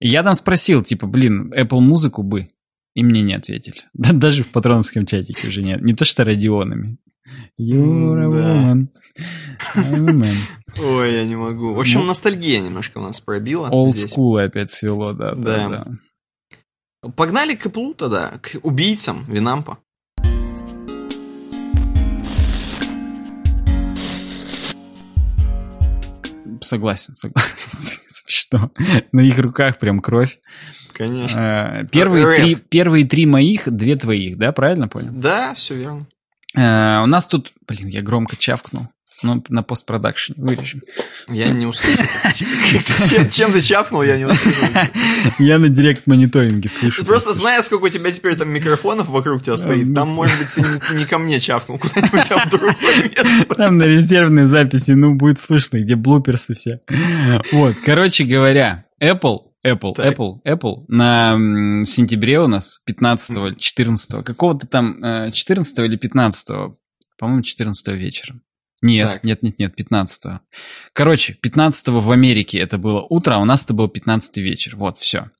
[0.00, 2.48] И я там спросил, типа, блин, Apple музыку бы.
[2.94, 3.76] И мне не ответили.
[3.92, 5.82] Да, даже в патроновском чатике уже нет.
[5.82, 6.96] Не то что радионами.
[7.58, 8.88] You're a woman.
[9.74, 10.36] I'm a man.
[10.78, 11.74] Ой, я не могу.
[11.74, 12.06] В общем, Ну.
[12.06, 13.68] ностальгия немножко у нас пробила.
[13.70, 15.68] School опять свело, да, да,
[17.02, 17.10] Да.
[17.16, 19.78] Погнали к Apple тогда, к убийцам Винампа.
[26.60, 27.98] Согласен, согласен.
[28.26, 28.70] Что?
[29.12, 30.38] На их руках прям кровь.
[30.92, 31.82] Конечно.
[31.82, 35.10] Э, Первые три, первые три моих, две твоих, да, правильно понял?
[35.12, 36.06] Да, все верно.
[36.56, 38.88] Э, У нас тут, блин, я громко чавкнул.
[39.22, 40.82] Ну, на постпродакшене вырежем.
[41.28, 42.04] Я не услышал.
[43.32, 44.68] Чем- ты чапнул, я не услышал.
[45.38, 47.02] Я на директ-мониторинге слышу.
[47.04, 50.94] Просто зная, сколько у тебя теперь там микрофонов вокруг тебя стоит, там, может быть, ты
[50.94, 52.76] не- ко мне чапнул, куда-нибудь а в другое.
[53.56, 56.80] Там на резервной записи, ну, будет слышно, где блуперсы все.
[57.52, 60.06] Вот, короче говоря, Apple, Apple, Так.
[60.06, 66.76] Apple, Apple на сентябре у нас 15 14 какого-то там э, 14 или 15
[67.18, 68.36] по-моему, 14 вечера.
[68.82, 69.24] Нет, Так.
[69.24, 70.40] нет, нет, нет, 15
[70.92, 74.76] Короче, 15 в Америке это было утро, а у нас это был 15 вечер.
[74.76, 75.30] Вот, все.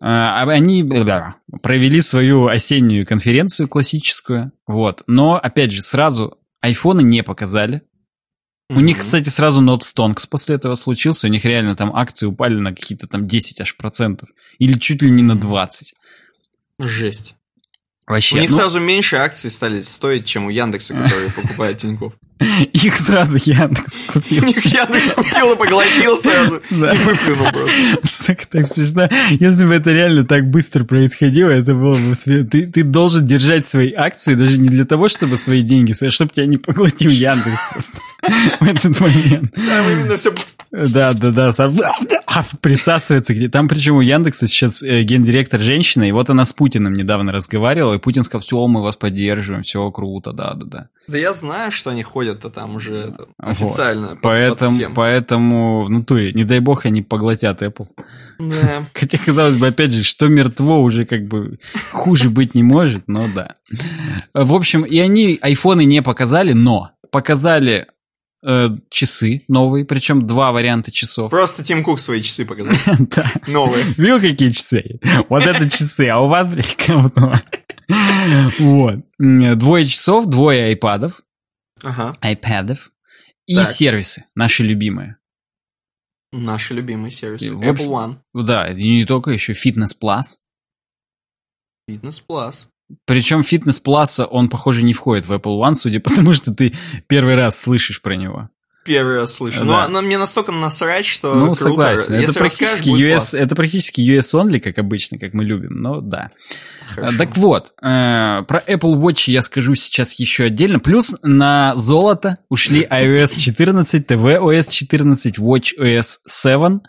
[0.00, 5.02] Они бля, провели свою осеннюю конференцию классическую, вот.
[5.08, 7.82] Но, опять же, сразу айфоны не показали.
[8.70, 11.26] У них, кстати, сразу Note Stonks после этого случился.
[11.26, 14.28] У них реально там акции упали на какие-то там 10 аж процентов.
[14.58, 15.94] Или чуть ли не на 20.
[16.78, 17.34] Жесть.
[18.06, 18.36] Вообще.
[18.36, 22.12] У них ну, сразу меньше акций стали стоить, чем у Яндекса, который покупает Тинькофф.
[22.72, 24.44] Их сразу Яндекс купил.
[24.44, 26.62] них Яндекс купил и поглотил сразу.
[26.70, 26.92] Да.
[26.92, 28.26] И выплюнул просто.
[28.26, 29.08] Так, так смешно.
[29.30, 32.14] Если бы это реально так быстро происходило, это было бы...
[32.14, 36.30] Ты, ты должен держать свои акции даже не для того, чтобы свои деньги, а чтобы
[36.32, 37.98] тебя не поглотил Яндекс просто
[38.60, 39.52] в этот момент.
[39.54, 40.32] Там именно все...
[40.70, 41.76] Да, да, да, сам
[42.60, 43.48] присасывается где.
[43.48, 47.94] Там причем у Яндекса сейчас э, гендиректор женщина, и вот она с Путиным недавно разговаривала,
[47.94, 50.84] и Путин сказал, все, мы вас поддерживаем, все круто, да, да, да.
[51.06, 53.50] Да я знаю, что они ходят-то там уже это, Вот.
[53.50, 54.08] официально.
[54.08, 54.94] под Поэтому, всем.
[54.94, 57.88] поэтому в натуре, не дай бог, они поглотят Apple.
[58.38, 58.82] Да.
[58.94, 61.58] Хотя, казалось бы, опять же, что мертво уже как бы
[61.92, 63.56] хуже быть не может, но да.
[64.34, 67.86] В общем, и они айфоны не показали, но показали
[68.44, 71.30] э, часы новые, причем два варианта часов.
[71.30, 72.74] Просто Тим Кук свои часы показал.
[73.16, 73.30] Да.
[73.46, 73.84] Новые.
[73.96, 75.00] Видел, какие часы?
[75.28, 77.32] Вот это часы, а у вас, блядь, говно.
[78.58, 78.96] Вот.
[79.18, 81.22] Двое часов, двое айпадов,
[81.82, 82.12] Ага.
[82.20, 82.90] айпадов
[83.46, 83.68] и Так.
[83.68, 85.16] сервисы, наши любимые.
[86.32, 87.54] Наши любимые сервисы.
[87.54, 88.16] Apple общем- One.
[88.34, 90.36] Да, и не только, еще Fitness Plus.
[91.90, 92.66] Fitness Plus.
[93.06, 96.74] Причем Fitness Plus, он, похоже, не входит в Apple One, судя по тому, что ты
[97.06, 98.48] первый раз слышишь про него.
[98.84, 99.60] Первый раз слышу.
[99.60, 99.64] Да.
[99.66, 101.64] Но она мне настолько насрать, что ну, круто.
[101.64, 102.14] согласен.
[102.14, 105.80] Это Если практически, расскажешь, будет US, это практически US only, как обычно, как мы любим,
[105.82, 106.30] но да.
[106.88, 107.18] Хорошо.
[107.18, 110.80] Так вот, э, про Apple Watch я скажу сейчас еще отдельно.
[110.80, 116.80] Плюс на золото ушли iOS 14, tvOS 14, watchOS 7.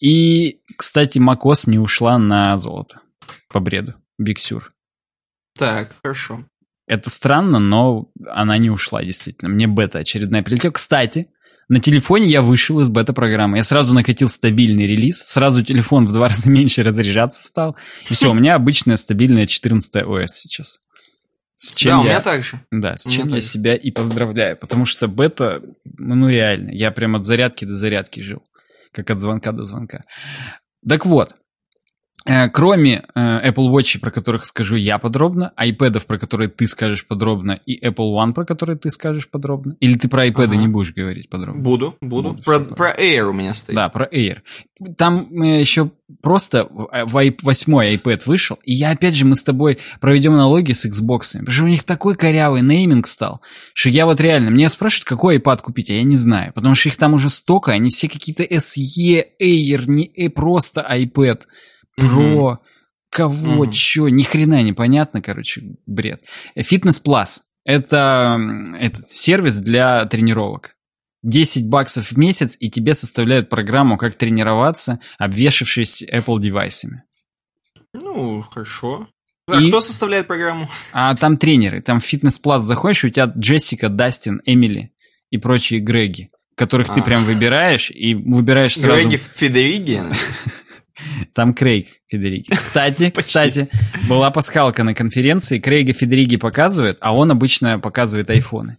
[0.00, 3.00] И, кстати, macOS не ушла на золото.
[3.48, 3.94] По бреду.
[4.20, 4.62] Big Sur.
[5.58, 6.44] Так, хорошо.
[6.86, 9.50] Это странно, но она не ушла, действительно.
[9.50, 10.72] Мне бета очередная прилетела.
[10.72, 11.26] Кстати,
[11.68, 13.58] на телефоне я вышел из бета-программы.
[13.58, 17.76] Я сразу накатил стабильный релиз, сразу телефон в два раза меньше разряжаться стал.
[18.08, 20.80] И все, у меня обычная стабильная 14 ОС сейчас.
[21.56, 22.60] С чем да, я, у меня так же.
[22.70, 24.56] Да, с чем я себя и поздравляю.
[24.58, 28.42] Потому что бета, ну реально, я прям от зарядки до зарядки жил.
[28.92, 30.02] Как от звонка до звонка.
[30.86, 31.34] Так вот,
[32.52, 37.60] кроме э, Apple Watch, про которых скажу я подробно, iPad, про которые ты скажешь подробно,
[37.66, 39.76] и Apple One, про которые ты скажешь подробно.
[39.80, 40.56] Или ты про iPad ага.
[40.56, 41.62] не будешь говорить подробно?
[41.62, 42.30] Буду, буду.
[42.30, 43.76] буду про, про Air у меня стоит.
[43.76, 44.38] Да, про Air.
[44.96, 45.90] Там э, еще
[46.22, 51.32] просто восьмой iPad вышел, и я опять же мы с тобой проведем аналогию с Xbox,
[51.32, 53.40] потому что у них такой корявый нейминг стал,
[53.74, 56.88] что я вот реально, мне спрашивают, какой iPad купить, а я не знаю, потому что
[56.88, 61.42] их там уже столько, они все какие-то SE, Air, не просто iPad
[61.96, 62.60] про
[63.10, 63.72] кого, угу.
[63.72, 66.22] чё, ни хрена непонятно, короче, бред.
[66.56, 68.38] Fitness Plus– это
[68.78, 70.76] этот сервис для тренировок.
[71.22, 77.02] 10 баксов в месяц, и тебе составляют программу, как тренироваться, обвешавшись Apple девайсами.
[77.94, 79.08] Ну, хорошо.
[79.48, 79.68] А и...
[79.68, 80.68] кто составляет программу?
[80.92, 81.80] А там тренеры.
[81.80, 84.92] Там в Fitness Plus заходишь, у тебя Джессика, Дастин, Эмили
[85.30, 86.94] и прочие Греги, которых а.
[86.94, 89.00] ты прям выбираешь, и выбираешь сразу...
[89.00, 90.02] Греги Федериги?
[91.34, 92.50] Там Крейг Федериги.
[92.54, 93.68] Кстати, кстати,
[94.08, 98.78] была пасхалка на конференции, Крейга Федериги показывает, а он обычно показывает айфоны.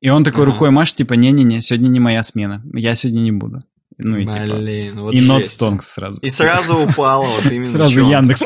[0.00, 3.60] И он такой рукой машет, типа, не-не-не, сегодня не моя смена, я сегодня не буду.
[3.96, 6.20] Ну и типа, Блин, вот и Not Stonks сразу.
[6.20, 8.42] И сразу упало вот именно Сразу Яндекс.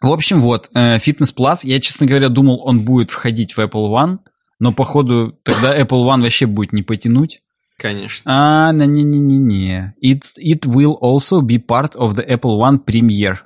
[0.00, 3.90] В общем, вот, э, Fitness Plus, я, честно говоря, думал, он будет входить в Apple
[3.90, 4.18] One,
[4.58, 7.40] но, походу, тогда Apple One вообще будет не потянуть.
[7.78, 8.22] Конечно.
[8.68, 9.94] А, не-не-не-не.
[10.02, 13.38] It, it will also be part of the Apple One Premiere.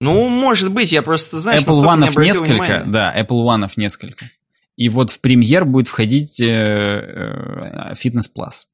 [0.00, 2.84] Ну, может быть, я просто, знаешь, Apple One несколько, внимание.
[2.86, 4.26] да, Apple One несколько.
[4.76, 8.66] И вот в премьер будет входить э, э, Fitness Plus.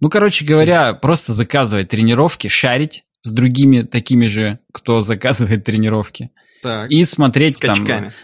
[0.00, 6.30] Ну, короче говоря, просто заказывать тренировки, шарить с другими такими же, кто заказывает тренировки.
[6.62, 6.92] Так.
[6.92, 7.76] И смотреть там,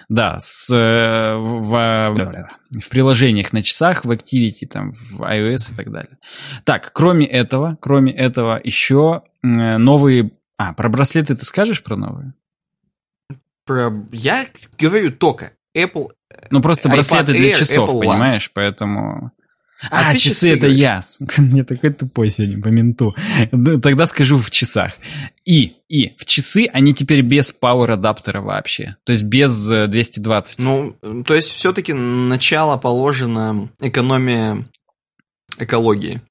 [0.09, 5.91] да, с, э, в, в приложениях на часах, в Activity, там, в iOS и так
[5.91, 6.19] далее.
[6.63, 10.31] Так, кроме этого, кроме этого, еще э, новые...
[10.57, 12.33] А, про браслеты ты скажешь про новые?
[13.65, 13.93] Про...
[14.13, 14.47] Я
[14.79, 16.11] говорю только Apple...
[16.51, 19.33] Ну, просто браслеты для часов, Apple понимаешь, поэтому...
[19.91, 21.03] А, а часы, часы это я.
[21.39, 23.15] Мне такой тупой сегодня по менту.
[23.51, 24.93] Тогда скажу в часах.
[25.45, 28.97] И, и, в часы они теперь без Power адаптера вообще.
[29.05, 30.59] То есть без 220.
[30.59, 34.67] Э, ну, то есть все-таки начало положено экономия
[35.59, 36.23] экологии.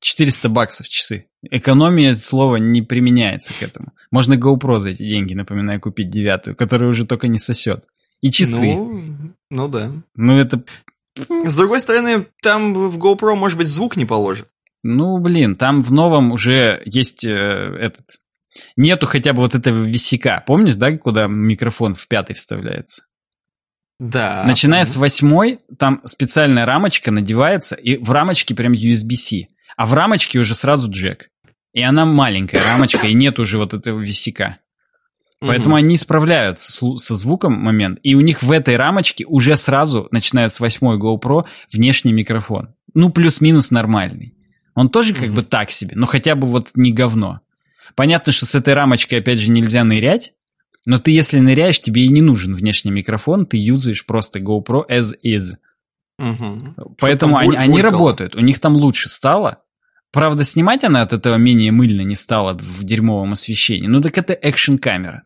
[0.00, 1.26] 400 баксов часы.
[1.50, 3.92] Экономия слова не применяется к этому.
[4.10, 7.86] Можно GoPro за эти деньги, напоминаю, купить девятую, которая уже только не сосет.
[8.20, 8.74] И часы.
[8.74, 9.92] Ну, ну да.
[10.16, 10.62] Ну это
[11.16, 14.48] с другой стороны, там в GoPro, может быть, звук не положит.
[14.82, 18.18] Ну, блин, там в новом уже есть э, этот...
[18.76, 20.42] Нету хотя бы вот этого висяка.
[20.46, 23.04] Помнишь, да, куда микрофон в пятый вставляется?
[23.98, 24.42] Да.
[24.44, 29.46] Начиная с восьмой, там специальная рамочка надевается, и в рамочке прям USB-C.
[29.76, 31.28] А в рамочке уже сразу джек.
[31.72, 34.58] И она маленькая рамочка, и нет уже вот этого висяка.
[35.46, 37.98] Поэтому они справляются с, со звуком момент.
[38.02, 42.74] И у них в этой рамочке уже сразу, начиная с 8 GoPro, внешний микрофон.
[42.94, 44.34] Ну, плюс-минус нормальный.
[44.74, 47.38] Он тоже как бы так себе, но хотя бы вот не говно.
[47.94, 50.32] Понятно, что с этой рамочкой, опять же, нельзя нырять,
[50.86, 55.12] но ты, если ныряешь, тебе и не нужен внешний микрофон, ты юзаешь просто GoPro as
[55.24, 55.56] is.
[56.18, 56.94] Угу.
[56.98, 58.34] Поэтому они, они работают.
[58.34, 59.58] У них там лучше стало.
[60.12, 63.86] Правда, снимать она от этого менее мыльно не стала в дерьмовом освещении.
[63.86, 65.22] Ну так это экшн-камера.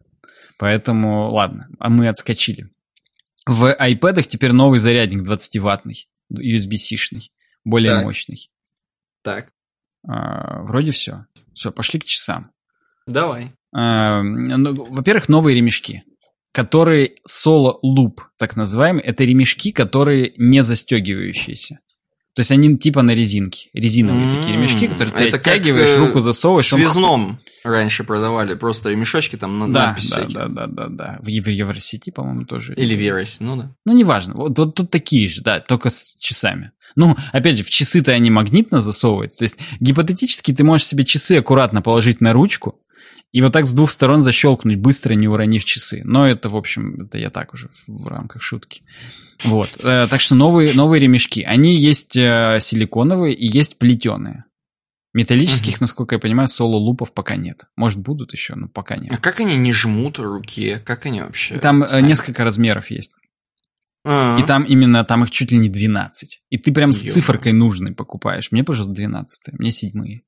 [0.59, 2.71] Поэтому, ладно, а мы отскочили.
[3.47, 7.31] В iPad теперь новый зарядник 20-ваттный, USB-C-шный,
[7.65, 8.05] более так.
[8.05, 8.51] мощный.
[9.23, 9.53] Так.
[10.07, 11.25] А, вроде все.
[11.53, 12.51] Все, пошли к часам.
[13.07, 13.53] Давай.
[13.73, 16.05] А, ну, во-первых, новые ремешки,
[16.53, 19.05] которые соло-луп, так называемые.
[19.05, 21.81] Это ремешки, которые не застегивающиеся.
[22.37, 23.71] То есть они типа на резинке.
[23.73, 24.37] Резиновые mm-hmm.
[24.37, 26.67] такие ремешки, которые ты Это оттягиваешь, как, э, руку засовываешь.
[26.67, 27.39] В связном он...
[27.65, 28.55] раньше продавали.
[28.55, 31.19] Просто ремешочки там на да, надпись да, да, да, да, да.
[31.23, 32.75] В, в Евросети, по-моему, тоже.
[32.75, 33.75] Или в Евросети, ну да.
[33.87, 34.35] Ну, неважно.
[34.35, 36.73] Вот, вот тут такие же, да, только с часами.
[36.95, 39.39] Ну, опять же, в часы-то они магнитно засовываются.
[39.39, 42.79] То есть гипотетически ты можешь себе часы аккуратно положить на ручку,
[43.33, 46.03] и вот так с двух сторон защелкнуть, быстро не уронив часы.
[46.05, 48.83] Но это, в общем, это я так уже в, рамках шутки.
[49.45, 49.79] Вот.
[49.83, 51.43] Э, так что новые, новые ремешки.
[51.43, 54.45] Они есть э, силиконовые и есть плетеные.
[55.13, 57.65] Металлических, насколько я понимаю, соло-лупов пока нет.
[57.75, 59.13] Может, будут еще, но пока нет.
[59.15, 60.79] А как они не жмут руки?
[60.85, 61.59] Как они вообще?
[61.59, 62.09] Там э, сами?
[62.09, 63.13] несколько размеров есть.
[64.05, 66.43] А, И там именно, там их чуть ли не 12.
[66.51, 67.15] И ты прям с Ё-моё.
[67.15, 68.53] циферкой нужной покупаешь.
[68.53, 70.21] Мне, пожалуйста, 12 мне седьмые.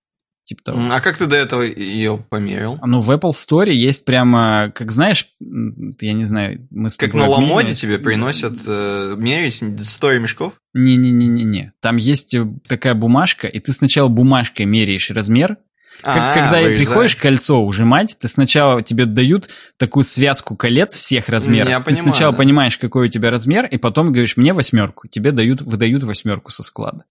[0.48, 0.88] Типа того.
[0.90, 2.78] а как ты до этого ее померил?
[2.82, 7.26] Ну, в Apple Store есть прямо, как знаешь, я не знаю, мы с Как тобой
[7.26, 7.78] на ламоде обменивались.
[7.80, 10.54] тебе приносят э, мерить 100 ремешков?
[10.72, 11.72] Не-не-не-не-не.
[11.82, 15.58] Там есть э, такая бумажка, и ты сначала бумажкой меряешь размер.
[16.00, 16.78] Как- А, когда вырезаешь.
[16.78, 21.68] приходишь кольцо ужимать, ты сначала тебе дают такую связку колец всех размеров.
[21.68, 22.38] Я ты понимаю, сначала да.
[22.38, 25.08] понимаешь, какой у тебя размер, и потом говоришь, мне восьмерку.
[25.08, 27.04] Тебе дают, выдают восьмерку со склада.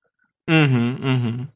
[0.47, 1.49] Мгм, мгм.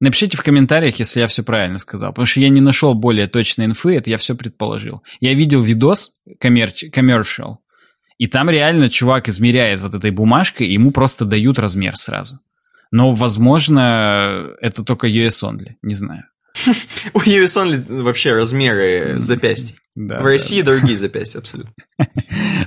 [0.00, 3.66] Напишите в комментариях, если я все правильно сказал, потому что я не нашел более точной
[3.66, 5.02] инфы, это я все предположил.
[5.20, 7.56] Я видел видос коммерч- commercial,
[8.16, 12.40] и там реально чувак измеряет вот этой бумажкой, и ему просто дают размер сразу.
[12.90, 16.24] Но, возможно, это только US only, не знаю.
[17.14, 19.76] У US Only вообще размеры запястья.
[19.94, 21.72] Да, В да, России другие запястья абсолютно.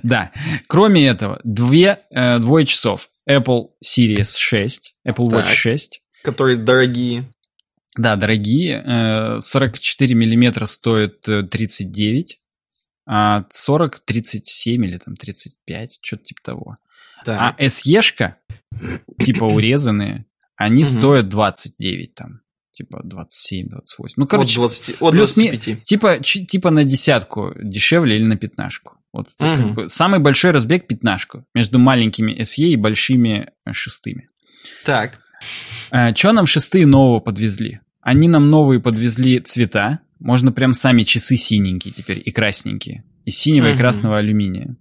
[0.04, 0.32] Да.
[0.68, 5.56] Кроме этого, две, э, двое часов Apple Series 6, Apple Watch Так.
[5.56, 7.26] 6, Которые дорогие.
[7.98, 8.82] Да, дорогие.
[8.86, 12.40] Э, 44 миллиметра стоит э, 39,
[13.08, 16.76] а 40 37 или там 35, что-то типа того.
[17.26, 17.56] Так.
[17.60, 18.36] А SE-шка,
[19.20, 20.26] типа урезанные,
[20.56, 20.90] они Мгм.
[20.92, 22.42] стоят 29 там.
[22.72, 24.14] Типа 27, 28.
[24.18, 25.84] Ну, короче, от 20, от плюс ми- 25.
[25.84, 28.98] типа, чи- типа на десятку дешевле или на пятнашку.
[29.12, 29.74] Вот как Мгм.
[29.74, 34.28] бы самый большой разбег пятнашку между маленькими SE и большими э, шестыми.
[34.86, 35.20] Так.
[35.90, 37.80] Что нам шестые нового подвезли?
[38.02, 40.00] Они нам новые подвезли цвета.
[40.20, 43.04] Можно прям сами часы синенькие теперь и красненькие.
[43.26, 44.72] Из синего и красного алюминия.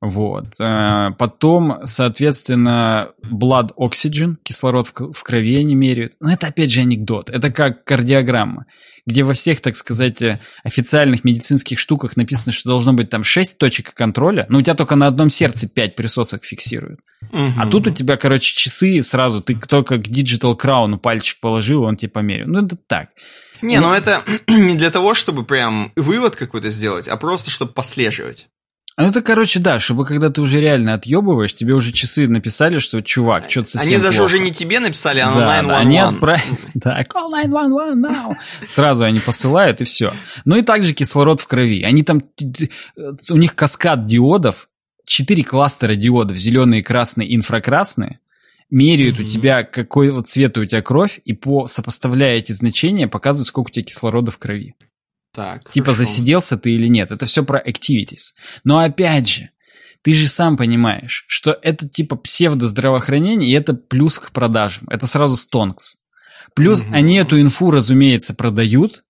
[0.00, 0.58] Вот.
[0.58, 6.14] Э, Потом, соответственно, blood oxygen, кислород в крови они меряют.
[6.20, 7.28] Но это опять же анекдот.
[7.28, 8.64] Это как кардиограмма,
[9.04, 13.58] где во всех, так сказать, э, официальных медицинских штуках написано, что должно быть там 6
[13.58, 17.00] точек контроля, но у тебя только на одном сердце 5 присосок фиксируют.
[17.32, 21.96] А тут у тебя, короче, часы сразу, ты только к Digital Crown пальчик положил, он
[21.96, 22.46] тебе померил.
[22.48, 23.08] Ну, это так.
[23.62, 28.48] Не, ну это не для того, чтобы прям вывод какой-то сделать, а просто чтобы послеживать.
[28.96, 33.00] А это, короче, да, чтобы когда ты уже реально отъебываешь, тебе уже часы написали, что,
[33.00, 34.30] чувак, что-то совсем Они даже плохо.
[34.32, 36.14] уже не тебе написали, а Да, на да, они 911.
[36.14, 36.58] отправили.
[36.74, 38.34] Да, call 911 now.
[38.68, 40.12] Сразу они посылают, и все.
[40.44, 41.82] Ну и также кислород в крови.
[41.82, 42.20] Они там,
[43.30, 44.68] у них каскад диодов,
[45.10, 48.20] четыре кластера диодов, зеленые, красные, инфракрасные,
[48.70, 49.28] меряют у Мгм.
[49.28, 53.72] тебя, какой вот цвета у тебя кровь, и по, сопоставляя эти значения, показывают, сколько у
[53.72, 54.74] тебя кислорода в крови.
[55.34, 56.04] Так, Типа хорошо.
[56.04, 57.10] засиделся ты или нет.
[57.10, 58.32] Это все про activities.
[58.64, 59.50] Но опять же,
[60.02, 64.86] ты же сам понимаешь, что это типа псевдоздравоохранение, и это плюс к продажам.
[64.88, 65.96] Это сразу стонкс.
[66.54, 66.94] Плюс Мгм.
[66.94, 69.02] они эту инфу, разумеется, продают,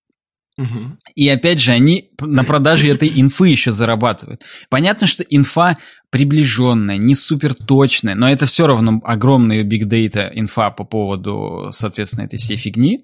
[0.60, 0.98] Мгм.
[1.14, 4.42] и опять же, они на продаже этой инфы еще зарабатывают.
[4.68, 5.78] Понятно, что инфа
[6.10, 12.38] приближенная, не супер точная, но это все равно огромная бигдейта инфа по поводу, соответственно, этой
[12.38, 12.98] всей фигни.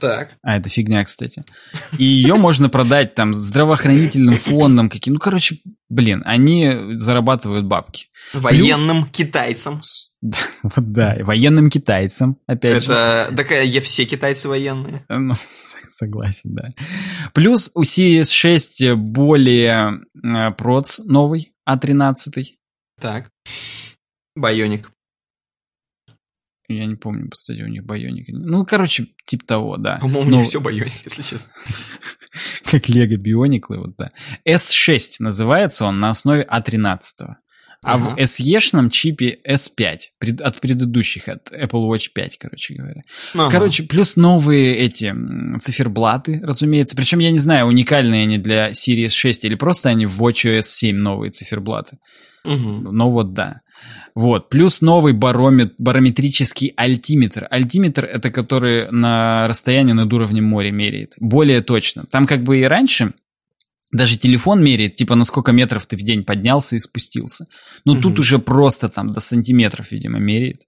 [0.00, 0.36] Так.
[0.42, 1.42] А, это фигня, кстати.
[1.98, 5.14] И ее можно продать там здравоохранительным фондом каким.
[5.14, 5.58] Ну, короче,
[5.88, 8.06] блин, они зарабатывают бабки.
[8.32, 9.80] Военным китайцам.
[10.62, 12.92] Вот да, военным китайцам, опять же.
[12.92, 15.04] Это такая, я все китайцы военные.
[15.08, 15.34] Ну,
[15.90, 16.74] согласен, да.
[17.32, 22.44] Плюс у Series 6 более э, проц новый, А А13.
[23.00, 23.30] Так.
[24.36, 24.90] Байоник.
[26.72, 28.26] Я не помню, кстати, у них байоник.
[28.28, 29.98] Ну, короче, типа того, да.
[30.00, 31.50] По-моему, Ну, не все байоник, если честно.
[32.64, 34.08] Как Лего Биониклы, вот да.
[34.46, 37.02] S6 называется он на основе А13.
[37.82, 38.14] А Ага.
[38.14, 43.00] в SE-шном чипе S5 пред- от предыдущих, от Apple Watch 5, короче говоря.
[43.34, 43.50] Ага.
[43.50, 45.14] Короче, плюс новые эти
[45.60, 46.94] циферблаты, разумеется.
[46.94, 50.96] Причем я не знаю, уникальные они для Series 6 или просто они в WatchOS 7
[50.96, 51.96] новые циферблаты.
[52.44, 52.84] Мгм.
[52.94, 53.60] Но вот да.
[54.14, 54.48] Вот.
[54.48, 57.46] Плюс новый баромет, барометрический альтиметр.
[57.50, 61.14] Альтиметр— это который на расстоянии над уровнем моря меряет.
[61.18, 62.04] Более точно.
[62.10, 63.12] Там как бы и раньше
[63.92, 67.46] даже телефон меряет, типа, на сколько метров ты в день поднялся и спустился.
[67.84, 68.20] Но тут Мгм.
[68.20, 70.62] уже просто там до сантиметров, видимо, меряет.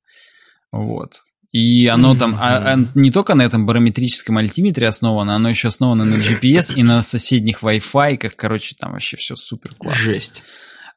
[0.72, 1.22] Вот.
[1.52, 6.04] И оно там а- а не только на этом барометрическом альтиметре основано, оно еще основано
[6.04, 10.02] на GPS и на соседних Wi-Fi, как, короче, там вообще все супер классно.
[10.02, 10.42] Жесть.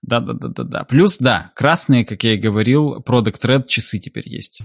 [0.06, 0.84] Да-да-да-да-да.
[0.84, 4.62] Плюс, да, красные, как я и говорил, Product Red часы теперь есть.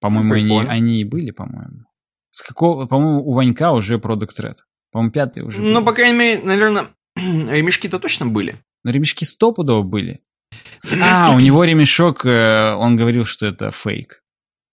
[0.00, 1.86] По-моему, они, они и были, по-моему.
[2.30, 4.56] С какого, по-моему, у Ванька уже Product Red.
[4.92, 5.86] По-моему, пятый уже Ну, был.
[5.86, 6.86] по крайней мере, наверное,
[7.16, 8.56] ремешки-то точно были.
[8.84, 10.20] Но ремешки стопудово были.
[11.02, 14.22] А, у него ремешок, э, он говорил, что это фейк.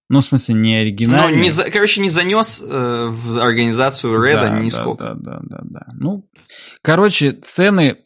[0.10, 1.38] Ну, в смысле, не оригинальный.
[1.38, 5.04] Ну, не за, короче, не занес э, в организацию Реда да, нисколько.
[5.04, 5.86] Да, да, да, да, да.
[5.94, 6.30] Ну,
[6.82, 7.98] короче, цены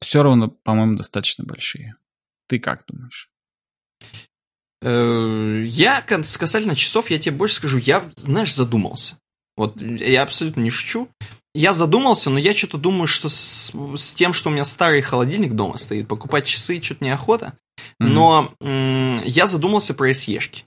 [0.00, 1.96] все равно, по-моему, достаточно большие.
[2.48, 3.30] Ты как думаешь?
[4.82, 9.16] Э, я касательно часов, я тебе больше скажу, я, знаешь, задумался.
[9.56, 11.08] Вот я абсолютно не шучу.
[11.54, 15.54] Я задумался, но я что-то думаю, что с, с тем, что у меня старый холодильник
[15.54, 17.54] дома стоит, покупать часы что-то неохота.
[17.78, 18.06] Mm-hmm.
[18.06, 20.62] Но м- я задумался про SE-шки.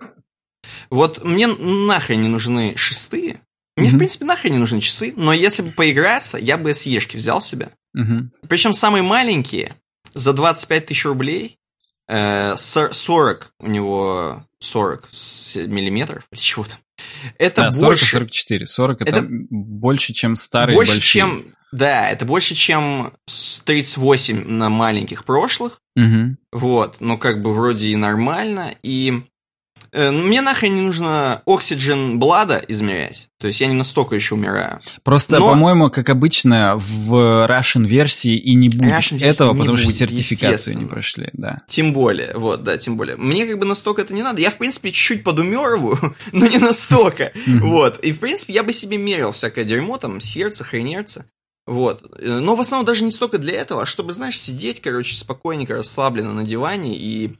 [0.90, 3.42] Вот мне нахрен не нужны шестые.
[3.78, 3.94] Мне, mm-hmm.
[3.94, 7.70] в принципе, нахрен не нужны часы, но если бы поиграться, я бы SE-шки взял себе.
[7.98, 8.48] Mm-hmm.
[8.48, 9.76] Причем самые маленькие,
[10.14, 11.58] за 25 тысяч рублей,
[12.08, 15.10] 40 э, у него 40
[15.68, 16.76] миллиметров или чего то
[17.38, 18.06] Это да, 40 больше...
[18.06, 18.66] 44.
[18.66, 21.22] 40 это, это больше, чем старые больше, большие.
[21.22, 23.14] чем Да, это больше, чем
[23.66, 25.80] 38 на маленьких прошлых.
[25.96, 26.38] Угу.
[26.52, 28.74] Вот, ну как бы вроде и нормально.
[28.84, 29.24] И
[29.94, 33.30] мне нахрен не нужно Oxygen Блада измерять.
[33.40, 34.80] То есть я не настолько еще умираю.
[35.04, 35.50] Просто, Но...
[35.50, 40.78] по-моему, как обычно, в Russian версии и не будет Russian этого, потому будет, что сертификацию
[40.78, 41.62] не прошли, да.
[41.68, 43.18] Тем более, вот, да, тем более.
[43.18, 44.42] Мне как бы настолько это не надо.
[44.42, 47.32] Я, в принципе, чуть-чуть подумериваю, но не настолько.
[47.46, 48.00] Вот.
[48.00, 51.26] И, в принципе, я бы себе мерил всякое дерьмо, там, сердце, хренерце.
[51.68, 52.04] Вот.
[52.20, 55.76] Э, но в основном даже не столько для этого, а чтобы, знаешь, сидеть, короче, спокойненько,
[55.76, 57.36] расслабленно на диване и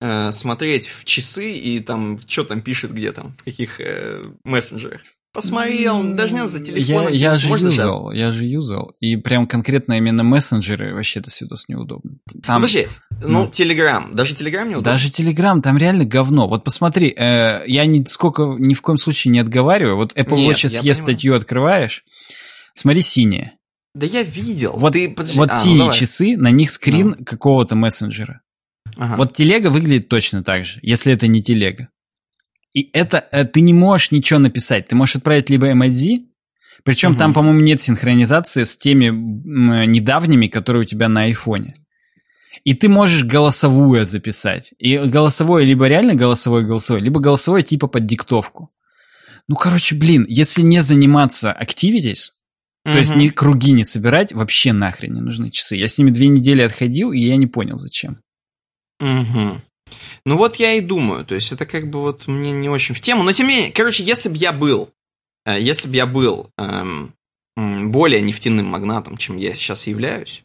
[0.00, 5.02] э, смотреть в часы и там, что там пишет, где там, в каких э, мессенджерах.
[5.36, 7.12] Посмотрел, даже не надо за телефоном.
[7.12, 8.94] Я, я же юзал, я же юзал.
[9.00, 12.12] И прям конкретно именно мессенджеры вообще до свидос неудобно.
[12.42, 12.88] Там, Подожди,
[13.22, 14.92] ну, Телеграм, даже Телеграм неудобно?
[14.92, 16.48] Даже Телеграм, там реально говно.
[16.48, 19.96] Вот посмотри, э, я ни, сколько, ни в коем случае не отговариваю.
[19.96, 22.02] Вот Apple Нет, Watch сейчас есть статью открываешь,
[22.72, 23.58] смотри синие.
[23.94, 24.72] Да я видел.
[24.74, 27.24] Вот, Ты, вот а, ну синие ну, часы, на них скрин ну.
[27.26, 28.40] какого-то мессенджера.
[28.96, 29.16] Ага.
[29.16, 31.88] Вот телега выглядит точно так же, если это не телега.
[32.72, 34.88] И это э, ты не можешь ничего написать.
[34.88, 36.26] Ты можешь отправить либо MID,
[36.84, 37.18] причем угу.
[37.18, 41.76] там, по-моему, нет синхронизации с теми недавними, которые у тебя на айфоне.
[42.64, 44.72] И ты можешь голосовое записать.
[44.78, 48.68] И голосовое либо реально голосовое голосовое, либо голосовое типа под диктовку.
[49.48, 52.32] Ну, короче, блин, если не заниматься activities,
[52.86, 55.74] mm то есть ни круги не собирать, вообще нахрен не нужны часы.
[55.74, 58.18] Я с ними две недели отходил, и я не понял, зачем.
[59.00, 59.60] Угу.
[60.24, 63.00] Ну вот я и думаю, то есть это как бы вот мне не очень в
[63.00, 64.90] тему, но тем не менее, короче, если бы я был,
[65.44, 67.14] э, если бы я был эм,
[67.56, 70.42] более нефтяным магнатом, чем я сейчас являюсь,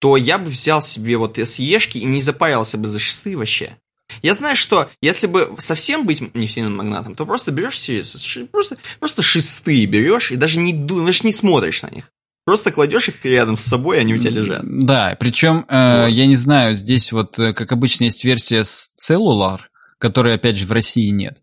[0.00, 3.78] то я бы взял себе вот SE-шки и не запарился бы за шесты вообще.
[4.20, 8.02] Я знаю, что если бы совсем быть нефтяным магнатом, то просто берешь себе,
[8.48, 12.12] просто, просто шесты берешь и даже не, даже не смотришь на них.
[12.44, 14.62] Просто кладешь их рядом с собой, они у тебя лежат.
[14.64, 16.08] Да, причем, э, вот.
[16.08, 19.60] я не знаю, здесь вот, э, как обычно, есть версия с Cellular,
[19.98, 21.38] которой, опять же, в России нет.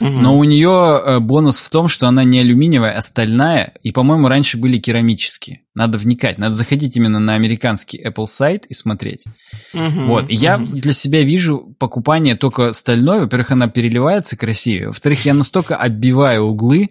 [0.00, 0.08] Угу.
[0.10, 4.28] Но у нее э, бонус в том, что она не алюминиевая, а стальная, и, по-моему,
[4.28, 5.62] раньше были керамические.
[5.74, 9.24] Надо вникать, надо заходить именно на американский Apple сайт и смотреть.
[9.72, 13.20] Угу, вот, и я для себя вижу покупание только стальной.
[13.20, 14.88] Во-первых, она переливается красивее.
[14.88, 16.88] Во-вторых, я настолько оббиваю углы,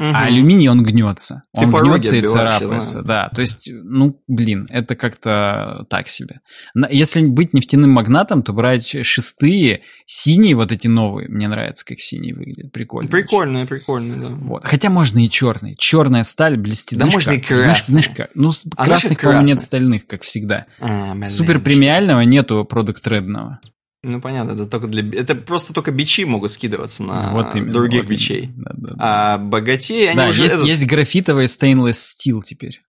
[0.00, 0.08] Угу.
[0.14, 1.42] А алюминий, он гнется.
[1.54, 3.02] Ты он гнется и царапается.
[3.02, 6.40] Да, то есть, ну, блин, это как-то так себе.
[6.88, 11.28] Если быть нефтяным магнатом, то брать шестые, синие вот эти новые.
[11.28, 12.72] Мне нравится, как синие выглядят.
[12.72, 13.10] Прикольно.
[13.10, 14.28] Прикольные, прикольные, да.
[14.28, 14.64] Вот.
[14.64, 15.76] Хотя можно и черные.
[15.76, 16.98] Черная сталь блестит.
[16.98, 17.42] Да знаешь можно как?
[17.42, 17.64] и красная.
[17.64, 18.30] Знаешь, знаешь как?
[18.34, 20.62] Ну, а красных, по-моему, нет стальных, как всегда.
[20.80, 23.60] А, Супер премиального нету продукт редного.
[24.02, 28.02] Ну понятно, это только для это просто только бичи могут скидываться на вот именно, других
[28.02, 28.50] вот бичей.
[28.56, 28.96] Да, да, да.
[28.98, 30.66] А богатеи они да, уже есть, этот...
[30.66, 32.82] есть графитовый stainless steel теперь.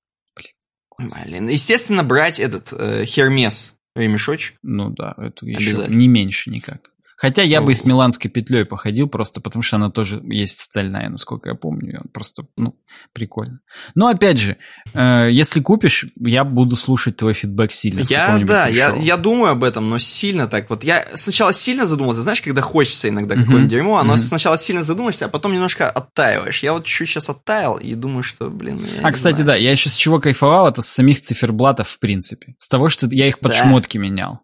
[0.97, 1.47] Блин, Блин.
[1.49, 4.57] естественно брать этот э, Хермес ремешочек.
[4.63, 6.90] Ну да, это еще не меньше никак.
[7.21, 11.07] Хотя я бы и с миланской петлей походил, просто потому что она тоже есть стальная,
[11.07, 12.01] насколько я помню.
[12.11, 12.75] Просто, ну,
[13.13, 13.57] прикольно.
[13.93, 14.57] Но опять же,
[14.95, 18.01] э, если купишь, я буду слушать твой фидбэк сильно.
[18.09, 20.71] Я, да, я, я думаю об этом, но сильно так.
[20.71, 23.41] Вот я сначала сильно задумался, знаешь, когда хочется иногда uh-huh.
[23.41, 24.17] какое-нибудь дерьмо, оно uh-huh.
[24.17, 26.63] сначала сильно задумаешься, а потом немножко оттаиваешь.
[26.63, 29.47] Я вот чуть сейчас оттаял и думаю, что, блин, А, кстати, знаю.
[29.47, 32.55] да, я еще с чего кайфовал, это с самих циферблатов, в принципе.
[32.57, 33.57] С того, что я их под да.
[33.59, 34.39] шмотки менял.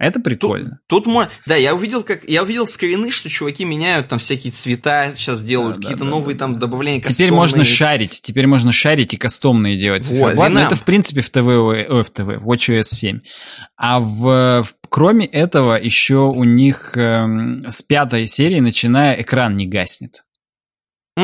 [0.00, 0.80] Это прикольно.
[0.86, 5.12] Тут, тут да, я увидел, как я увидел скрины, что чуваки меняют там всякие цвета,
[5.14, 7.02] сейчас делают да, какие-то да, новые да, там добавления.
[7.02, 7.28] Кастомные.
[7.28, 10.10] Теперь можно шарить, теперь можно шарить и кастомные делать.
[10.10, 13.20] Вот, Ладно, это в принципе в ТВ, в ТВ, в WatchOS 7.
[13.76, 17.26] А в, в кроме этого еще у них э,
[17.68, 20.24] с пятой серии начиная экран не гаснет.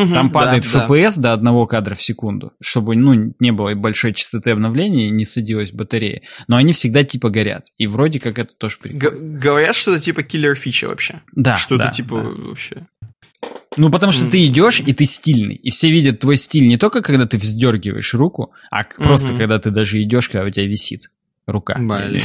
[0.03, 1.23] Угу, Там падает да, FPS да.
[1.23, 5.73] до одного кадра в секунду, чтобы ну, не было большой частоты обновления и не садилась
[5.73, 6.23] батарея.
[6.49, 7.67] Но они всегда типа горят.
[7.79, 9.19] И вроде как это тоже прикольно.
[9.19, 11.23] Г- говорят, что это типа киллер фича вообще.
[11.33, 11.57] Да.
[11.57, 12.49] Что да, типа да.
[12.49, 12.87] вообще.
[13.77, 14.31] Ну, потому что mm.
[14.31, 15.55] ты идешь, и ты стильный.
[15.57, 19.03] И все видят твой стиль не только, когда ты вздергиваешь руку, а mm-hmm.
[19.03, 21.11] просто когда ты даже идешь, когда у тебя висит
[21.47, 21.77] рука.
[21.79, 22.23] Блин.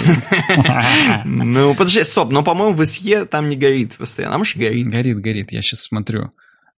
[1.25, 4.35] Ну, подожди, стоп, но, по-моему, в SE там не горит постоянно.
[4.35, 4.87] А может, горит?
[4.87, 6.31] Горит, горит, я сейчас смотрю.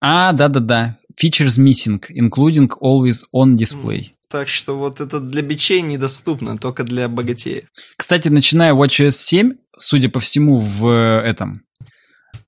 [0.05, 0.97] А, да-да-да.
[1.15, 4.07] Features missing, including always on display.
[4.29, 7.69] Так что вот это для бичей недоступно, только для богатеев.
[7.95, 11.63] Кстати, начиная WatchOS 7, судя по всему, в этом...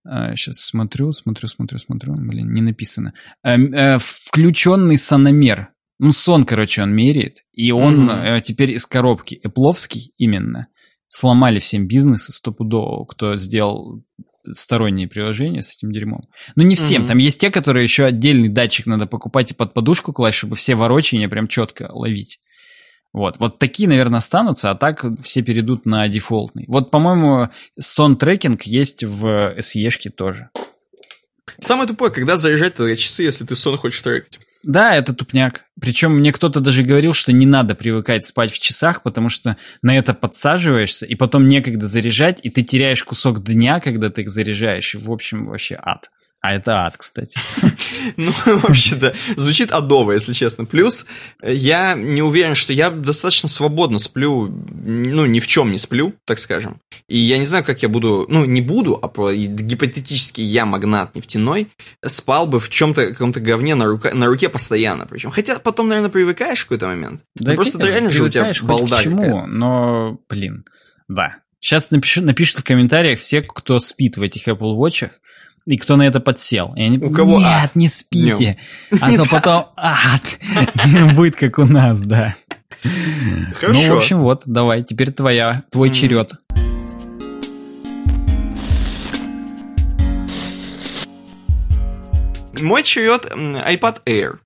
[0.03, 2.13] Сейчас а, смотрю, смотрю, смотрю, смотрю.
[2.17, 3.13] Блин, не написано.
[3.43, 5.69] Эм, э, включенный сономер.
[5.97, 7.37] Ну, сон, короче, он меряет.
[7.53, 8.41] И он mm-hmm.
[8.41, 9.39] теперь из коробки.
[9.43, 10.67] Эпловский именно.
[11.07, 14.03] Сломали всем бизнесы стопудово, кто сделал
[14.51, 16.21] сторонние приложения с этим дерьмом.
[16.55, 17.03] Ну, не всем.
[17.03, 17.07] Mm-hmm.
[17.07, 20.75] Там есть те, которые еще отдельный датчик надо покупать и под подушку класть, чтобы все
[20.75, 22.39] ворочения прям четко ловить.
[23.13, 26.65] Вот, вот такие, наверное, останутся, а так все перейдут на дефолтный.
[26.67, 27.49] Вот, по-моему,
[27.79, 30.49] сон трекинг есть в SE-шке тоже.
[31.59, 34.39] Самое тупое, когда заряжать тогда часы, если ты сон хочешь трекать.
[34.65, 35.65] Да, это тупняк.
[35.79, 39.95] Причем мне кто-то даже говорил, что не надо привыкать спать в часах, потому что на
[39.95, 44.95] это подсаживаешься, и потом некогда заряжать, и ты теряешь кусок дня, когда ты их заряжаешь.
[44.95, 46.09] В общем, вообще ад.
[46.45, 47.39] А это ад, кстати.
[48.17, 49.13] Ну, вообще, да.
[49.35, 50.65] Звучит адово, если честно.
[50.65, 51.07] Плюс,
[51.41, 56.37] я не уверен, что я достаточно свободно сплю, ну, ни в чем не сплю, так
[56.37, 56.79] скажем.
[57.07, 61.15] И я не знаю, как я буду, ну, не буду, а про, гипотетически я магнат
[61.15, 61.69] нефтяной,
[62.05, 65.07] спал бы в чем-то, каком-то говне на, рука, на руке постоянно.
[65.07, 65.31] Причем.
[65.31, 67.23] Хотя потом, наверное, привыкаешь в какой-то момент.
[67.35, 70.63] Да, ну, просто реально же у тебя балда к чему, но, блин,
[71.07, 71.37] да.
[71.59, 75.09] Сейчас напишу, напишут в комментариях все, кто спит в этих Apple Watch,
[75.65, 76.73] и кто на это подсел.
[76.75, 77.75] И они, у кого Нет, ад?
[77.75, 78.57] не спите.
[78.91, 79.03] Днем.
[79.03, 81.13] А то потом ад.
[81.15, 82.35] Будет как у нас, да.
[83.59, 83.73] Хорошо.
[83.73, 86.33] Ну, в общем, вот, давай, теперь твоя, твой черед.
[92.61, 94.37] Мой черед iPad Air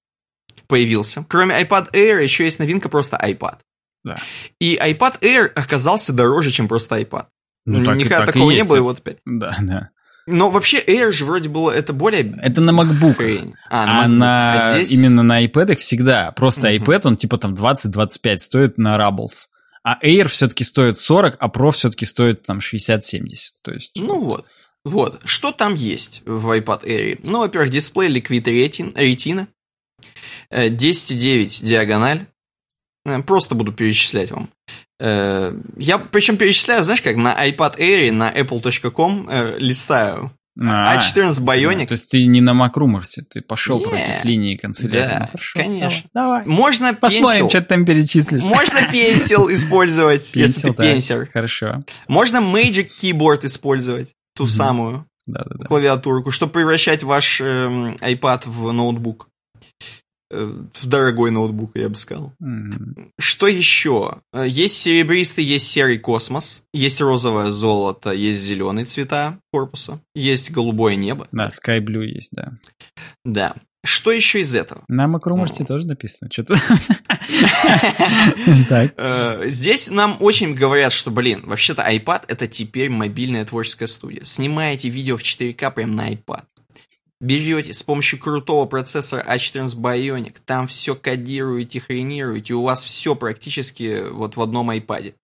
[0.68, 1.26] появился.
[1.28, 3.58] Кроме iPad Air еще есть новинка просто iPad.
[4.04, 4.18] Да.
[4.60, 7.26] И iPad Air оказался дороже, чем просто iPad.
[7.66, 9.18] Ну, так, Никогда так такого не было, и вот опять.
[9.26, 9.90] Да, да.
[10.32, 12.38] Но вообще Air же вроде было, это более...
[12.42, 13.54] Это на MacBook.
[13.70, 14.08] А, на, а MacBook.
[14.08, 14.92] на а здесь...
[14.92, 16.32] именно на iPad всегда.
[16.32, 16.78] Просто uh-huh.
[16.78, 19.48] iPad, он типа там 20-25 стоит на Rubbles.
[19.84, 23.30] А Air все-таки стоит 40, а Pro все-таки стоит там 60-70.
[23.64, 23.94] То есть...
[23.96, 24.46] Ну вот.
[24.86, 25.20] Вот.
[25.26, 27.20] Что там есть в iPad Air?
[27.24, 29.48] Ну, во-первых, дисплей Liquid Retina.
[30.52, 32.28] 10,9 э, диагональ.
[33.06, 34.50] Э, просто буду перечислять вам.
[35.00, 40.32] Э, я причем перечисляю, знаешь, как на iPad Air, на apple.com э, листаю.
[40.62, 41.80] А, А14 Bionic.
[41.80, 43.90] Да, то есть ты не на Макруморсе, ты пошел yeah.
[43.90, 45.08] против линии канцелярии.
[45.08, 46.10] Да, ну, конечно.
[46.14, 46.46] Давай.
[46.46, 48.44] Можно Посмотрим, что ты там перечислишь.
[48.44, 51.30] Можно пенсил использовать, если ты пенсер.
[51.32, 51.84] Хорошо.
[52.10, 55.06] Можно Magic Keyboard использовать, ту самую
[55.66, 59.29] клавиатурку, чтобы превращать ваш эм, iPad в ноутбук.
[60.32, 62.34] Э, в дорогой ноутбук, я бы сказал.
[62.42, 63.12] Mm-hmm.
[63.20, 64.22] Что еще?
[64.32, 70.96] Э, есть серебристый, есть серый космос, есть розовое золото, есть зеленые цвета корпуса, есть голубое
[70.96, 71.28] небо.
[71.32, 72.54] Да, Sky Blue есть, да.
[73.26, 73.56] Да.
[73.86, 74.84] Что еще из этого?
[74.90, 75.66] На Макруморсе ну.
[75.66, 76.30] тоже написано.
[76.32, 76.56] Что-то.
[78.98, 84.24] Э, здесь нам очень говорят, что, блин, вообще-то iPad это теперь мобильная творческая студия.
[84.24, 86.44] Снимаете видео в 4К прям на iPad
[87.22, 94.10] берете с помощью крутого процессора A14 Bionic, там все кодируете, хренируете, у вас все практически
[94.10, 95.16] вот в одном iPad.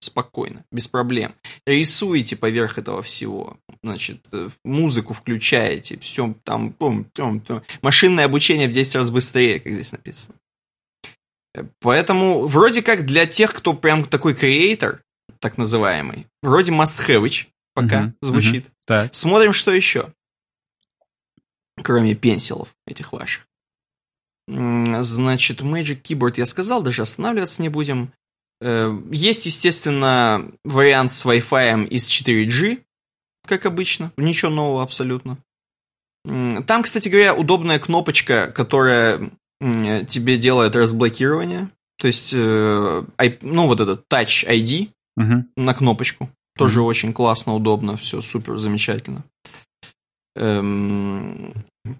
[0.00, 1.34] Спокойно, без проблем.
[1.66, 3.58] Рисуете поверх этого всего.
[3.82, 7.62] Значит, э, музыку включаете, все там, том, том, том.
[7.82, 10.36] Машинное обучение в 10 раз быстрее, как здесь написано.
[11.52, 15.02] Э, поэтому, вроде как для тех, кто прям такой креатор,
[15.40, 18.66] так называемый, вроде must have пока uh-huh, звучит.
[18.66, 19.14] Uh-huh, так.
[19.14, 20.12] Смотрим, что еще
[21.82, 23.46] кроме пенсилов этих ваших.
[24.46, 28.12] Значит, Magic Keyboard я сказал, даже останавливаться не будем.
[28.60, 32.80] Э, есть, естественно, вариант с Wi-Fi из 4G,
[33.46, 34.12] как обычно.
[34.16, 35.38] Ничего нового абсолютно.
[36.24, 39.30] Там, кстати говоря, удобная кнопочка, которая
[39.60, 41.70] тебе делает разблокирование.
[41.98, 43.02] То есть, э,
[43.40, 45.44] ну, вот этот Touch ID uh-huh.
[45.56, 46.30] на кнопочку.
[46.56, 46.84] Тоже uh-huh.
[46.84, 49.24] очень классно, удобно, все супер замечательно.
[50.38, 51.52] Эм,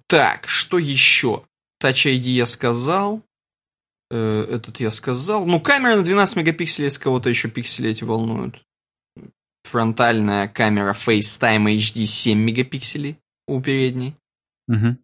[0.07, 1.43] так, что еще?
[1.83, 3.23] Touch ID я сказал.
[4.11, 5.45] Э, этот я сказал.
[5.47, 8.63] Ну, камера на 12 мегапикселей, если кого-то еще пиксели эти волнуют.
[9.65, 14.15] Фронтальная камера FaceTime HD 7 мегапикселей у передней.
[14.69, 14.97] Угу.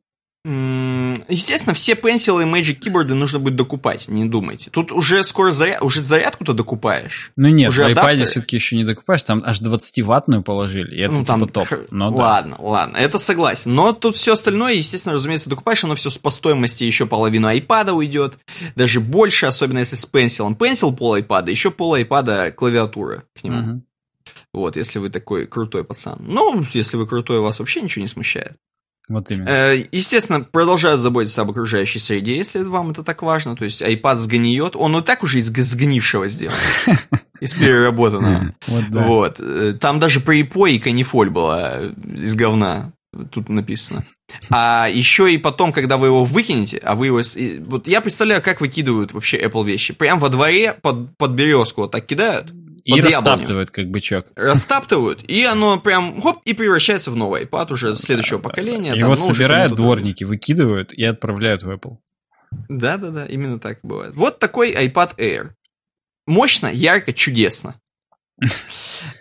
[0.46, 4.68] Естественно, все пенсилы и Magic Keyboard нужно будет докупать, не думайте.
[4.70, 7.32] Тут уже скоро заряд, уже зарядку-то докупаешь.
[7.36, 11.14] Ну нет, уже в iPad все-таки еще не докупаешь, там аж 20-ваттную положили, и это
[11.14, 11.68] ну, там, типа топ.
[11.90, 12.64] Но, ладно, да.
[12.64, 13.74] ладно, это согласен.
[13.74, 18.34] Но тут все остальное, естественно, разумеется, докупаешь, оно все по стоимости еще половину iPad уйдет,
[18.76, 20.56] даже больше, особенно если с пенсилом.
[20.56, 23.60] Пенсил пол iPad, еще пол iPad клавиатура к нему.
[23.60, 23.82] Угу.
[24.52, 26.18] Вот, если вы такой крутой пацан.
[26.20, 28.56] Ну, если вы крутой, вас вообще ничего не смущает.
[29.08, 29.48] Вот именно.
[29.48, 33.54] Э, естественно, продолжаю заботиться об окружающей среде, если вам это так важно.
[33.54, 34.76] То есть iPad сгниет.
[34.76, 36.56] Он и так уже из сгнившего сделан.
[37.40, 38.54] Из переработанного.
[38.68, 39.36] Вот, вот.
[39.40, 42.92] Э, там даже припой и канифоль была из говна.
[43.30, 44.04] Тут написано.
[44.50, 47.20] А еще и потом, когда вы его выкинете, а вы его...
[47.66, 49.92] Вот я представляю, как выкидывают вообще Apple вещи.
[49.92, 52.52] Прям во дворе под, под березку вот так кидают.
[52.84, 54.26] И растаптывают, как бычок.
[54.36, 58.94] Растаптывают, и оно прям хоп, и превращается в новый iPad уже следующего поколения.
[58.94, 61.96] Его собирают дворники, выкидывают и отправляют в Apple.
[62.68, 64.14] Да-да-да, именно так бывает.
[64.14, 65.50] Вот такой iPad Air.
[66.26, 67.74] Мощно, ярко, чудесно.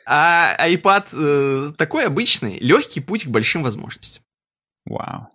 [0.06, 4.22] А iPad э, такой обычный, легкий путь к большим возможностям.
[4.86, 5.30] Вау.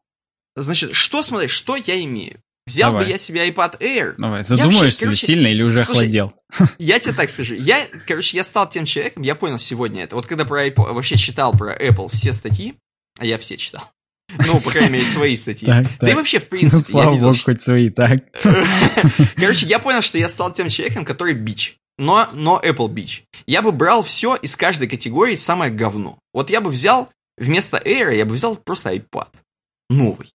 [0.56, 2.42] Значит, что смотри, что я имею?
[2.68, 3.06] Взял Давай.
[3.06, 4.14] бы я себе iPad Air.
[4.18, 6.34] Давай, задумаешься вообще, короче, сильно или уже слушай, охладел?
[6.78, 7.54] Я тебе так скажу.
[7.54, 10.16] Я, короче, я стал тем человеком, я понял сегодня это.
[10.16, 12.74] Вот когда про iPod, вообще читал про Apple все статьи,
[13.18, 13.90] а я все читал.
[14.46, 15.66] Ну, по крайней мере, свои статьи.
[15.66, 16.10] Так, да так.
[16.10, 17.52] и вообще, в принципе, ну, слава видел, богу, что...
[17.52, 18.20] хоть свои, так.
[19.36, 21.78] Короче, я понял, что я стал тем человеком, который бич.
[21.96, 23.24] Но, но Apple бич.
[23.46, 26.18] Я бы брал все из каждой категории самое говно.
[26.34, 27.08] Вот я бы взял,
[27.38, 29.28] вместо Air, я бы взял просто iPad.
[29.88, 30.28] Новый.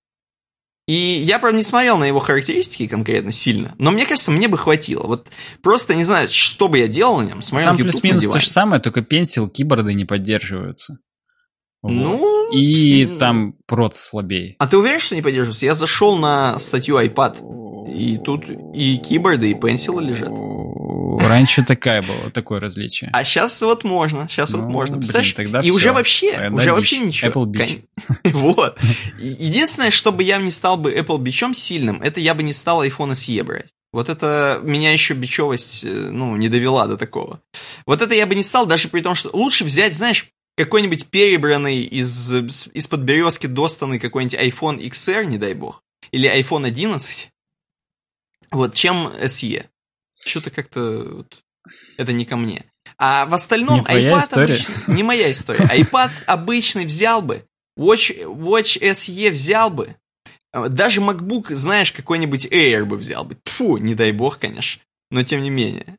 [0.85, 4.57] И я, правда, не смотрел на его характеристики конкретно сильно, но мне кажется, мне бы
[4.57, 5.07] хватило.
[5.07, 5.29] Вот
[5.61, 8.81] просто не знаю, что бы я делал на нем, смотрел Там плюс-минус то же самое,
[8.81, 10.97] только пенсил, киборды не поддерживаются.
[11.81, 11.91] Вот.
[11.91, 14.55] Ну, и там прот слабее.
[14.57, 15.65] А ты уверен, что не поддерживается?
[15.65, 17.37] Я зашел на статью iPad,
[17.87, 20.29] и тут и киборды, и пенсилы лежат.
[21.27, 23.09] Раньше такая была, такое различие.
[23.13, 24.97] А сейчас вот можно, сейчас ну, вот можно.
[24.97, 25.35] Представляешь?
[25.35, 25.71] Блин, тогда и все.
[25.73, 26.73] уже вообще, тогда уже бич.
[26.73, 27.31] вообще ничего.
[27.31, 27.83] Apple Beach.
[28.33, 28.77] вот.
[29.19, 33.11] Единственное, чтобы я не стал бы Apple бичом сильным, это я бы не стал iPhone
[33.11, 33.73] SE брать.
[33.91, 37.41] Вот это меня еще бичевость, э, ну, не довела до такого.
[37.85, 41.83] Вот это я бы не стал, даже при том, что лучше взять, знаешь, какой-нибудь перебранный
[41.83, 42.33] из,
[42.73, 47.29] из-под березки достанный какой-нибудь iPhone XR, не дай бог, или iPhone 11,
[48.53, 49.65] вот, чем SE.
[50.23, 51.43] Что-то как-то вот,
[51.97, 52.65] это не ко мне.
[52.97, 54.53] А в остальном не iPad история.
[54.55, 55.65] обычный, не моя история.
[55.65, 57.45] iPad обычный взял бы,
[57.77, 59.95] Watch, Watch SE взял бы,
[60.53, 63.37] даже MacBook, знаешь, какой-нибудь Air бы взял бы.
[63.45, 65.97] Фу, не дай бог, конечно, но тем не менее.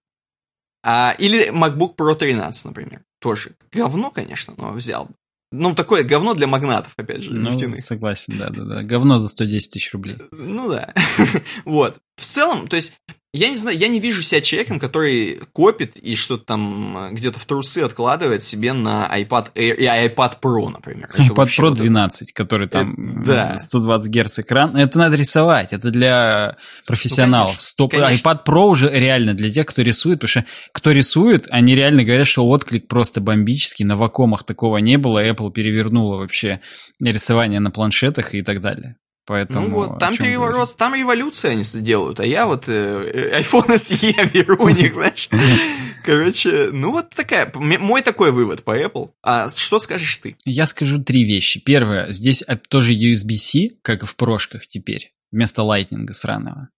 [0.84, 3.02] А, или MacBook Pro 13, например.
[3.20, 5.14] Тоже говно, конечно, но взял бы.
[5.50, 7.80] Ну, такое говно для магнатов, опять же, ну, нефтяных.
[7.80, 8.82] согласен, да-да-да.
[8.82, 10.16] Говно за 110 тысяч рублей.
[10.32, 10.92] Ну да.
[11.64, 11.98] вот.
[12.16, 12.94] В целом, то есть,
[13.34, 17.40] я не знаю, я не вижу себя человеком, который копит и что-то там э, где-то
[17.40, 21.10] в трусы откладывает себе на iPad Air и iPad Pro, например.
[21.18, 23.58] iPad Pro 12, который там это, да.
[23.58, 24.76] 120 Гц экран.
[24.76, 27.58] Это надо рисовать, это для профессионалов.
[27.76, 28.28] Ну, конечно, конечно.
[28.28, 32.28] iPad Pro уже реально для тех, кто рисует, потому что кто рисует, они реально говорят,
[32.28, 36.60] что отклик просто бомбический, на вакомах такого не было, Apple перевернула вообще
[37.00, 38.94] рисование на планшетах и так далее.
[39.26, 40.76] Поэтому, ну вот, там переворот, говорить?
[40.76, 45.30] там революция они делают, а я вот э, iPhone SE беру у них, знаешь.
[46.04, 49.12] Короче, ну вот такая, мой такой вывод по Apple.
[49.22, 50.36] А что скажешь ты?
[50.44, 51.60] Я скажу три вещи.
[51.60, 56.68] Первое, здесь тоже USB-C, как и в прошках теперь, вместо Lightning сраного.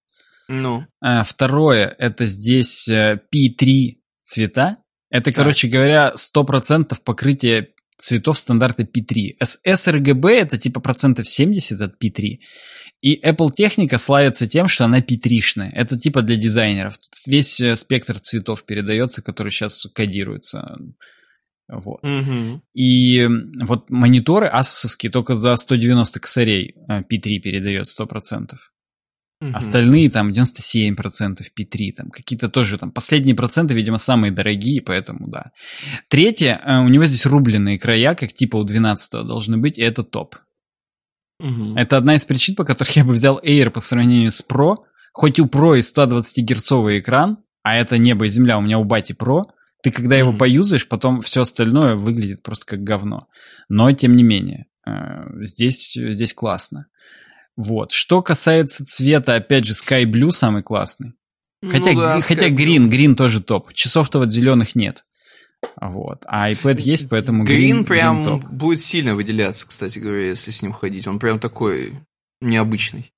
[0.48, 0.86] Ну.
[1.00, 4.76] А, второе, это здесь э, P3 цвета.
[5.10, 5.34] Это, так.
[5.34, 9.36] короче говоря, 100% покрытие цветов стандарта P3.
[9.66, 12.38] sRGB это типа процентов 70 от P3.
[13.02, 15.70] И Apple техника славится тем, что она P3-шная.
[15.72, 16.94] Это типа для дизайнеров.
[17.26, 20.76] Весь э, спектр цветов передается, который сейчас кодируется.
[21.68, 22.02] Вот.
[22.04, 22.62] Угу.
[22.74, 23.28] И
[23.60, 28.54] вот мониторы асусовские только за 190 косарей э, P3 передает 100%.
[29.40, 29.50] Угу.
[29.52, 30.94] Остальные там 97%
[31.58, 35.44] P3, там какие-то тоже там последние проценты, видимо, самые дорогие, поэтому да.
[36.08, 40.02] Третье, э, у него здесь рубленые края, как типа у 12 должны быть, и это
[40.04, 40.36] топ.
[41.40, 41.76] Угу.
[41.76, 44.76] Это одна из причин, по которых я бы взял Air по сравнению с Pro.
[45.12, 48.84] Хоть у Pro и 120 герцовый экран, а это небо и земля, у меня у
[48.84, 49.42] бати Pro,
[49.82, 53.28] ты когда его поюзаешь, потом все остальное выглядит просто как говно.
[53.68, 54.92] Но тем не менее, э,
[55.42, 56.86] здесь, здесь классно.
[57.56, 57.90] Вот.
[57.90, 61.14] Что касается цвета, опять же, Sky Blue самый классный.
[61.62, 63.72] Ну хотя, ну, да, хотя Green, Green тоже топ.
[63.72, 65.04] Часов-то вот зеленых нет.
[65.80, 66.24] Вот.
[66.26, 70.62] А iPad есть, поэтому Green, Green прям green будет сильно выделяться, кстати говоря, если с
[70.62, 71.06] ним ходить.
[71.06, 71.94] Он прям такой
[72.40, 73.12] необычный.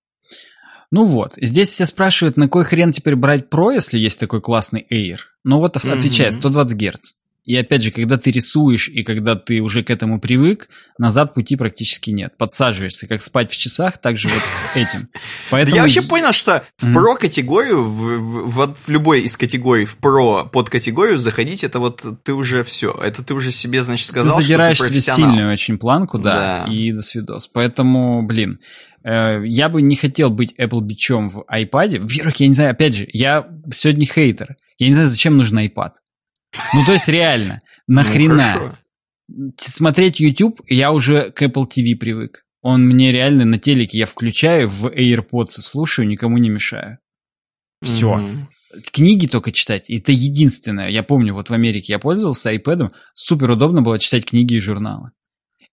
[0.90, 4.86] Ну вот, здесь все спрашивают, на кой хрен теперь брать Pro, если есть такой классный
[4.90, 5.19] Air.
[5.44, 7.12] Ну вот отвечаю, 120 Гц.
[7.49, 10.69] И опять же, когда ты рисуешь и когда ты уже к этому привык,
[10.99, 12.37] назад пути практически нет.
[12.37, 15.09] Подсаживаешься, как спать в часах, так же вот с этим.
[15.51, 15.75] Поэтому...
[15.75, 20.45] Я вообще понял, что в про категорию, в, в, в любой из категорий, в про
[20.45, 22.93] под категорию заходить, это вот ты уже все.
[22.93, 26.65] Это ты уже себе, значит, сказал, ты задираешь что ты себе сильную очень планку, да,
[26.66, 27.49] да, и до свидос.
[27.49, 28.61] Поэтому, блин,
[29.05, 32.01] э, я бы не хотел быть Apple бичом в iPad.
[32.01, 34.55] Во-первых, я не знаю, опять же, я сегодня хейтер.
[34.77, 35.93] Я не знаю, зачем нужен iPad.
[36.75, 38.79] Ну, то есть реально, нахрена?
[39.29, 42.45] Ну, Смотреть YouTube я уже к Apple TV привык.
[42.63, 46.99] Он мне реально на телеке я включаю, в AirPods слушаю, никому не мешаю.
[47.83, 48.19] Все.
[48.19, 48.83] Mm-hmm.
[48.93, 50.89] Книги только читать, это единственное.
[50.89, 55.13] Я помню, вот в Америке я пользовался iPad, супер удобно было читать книги и журналы.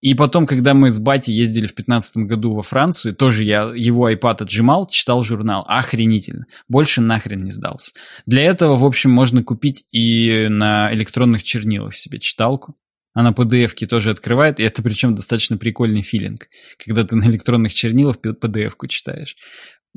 [0.02, 4.12] И потом, когда мы с Бати ездили в 15 году во Францию, тоже я его
[4.12, 5.66] iPad отжимал, читал журнал.
[5.68, 6.46] Охренительно.
[6.68, 7.92] Больше нахрен не сдался.
[8.26, 12.76] Для этого, в общем, можно купить и на электронных чернилах себе читалку.
[13.14, 16.50] Она PDF-ки тоже открывает, и это причем достаточно прикольный feeling,
[16.84, 19.38] когда ты на электронных чернилах PDF-ку читаешь.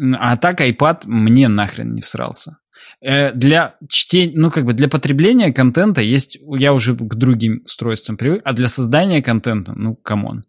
[0.00, 2.58] А так iPad мне нахрен не всрался.
[3.00, 8.16] Э, для чтения, ну, как бы для потребления контента есть, я уже к другим устройствам
[8.16, 10.44] привык, а для создания контента, ну, come on.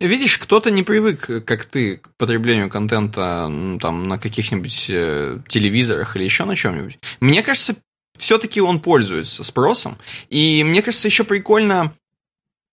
[0.00, 6.16] Видишь, кто-то не привык, как ты, к потреблению контента ну, там, на каких-нибудь э, телевизорах
[6.16, 6.98] или еще на чем-нибудь.
[7.20, 7.76] Мне кажется,
[8.16, 9.96] все-таки он пользуется спросом.
[10.28, 11.94] И мне кажется, еще прикольно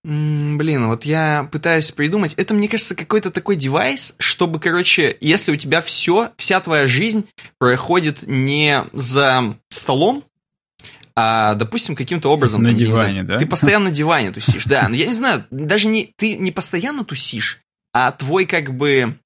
[0.05, 2.35] Блин, вот я пытаюсь придумать.
[2.35, 7.27] Это, мне кажется, какой-то такой девайс, чтобы, короче, если у тебя все, вся твоя жизнь
[7.57, 10.23] проходит не за столом,
[11.15, 12.61] а, допустим, каким-то образом...
[12.61, 13.39] На диване, да?
[13.39, 14.87] Ты постоянно на диване тусишь, да.
[14.87, 17.61] Но я не знаю, даже не ты не постоянно тусишь,
[17.91, 19.17] а твой как бы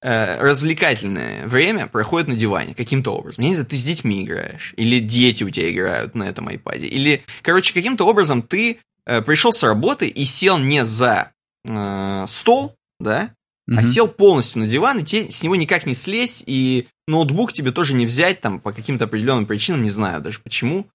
[0.00, 3.42] э, развлекательное время проходит на диване каким-то образом.
[3.44, 6.86] Я не знаю, ты с детьми играешь, или дети у тебя играют на этом iPad,
[6.86, 11.32] или, короче, каким-то образом ты пришел с работы и сел не за
[11.64, 13.34] э, стол, да,
[13.68, 13.76] mm-hmm.
[13.76, 17.72] а сел полностью на диван, и тебе с него никак не слезть, и ноутбук тебе
[17.72, 20.86] тоже не взять там по каким-то определенным причинам, не знаю даже почему.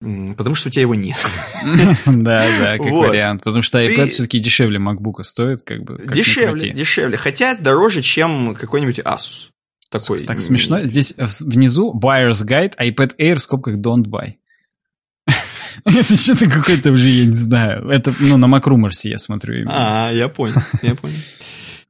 [0.00, 1.16] Потому что у тебя его нет.
[2.06, 3.42] Да, да, как вариант.
[3.42, 5.98] Потому что iPad все-таки дешевле MacBook стоит, как бы.
[6.06, 7.16] Дешевле, дешевле.
[7.16, 9.48] Хотя дороже, чем какой-нибудь Asus.
[9.88, 10.24] Такой.
[10.24, 10.84] Так смешно.
[10.84, 14.34] Здесь внизу Buyer's Guide, iPad Air в скобках Don't Buy.
[15.84, 17.88] Это что-то какой-то уже, я не знаю.
[17.88, 19.54] Это, ну, на Макруморсе я смотрю.
[19.54, 20.08] Именно.
[20.08, 21.16] А, я понял, я понял.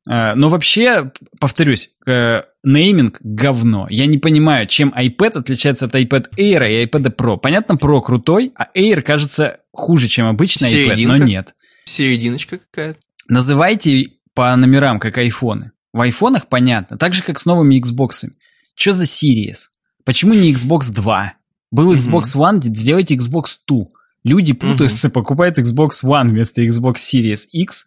[0.09, 3.87] А, но вообще, повторюсь, нейминг говно.
[3.89, 7.39] Я не понимаю, чем iPad отличается от iPad Air и iPad Pro.
[7.39, 11.55] Понятно, Pro крутой, а Air кажется хуже, чем обычный iPad, но нет.
[11.85, 12.99] Серединочка какая-то.
[13.29, 15.73] Называйте по номерам, как айфоны.
[15.93, 18.29] В айфонах понятно, так же, как с новыми Xbox.
[18.75, 19.69] Что за Series?
[20.05, 21.35] Почему не Xbox 2?
[21.75, 23.87] Был Xbox One, сделайте Xbox 2.
[24.23, 27.87] Люди путаются, покупают Xbox One вместо Xbox Series X.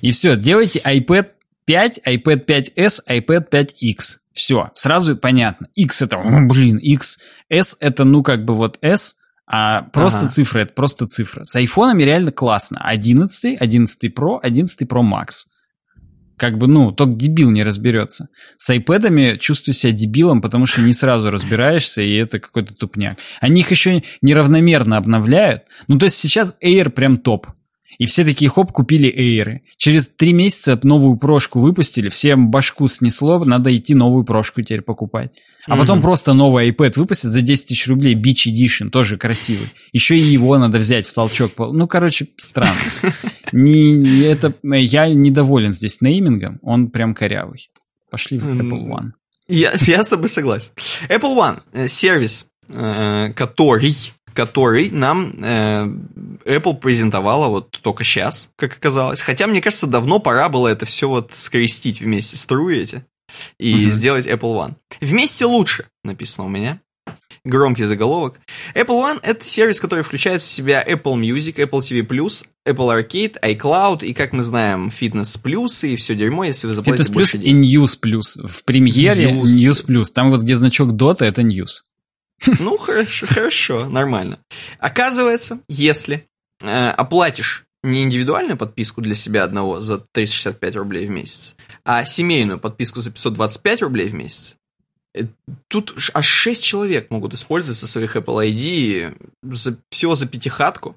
[0.00, 1.26] И все, делайте iPad
[1.66, 4.16] 5, iPad 5s, iPad 5x.
[4.32, 5.68] Все, сразу понятно.
[5.74, 6.16] X это,
[6.48, 7.18] блин, X.
[7.50, 10.28] S это, ну, как бы вот S, а просто ага.
[10.30, 11.44] цифра, это просто цифра.
[11.44, 12.80] С айфонами реально классно.
[12.82, 15.48] 11, 11 Pro, 11 Pro Max
[16.38, 18.28] как бы, ну, только дебил не разберется.
[18.56, 23.18] С айпэдами чувствую себя дебилом, потому что не сразу разбираешься, и это какой-то тупняк.
[23.40, 25.64] Они их еще неравномерно обновляют.
[25.88, 27.48] Ну, то есть сейчас Air прям топ.
[27.98, 29.62] И все такие, хоп, купили Эйры.
[29.76, 35.32] Через три месяца новую прошку выпустили, всем башку снесло, надо идти новую прошку теперь покупать.
[35.66, 35.80] А mm-hmm.
[35.80, 39.66] потом просто новый iPad выпустят за 10 тысяч рублей, Beach Edition, тоже красивый.
[39.92, 41.52] Еще и его надо взять в толчок.
[41.58, 42.78] Ну, короче, странно.
[43.52, 47.68] Не, это, я недоволен здесь неймингом, он прям корявый.
[48.10, 49.10] Пошли в Apple One.
[49.48, 50.70] Я, я с тобой согласен.
[51.08, 53.94] Apple One, э, сервис, э, который
[54.38, 55.88] который нам э,
[56.44, 59.20] Apple презентовала вот только сейчас, как оказалось.
[59.20, 63.04] Хотя, мне кажется, давно пора было это все вот скрестить вместе, струи эти,
[63.58, 63.90] и mm-hmm.
[63.90, 64.74] сделать Apple One.
[65.00, 66.78] Вместе лучше, написано у меня.
[67.44, 68.38] Громкий заголовок.
[68.76, 74.04] Apple One— это сервис, который включает в себя Apple Music, Apple TV+, Apple Arcade, iCloud
[74.04, 77.40] и, как мы знаем, Fitness Plus и все дерьмо, если вы заплатите Fitness больше Plus
[77.40, 77.64] денег.
[77.64, 78.46] и News Plus.
[78.46, 80.04] В премьере News, News Plus.
[80.14, 81.82] Там вот где значок Dota— это News.
[82.60, 84.38] Ну, хорошо, хорошо, нормально.
[84.78, 86.26] Оказывается, если
[86.62, 92.58] э, оплатишь не индивидуальную подписку для себя одного за 365 рублей в месяц, а семейную
[92.58, 94.56] подписку за 525 рублей в месяц,
[95.14, 95.26] э,
[95.68, 100.96] тут аж 6 человек могут использовать со своих Apple ID за, всего за пятихатку.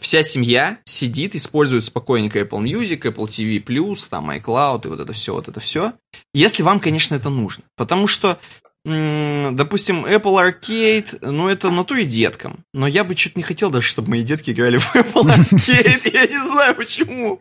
[0.00, 5.34] вся семья сидит, использует спокойненько Apple Music, Apple TV+, там iCloud и вот это все,
[5.34, 5.92] вот это все.
[6.32, 7.64] Если вам, конечно, это нужно.
[7.76, 8.38] Потому что
[8.84, 12.64] допустим, Apple Arcade, ну, это натуре деткам.
[12.74, 16.10] Но я бы что-то не хотел даже, чтобы мои детки играли в Apple Arcade.
[16.12, 17.40] Я не знаю почему.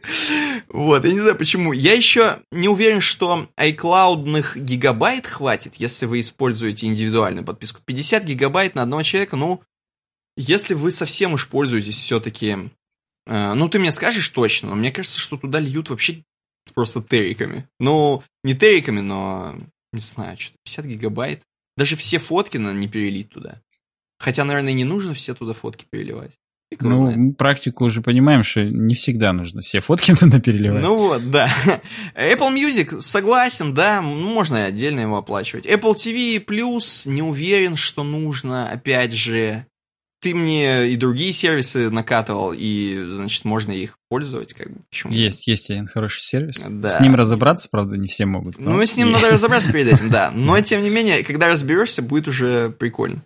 [0.70, 1.74] Вот, я не знаю почему.
[1.74, 7.82] Я еще не уверен, что iCloud гигабайт хватит, если вы используете индивидуальную подписку.
[7.84, 9.61] 50 гигабайт на одного человека, ну,
[10.38, 12.70] если вы совсем уж пользуетесь все-таки...
[13.28, 16.24] Э, ну, ты мне скажешь точно, но мне кажется, что туда льют вообще
[16.74, 17.68] просто терриками.
[17.82, 19.57] Ну, не терриками, но
[19.94, 21.41] не знаю, что-то 50 гигабайт.
[21.78, 23.61] Даже все фотки надо не перелить туда.
[24.20, 26.38] Хотя, наверное, не нужно все туда фотки переливать.
[26.80, 27.38] Ну, знает.
[27.38, 30.82] практику уже понимаем, что не всегда нужно все фотки туда переливать.
[30.82, 31.49] Ну вот, да.
[32.15, 35.65] Apple Music, согласен, да, можно отдельно его оплачивать.
[35.65, 39.65] Apple TV Plus, не уверен, что нужно, опять же
[40.24, 45.11] ты мне и другие сервисы накатывал, и, значит, можно их пользовать, как бы, почему?
[45.11, 46.64] Есть, есть один хороший сервис.
[46.69, 46.88] Да.
[46.88, 48.60] С ним разобраться, правда, не все могут.
[48.60, 50.30] Ну, с ним надо разобраться перед этим, да.
[50.35, 53.23] Но, тем не менее, когда разберешься, будет уже прикольно.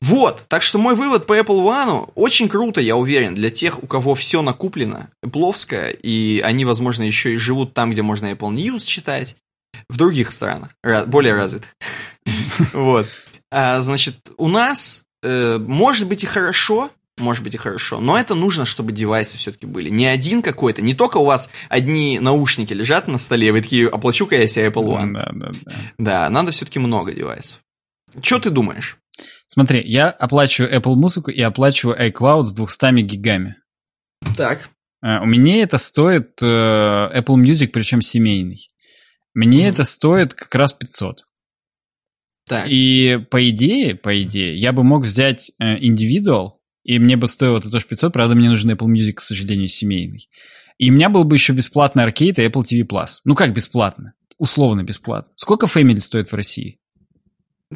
[0.00, 3.86] Вот, так что мой вывод по Apple One очень круто, я уверен, для тех, у
[3.86, 8.84] кого все накуплено, Apple, и они, возможно, еще и живут там, где можно Apple News
[8.84, 9.36] читать,
[9.88, 10.70] в других странах,
[11.06, 11.76] более развитых.
[12.72, 13.06] Вот.
[13.52, 16.90] А, значит, у нас э, может быть и хорошо,
[17.20, 19.90] может быть и хорошо, но это нужно, чтобы девайсы все-таки были.
[19.90, 24.36] Не один какой-то, не только у вас одни наушники лежат на столе, вы такие, оплачу-ка
[24.36, 25.12] я себе Apple One.
[25.12, 25.72] Да, да, да.
[25.98, 27.60] Да, надо все-таки много девайсов.
[28.22, 28.98] Что ты думаешь?
[29.46, 33.56] Смотри, я оплачиваю Apple музыку и оплачиваю iCloud с 200 гигами.
[34.36, 34.68] Так.
[35.04, 38.68] Uh, у меня это стоит uh, Apple Music, причем семейный.
[39.34, 39.70] Мне mm-hmm.
[39.70, 41.24] это стоит как раз 500.
[42.48, 42.66] Так.
[42.68, 47.58] И по идее, по идее, я бы мог взять э, индивидуал, и мне бы стоило
[47.58, 50.28] это тоже 500, правда, мне нужен Apple Music, к сожалению, семейный.
[50.78, 53.20] И у меня был бы еще бесплатный аркейд и Apple TV Plus.
[53.24, 54.14] Ну как бесплатно?
[54.38, 55.32] Условно бесплатно.
[55.34, 56.78] Сколько Family стоит в России?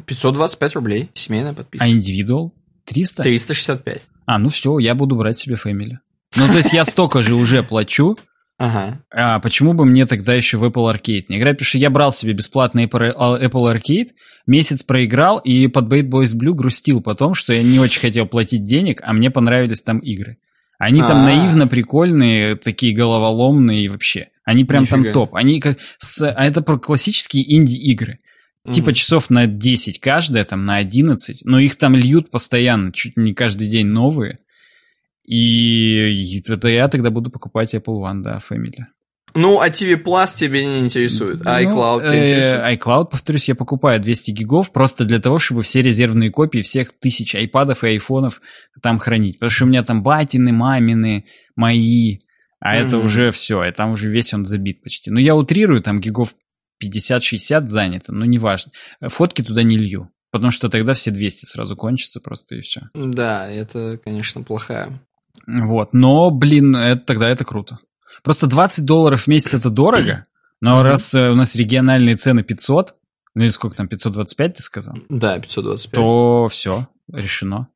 [0.05, 1.85] 525 рублей, семейная подписка.
[1.85, 2.53] А индивидуал?
[2.85, 3.23] 300?
[3.23, 4.01] 365.
[4.25, 5.97] А, ну все, я буду брать себе Family.
[6.35, 8.17] Ну, то есть я столько же уже плачу,
[8.57, 9.01] Ага.
[9.11, 11.57] А почему бы мне тогда еще в Apple Arcade не играть?
[11.57, 14.09] Потому что я брал себе бесплатный Apple Arcade,
[14.45, 18.63] месяц проиграл и под Bait Boys Blue грустил потом, что я не очень хотел платить
[18.63, 20.37] денег, а мне понравились там игры.
[20.77, 21.09] Они А-а-а.
[21.09, 21.23] там а.
[21.23, 24.27] наивно прикольные, такие головоломные вообще.
[24.45, 25.03] Они прям Нифига.
[25.03, 25.35] там топ.
[25.35, 26.27] Они как с...
[26.27, 28.17] А это про классические инди-игры.
[28.69, 33.33] Типа часов на 10 каждая, там на 11, но их там льют постоянно, чуть не
[33.33, 34.37] каждый день новые.
[35.25, 38.83] И это я тогда буду покупать Apple One, да, Family.
[39.35, 42.79] Ну, а TV Plus тебе не интересует, а ну, iCloud тебя э, интересует?
[42.79, 47.33] iCloud, повторюсь, я покупаю 200 гигов просто для того, чтобы все резервные копии всех тысяч
[47.33, 48.41] айпадов и айфонов
[48.83, 49.39] там хранить.
[49.39, 51.25] Потому что у меня там батины, мамины,
[51.55, 52.19] мои,
[52.59, 52.87] а mm-hmm.
[52.87, 55.09] это уже все, и там уже весь он забит почти.
[55.09, 56.35] Ну, я утрирую, там гигов
[56.83, 58.71] 50-60 занято, но неважно.
[59.01, 60.09] Фотки туда не лью.
[60.31, 62.81] Потому что тогда все 200 сразу кончатся просто и все.
[62.93, 64.99] Да, это, конечно, плохая
[65.47, 67.79] вот, но, блин, это, тогда это круто.
[68.23, 70.23] Просто 20 долларов в месяц это дорого,
[70.61, 70.83] но mm-hmm.
[70.83, 72.95] раз э, у нас региональные цены 500,
[73.35, 74.95] ну или сколько там, 525 ты сказал?
[75.09, 75.93] Да, 525.
[75.93, 77.67] То все, решено.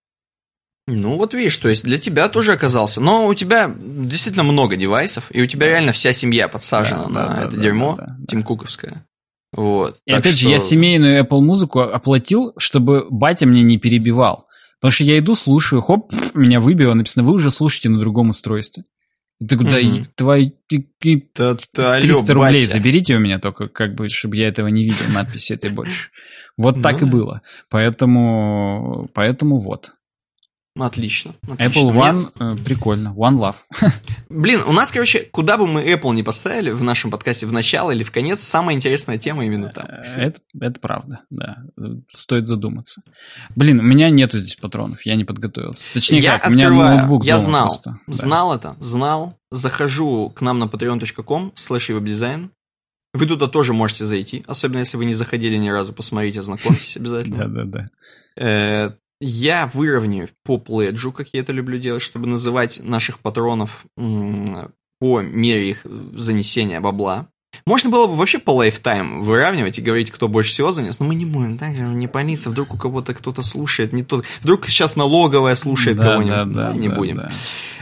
[0.87, 3.01] Ну вот видишь, то есть для тебя тоже оказался.
[3.01, 7.27] Но у тебя действительно много девайсов, и у тебя реально вся семья подсажена да, на
[7.27, 9.05] да, это да, дерьмо да, да, тимкуковское.
[9.51, 9.97] Вот.
[10.05, 10.43] И опять что...
[10.43, 14.46] же, я семейную Apple музыку оплатил, чтобы батя мне не перебивал.
[14.79, 18.83] Потому что я иду, слушаю, хоп, меня выбило, написано, вы уже слушаете на другом устройстве.
[19.39, 20.07] И ты куда, угу.
[20.15, 21.27] твои, ты, ты,
[21.71, 22.71] 300 рублей батя.
[22.71, 26.09] заберите у меня только, как бы, чтобы я этого не видел, надписи этой больше.
[26.57, 27.07] Вот так ну.
[27.07, 27.41] и было.
[27.69, 29.91] Поэтому, поэтому вот.
[30.79, 31.33] Отлично.
[31.43, 31.79] отлично.
[31.79, 32.53] Apple One Мне...
[32.53, 33.09] Э, прикольно.
[33.09, 33.55] One Love.
[34.29, 37.91] Блин, у нас, короче, куда бы мы Apple не поставили в нашем подкасте в начало
[37.91, 39.85] или в конец, самая интересная тема именно там.
[39.87, 41.57] Э, это, это правда, да.
[42.13, 43.01] Стоит задуматься.
[43.55, 45.93] Блин, у меня нету здесь патронов, я не подготовился.
[45.93, 47.99] Точнее, я как, открываю, у меня ноутбук Я знал, просто.
[48.07, 48.55] знал да.
[48.55, 49.37] это, знал.
[49.49, 52.51] Захожу к нам на patreon.com, slash веб-дизайн.
[53.13, 57.47] Вы туда тоже можете зайти, особенно если вы не заходили ни разу, посмотрите, ознакомьтесь обязательно.
[57.47, 58.97] Да-да-да.
[59.19, 65.21] Я выровняю по pledge у, как я это люблю делать, чтобы называть наших патронов по
[65.21, 67.27] мере их занесения бабла.
[67.65, 71.15] Можно было бы вообще по lifetime выравнивать и говорить, кто больше всего занес, но мы
[71.15, 74.95] не будем, так же не палиться, вдруг у кого-то кто-то слушает, не тот, вдруг сейчас
[74.95, 77.15] налоговая слушает да, кого-нибудь, да, да, не да, будем.
[77.17, 77.31] Да.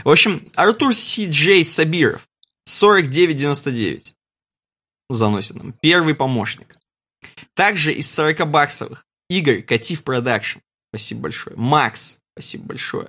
[0.04, 2.26] В общем, Артур CJ Сабиров,
[2.68, 4.12] 49.99
[5.10, 6.76] заносит нам, первый помощник.
[7.54, 10.60] Также из 40 баксовых Игорь Катив Production,
[10.96, 11.54] Спасибо большое.
[11.56, 13.08] Макс, спасибо большое.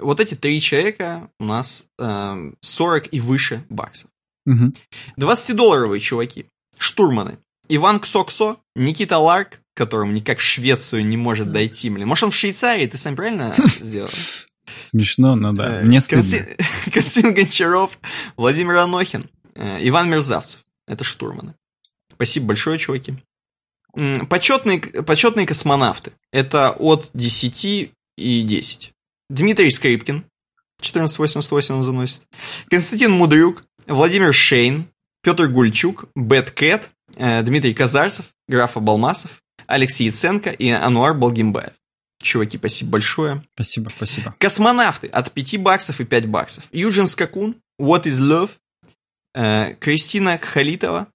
[0.00, 4.10] Вот эти три человека у нас э, 40 и выше баксов.
[4.44, 4.74] Мгм.
[5.16, 6.46] 20-долларовые чуваки,
[6.76, 7.38] штурманы.
[7.68, 12.08] Иван Ксоксо, Никита Ларк, которому никак в Швецию не может дойти, блин.
[12.08, 14.10] Может, он в Швейцарии, ты сам правильно сделал?
[14.84, 15.82] Смешно, но да.
[15.82, 16.22] Э, Мне стыдно.
[16.22, 16.56] Константин
[16.92, 18.00] Константин Гончаров,
[18.36, 20.64] Владимир Анохин, э, Иван Мерзавцев.
[20.88, 21.54] Это штурманы.
[22.12, 23.14] Спасибо большое, чуваки.
[24.28, 26.12] Почетные, почетные космонавты.
[26.32, 28.92] Это от 10 и 10.
[29.30, 30.24] Дмитрий Скрипкин.
[30.78, 32.22] 1488 он заносит.
[32.68, 33.64] Константин Мудрюк.
[33.86, 34.86] Владимир Шейн.
[35.22, 36.04] Петр Гульчук.
[36.14, 36.90] Бэт Кэт.
[37.16, 38.26] э, Дмитрий Казарцев.
[38.48, 39.42] Граф Абалмасов.
[39.66, 41.72] Алексей Яценко и Ануар Балгимбаев.
[42.22, 43.44] Чуваки, спасибо большое.
[43.54, 44.34] Спасибо, спасибо.
[44.38, 46.64] Космонавты от 5 баксов и 5 баксов.
[46.72, 48.50] Юджин Скакун, What is Love,
[49.34, 51.08] э, Кристина Халитова,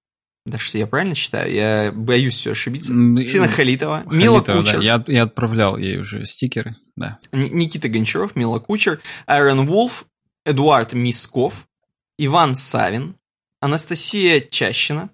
[0.46, 1.54] да что я правильно читаю?
[1.54, 2.94] Я боюсь все ошибиться.
[2.94, 4.72] М, Кристина Халитова, Мила Халитова, да.
[4.72, 7.20] Кучер, Я, я отправлял ей уже стикеры, да.
[7.32, 10.06] Никита Гончаров, Мила Кучер, Айрон Вулф,
[10.46, 11.68] Эдуард Мисков,
[12.18, 13.16] Иван Савин,
[13.62, 15.10] Анастасия Чащина,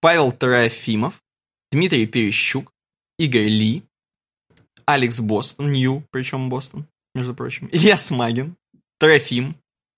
[0.00, 1.22] Павел Трофимов,
[1.70, 2.72] Дмитрий Перещук,
[3.18, 3.82] Игорь Ли,
[4.86, 8.56] Алекс Бостон, Нью, причем Бостон, между прочим, Илья Смагин,
[8.98, 9.56] Трофим,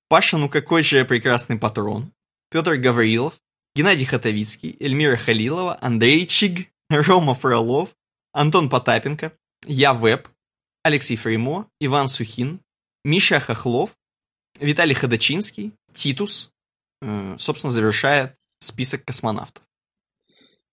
[0.09, 2.13] Паша, ну какой же я прекрасный патрон,
[2.51, 3.35] Петр Гаврилов,
[3.75, 7.91] Геннадий Хатовицкий, Эльмира Халилова, Андрей Чиг, Рома Фролов,
[8.33, 9.33] Антон Потапенко,
[9.67, 10.29] Я Веб,
[10.85, 12.61] Алексей Фреймо, Иван Сухин,
[13.05, 13.97] Миша Хохлов,
[14.61, 16.51] Виталий Ходочинский, Титус,
[17.03, 19.65] э, собственно, завершает список космонавтов.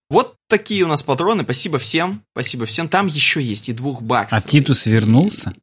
[0.09, 1.43] Вот такие у нас патроны.
[1.43, 2.23] Спасибо всем.
[2.33, 2.89] Спасибо всем.
[2.89, 4.43] Там еще есть и двух баксов.
[4.43, 5.55] А Титус вернулся?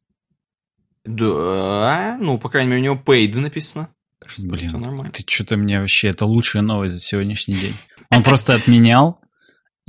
[1.05, 3.89] Да, ну, по крайней мере, у него пейды написано.
[4.37, 5.11] Блин.
[5.13, 7.73] Ты что-то мне вообще, это лучшая новость за сегодняшний день.
[8.09, 9.18] Он просто отменял,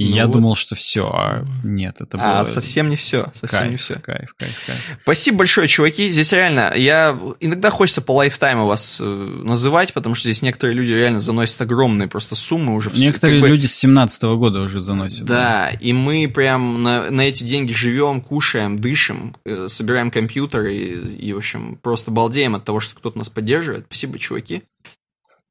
[0.00, 0.32] и Ну я вот.
[0.32, 2.40] думал, что все, а нет, это было...
[2.40, 3.30] А совсем не все.
[3.34, 3.94] Совсем кайф, не все.
[3.96, 4.78] кайф, кайф, кайф.
[5.02, 6.10] Спасибо большое, чуваки.
[6.10, 10.90] Здесь реально, я иногда хочется по лайфтайму вас э, называть, потому что здесь некоторые люди
[10.90, 12.88] реально заносят огромные просто суммы уже.
[12.88, 15.26] в- Некоторые бы- люди с 17 года уже заносят.
[15.26, 21.26] Да, и мы прям на, на эти деньги живем, кушаем, дышим, э, собираем компьютеры и,
[21.28, 23.84] и, в общем, просто балдеем от того, что кто-то нас поддерживает.
[23.90, 24.62] Спасибо, чуваки.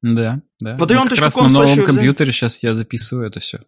[0.02, 0.74] Да, да.
[0.76, 3.60] Patreon.com как раз на новом компьютере сейчас я записываю это все.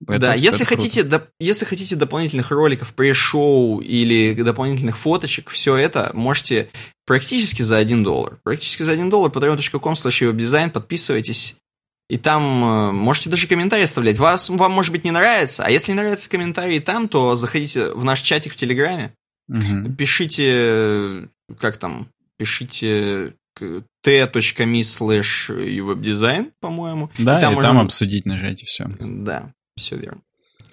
[0.00, 6.70] Да, если хотите, доп- если хотите дополнительных роликов, пресс-шоу или дополнительных фоточек, все это можете
[7.06, 8.38] практически за 1 доллар.
[8.42, 11.56] Практически за 1 доллар patreon.com slash дизайн подписывайтесь.
[12.08, 14.18] И там э, можете даже комментарии оставлять.
[14.18, 15.64] Вас, вам, может быть, не нравится.
[15.64, 19.12] А если не нравятся комментарии там, то заходите в наш чатик в Телеграме.
[19.48, 19.94] Мгм.
[19.94, 21.28] Пишите,
[21.58, 22.08] как там,
[22.38, 23.34] пишите
[24.02, 27.10] t.me slash webdesign, по-моему.
[27.18, 28.88] Да, И там и там можно- обсудить нажать и все.
[28.98, 30.22] Да, все верно.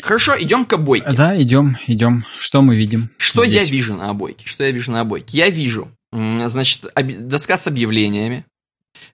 [0.01, 1.11] Хорошо, идем к обойке.
[1.11, 2.25] Да, идем, идем.
[2.37, 3.09] Что мы видим?
[3.17, 3.65] Что здесь?
[3.65, 4.47] я вижу на обойке?
[4.47, 5.37] Что я вижу на обойке?
[5.37, 6.87] Я вижу, значит,
[7.27, 8.45] доска с объявлениями.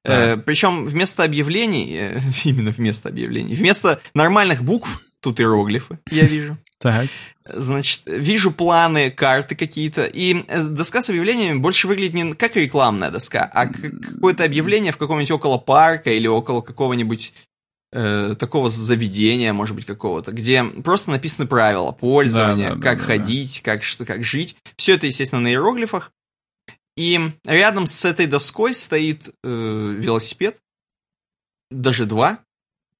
[0.05, 6.57] Э, причем вместо объявлений, э, именно вместо объявлений, вместо нормальных букв, тут иероглифы, я вижу.
[6.79, 7.07] Так.
[7.45, 10.03] Значит, вижу планы, карты какие-то.
[10.03, 14.91] И э, доска с объявлениями больше выглядит не как рекламная доска, а как какое-то объявление
[14.91, 17.33] в каком-нибудь около парка или около какого-нибудь
[17.93, 22.97] э, такого заведения, может быть, какого-то, где просто написаны правила пользования, Да, да, да, как
[22.99, 23.07] да, да.
[23.07, 24.55] ходить, как, что, как жить.
[24.75, 26.11] Все это, естественно, на иероглифах.
[26.97, 30.57] И рядом с этой доской стоит э, велосипед,
[31.71, 32.39] даже два.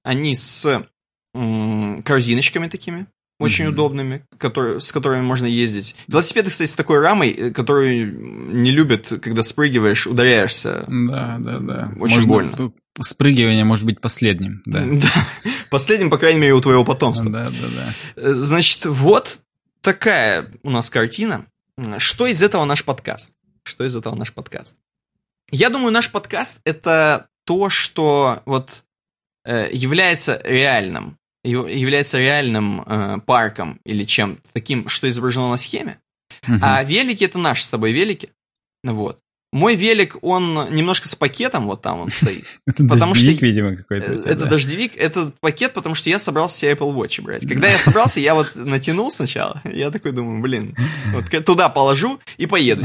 [0.02, 0.86] Они с
[1.34, 3.06] м, корзиночками такими,
[3.40, 3.74] очень Мгм.
[3.74, 5.96] удобными, которые, с которыми можно ездить.
[6.08, 10.84] Велосипеды, кстати, с такой рамой, э, которую не любят, когда спрыгиваешь, ударяешься.
[10.88, 11.92] Да, да, да.
[11.98, 12.72] Очень Можно- больно.
[13.00, 14.86] Спрыгивание может быть последним, да.
[15.70, 17.30] Последним, по крайней мере, у твоего потомства.
[17.30, 17.94] Да, да, да.
[18.16, 19.40] Э, Значит, вот
[19.80, 21.46] такая у нас картина.
[21.98, 23.36] Что из этого наш подкаст?
[23.64, 24.76] Что из этого наш подкаст?
[25.50, 28.84] Я думаю, наш подкаст это то, что вот
[29.44, 35.98] э, является реальным, является реальным э, парком или чем таким, что изображено на схеме.
[36.46, 36.60] Мгм.
[36.62, 38.30] А велики это наши с тобой велики.
[38.84, 39.18] Вот.
[39.54, 42.44] Мой велик, он немножко с пакетом, вот там он стоит.
[42.66, 44.18] Это потому дождевик, что- видимо, какой-то.
[44.18, 44.50] тебя, Это да.
[44.50, 47.46] дождевик, это пакет, потому что я собрался себе Apple Watch брать.
[47.46, 50.76] Когда я собрался, я вот натянул сначала, я такой думаю, блин,
[51.12, 52.82] вот туда положу и поеду.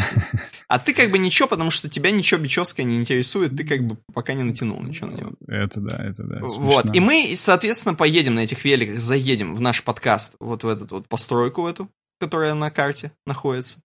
[0.68, 3.98] А ты как бы ничего, потому что тебя ничего Бичевское не интересует, ты как бы
[4.14, 5.32] пока не натянул ничего на него.
[5.48, 6.38] Это да, это да.
[6.42, 6.94] Вот, смешно.
[6.94, 11.08] и мы, соответственно, поедем на этих великах, заедем в наш подкаст, вот в эту вот
[11.08, 11.90] постройку эту,
[12.20, 13.80] которая на карте находится.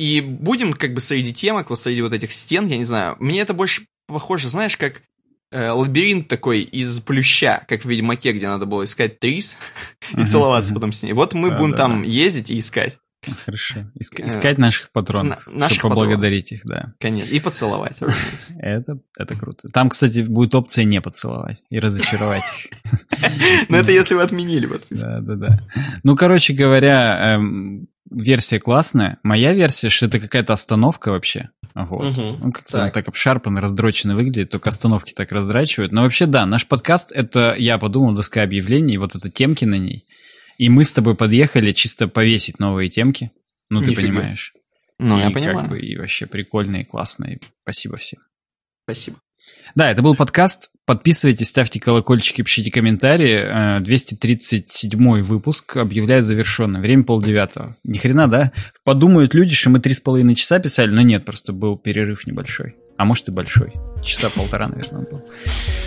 [0.00, 3.40] И будем как бы среди темок, вот среди вот этих стен, я не знаю, мне
[3.40, 5.02] это больше похоже, знаешь, как
[5.52, 9.58] э, лабиринт такой из плюща, как в Ведьмаке, где надо было искать Трис
[10.16, 11.12] и целоваться потом с ней.
[11.12, 12.96] Вот мы будем там ездить и искать.
[13.44, 13.80] Хорошо.
[14.02, 16.94] Иск- искать наших патронов, на- наших чтобы поблагодарить их, да.
[16.98, 17.28] Конечно.
[17.34, 17.98] И поцеловать.
[18.58, 19.68] Это, это круто.
[19.68, 23.68] Там, кстати, будет опция не поцеловать и разочаровать их.
[23.68, 24.84] Но это если вы отменили вот.
[24.88, 25.60] Да, да, да.
[26.02, 29.18] Ну, короче говоря, эм, версия классная.
[29.22, 31.50] Моя версия, что это какая-то остановка вообще.
[31.74, 32.16] Вот.
[32.16, 32.38] Мгм.
[32.40, 32.92] Ну, как-то Так.
[32.92, 35.92] так обшарпанно, раздроченно выглядит, только остановки так раздрачивают.
[35.92, 40.04] Но вообще, да, наш подкаст— это, я подумал, доска объявлений, вот это темки на ней.
[40.58, 43.30] И мы с тобой подъехали чисто повесить новые темки.
[43.70, 44.08] Ну, ты Нифига.
[44.08, 44.52] понимаешь.
[44.98, 45.68] Ну, И я как понимаю.
[45.70, 47.38] бы и вообще прикольные, классные.
[47.62, 48.20] Спасибо всем.
[48.82, 49.18] Спасибо.
[49.74, 50.70] Да, это был подкаст.
[50.90, 53.78] Подписывайтесь, ставьте колокольчики, пишите комментарии.
[53.78, 56.82] Э, 237 выпуск объявляю завершенным.
[56.82, 57.76] Время полдевятого.
[57.84, 58.50] Ни хрена, да?
[58.82, 62.74] Подумают люди, что мы три с половиной часа писали, но нет, просто был перерыв небольшой.
[62.96, 63.72] А может и большой.
[64.02, 65.22] Часа полтора, наверное, был.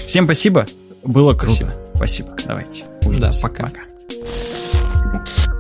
[0.06, 0.66] Всем спасибо.
[1.04, 1.76] Было круто.
[1.96, 2.38] Спасибо.
[2.48, 2.86] Давайте.
[3.04, 3.42] Увидимся.
[3.42, 3.66] пока.
[3.66, 5.53] пока.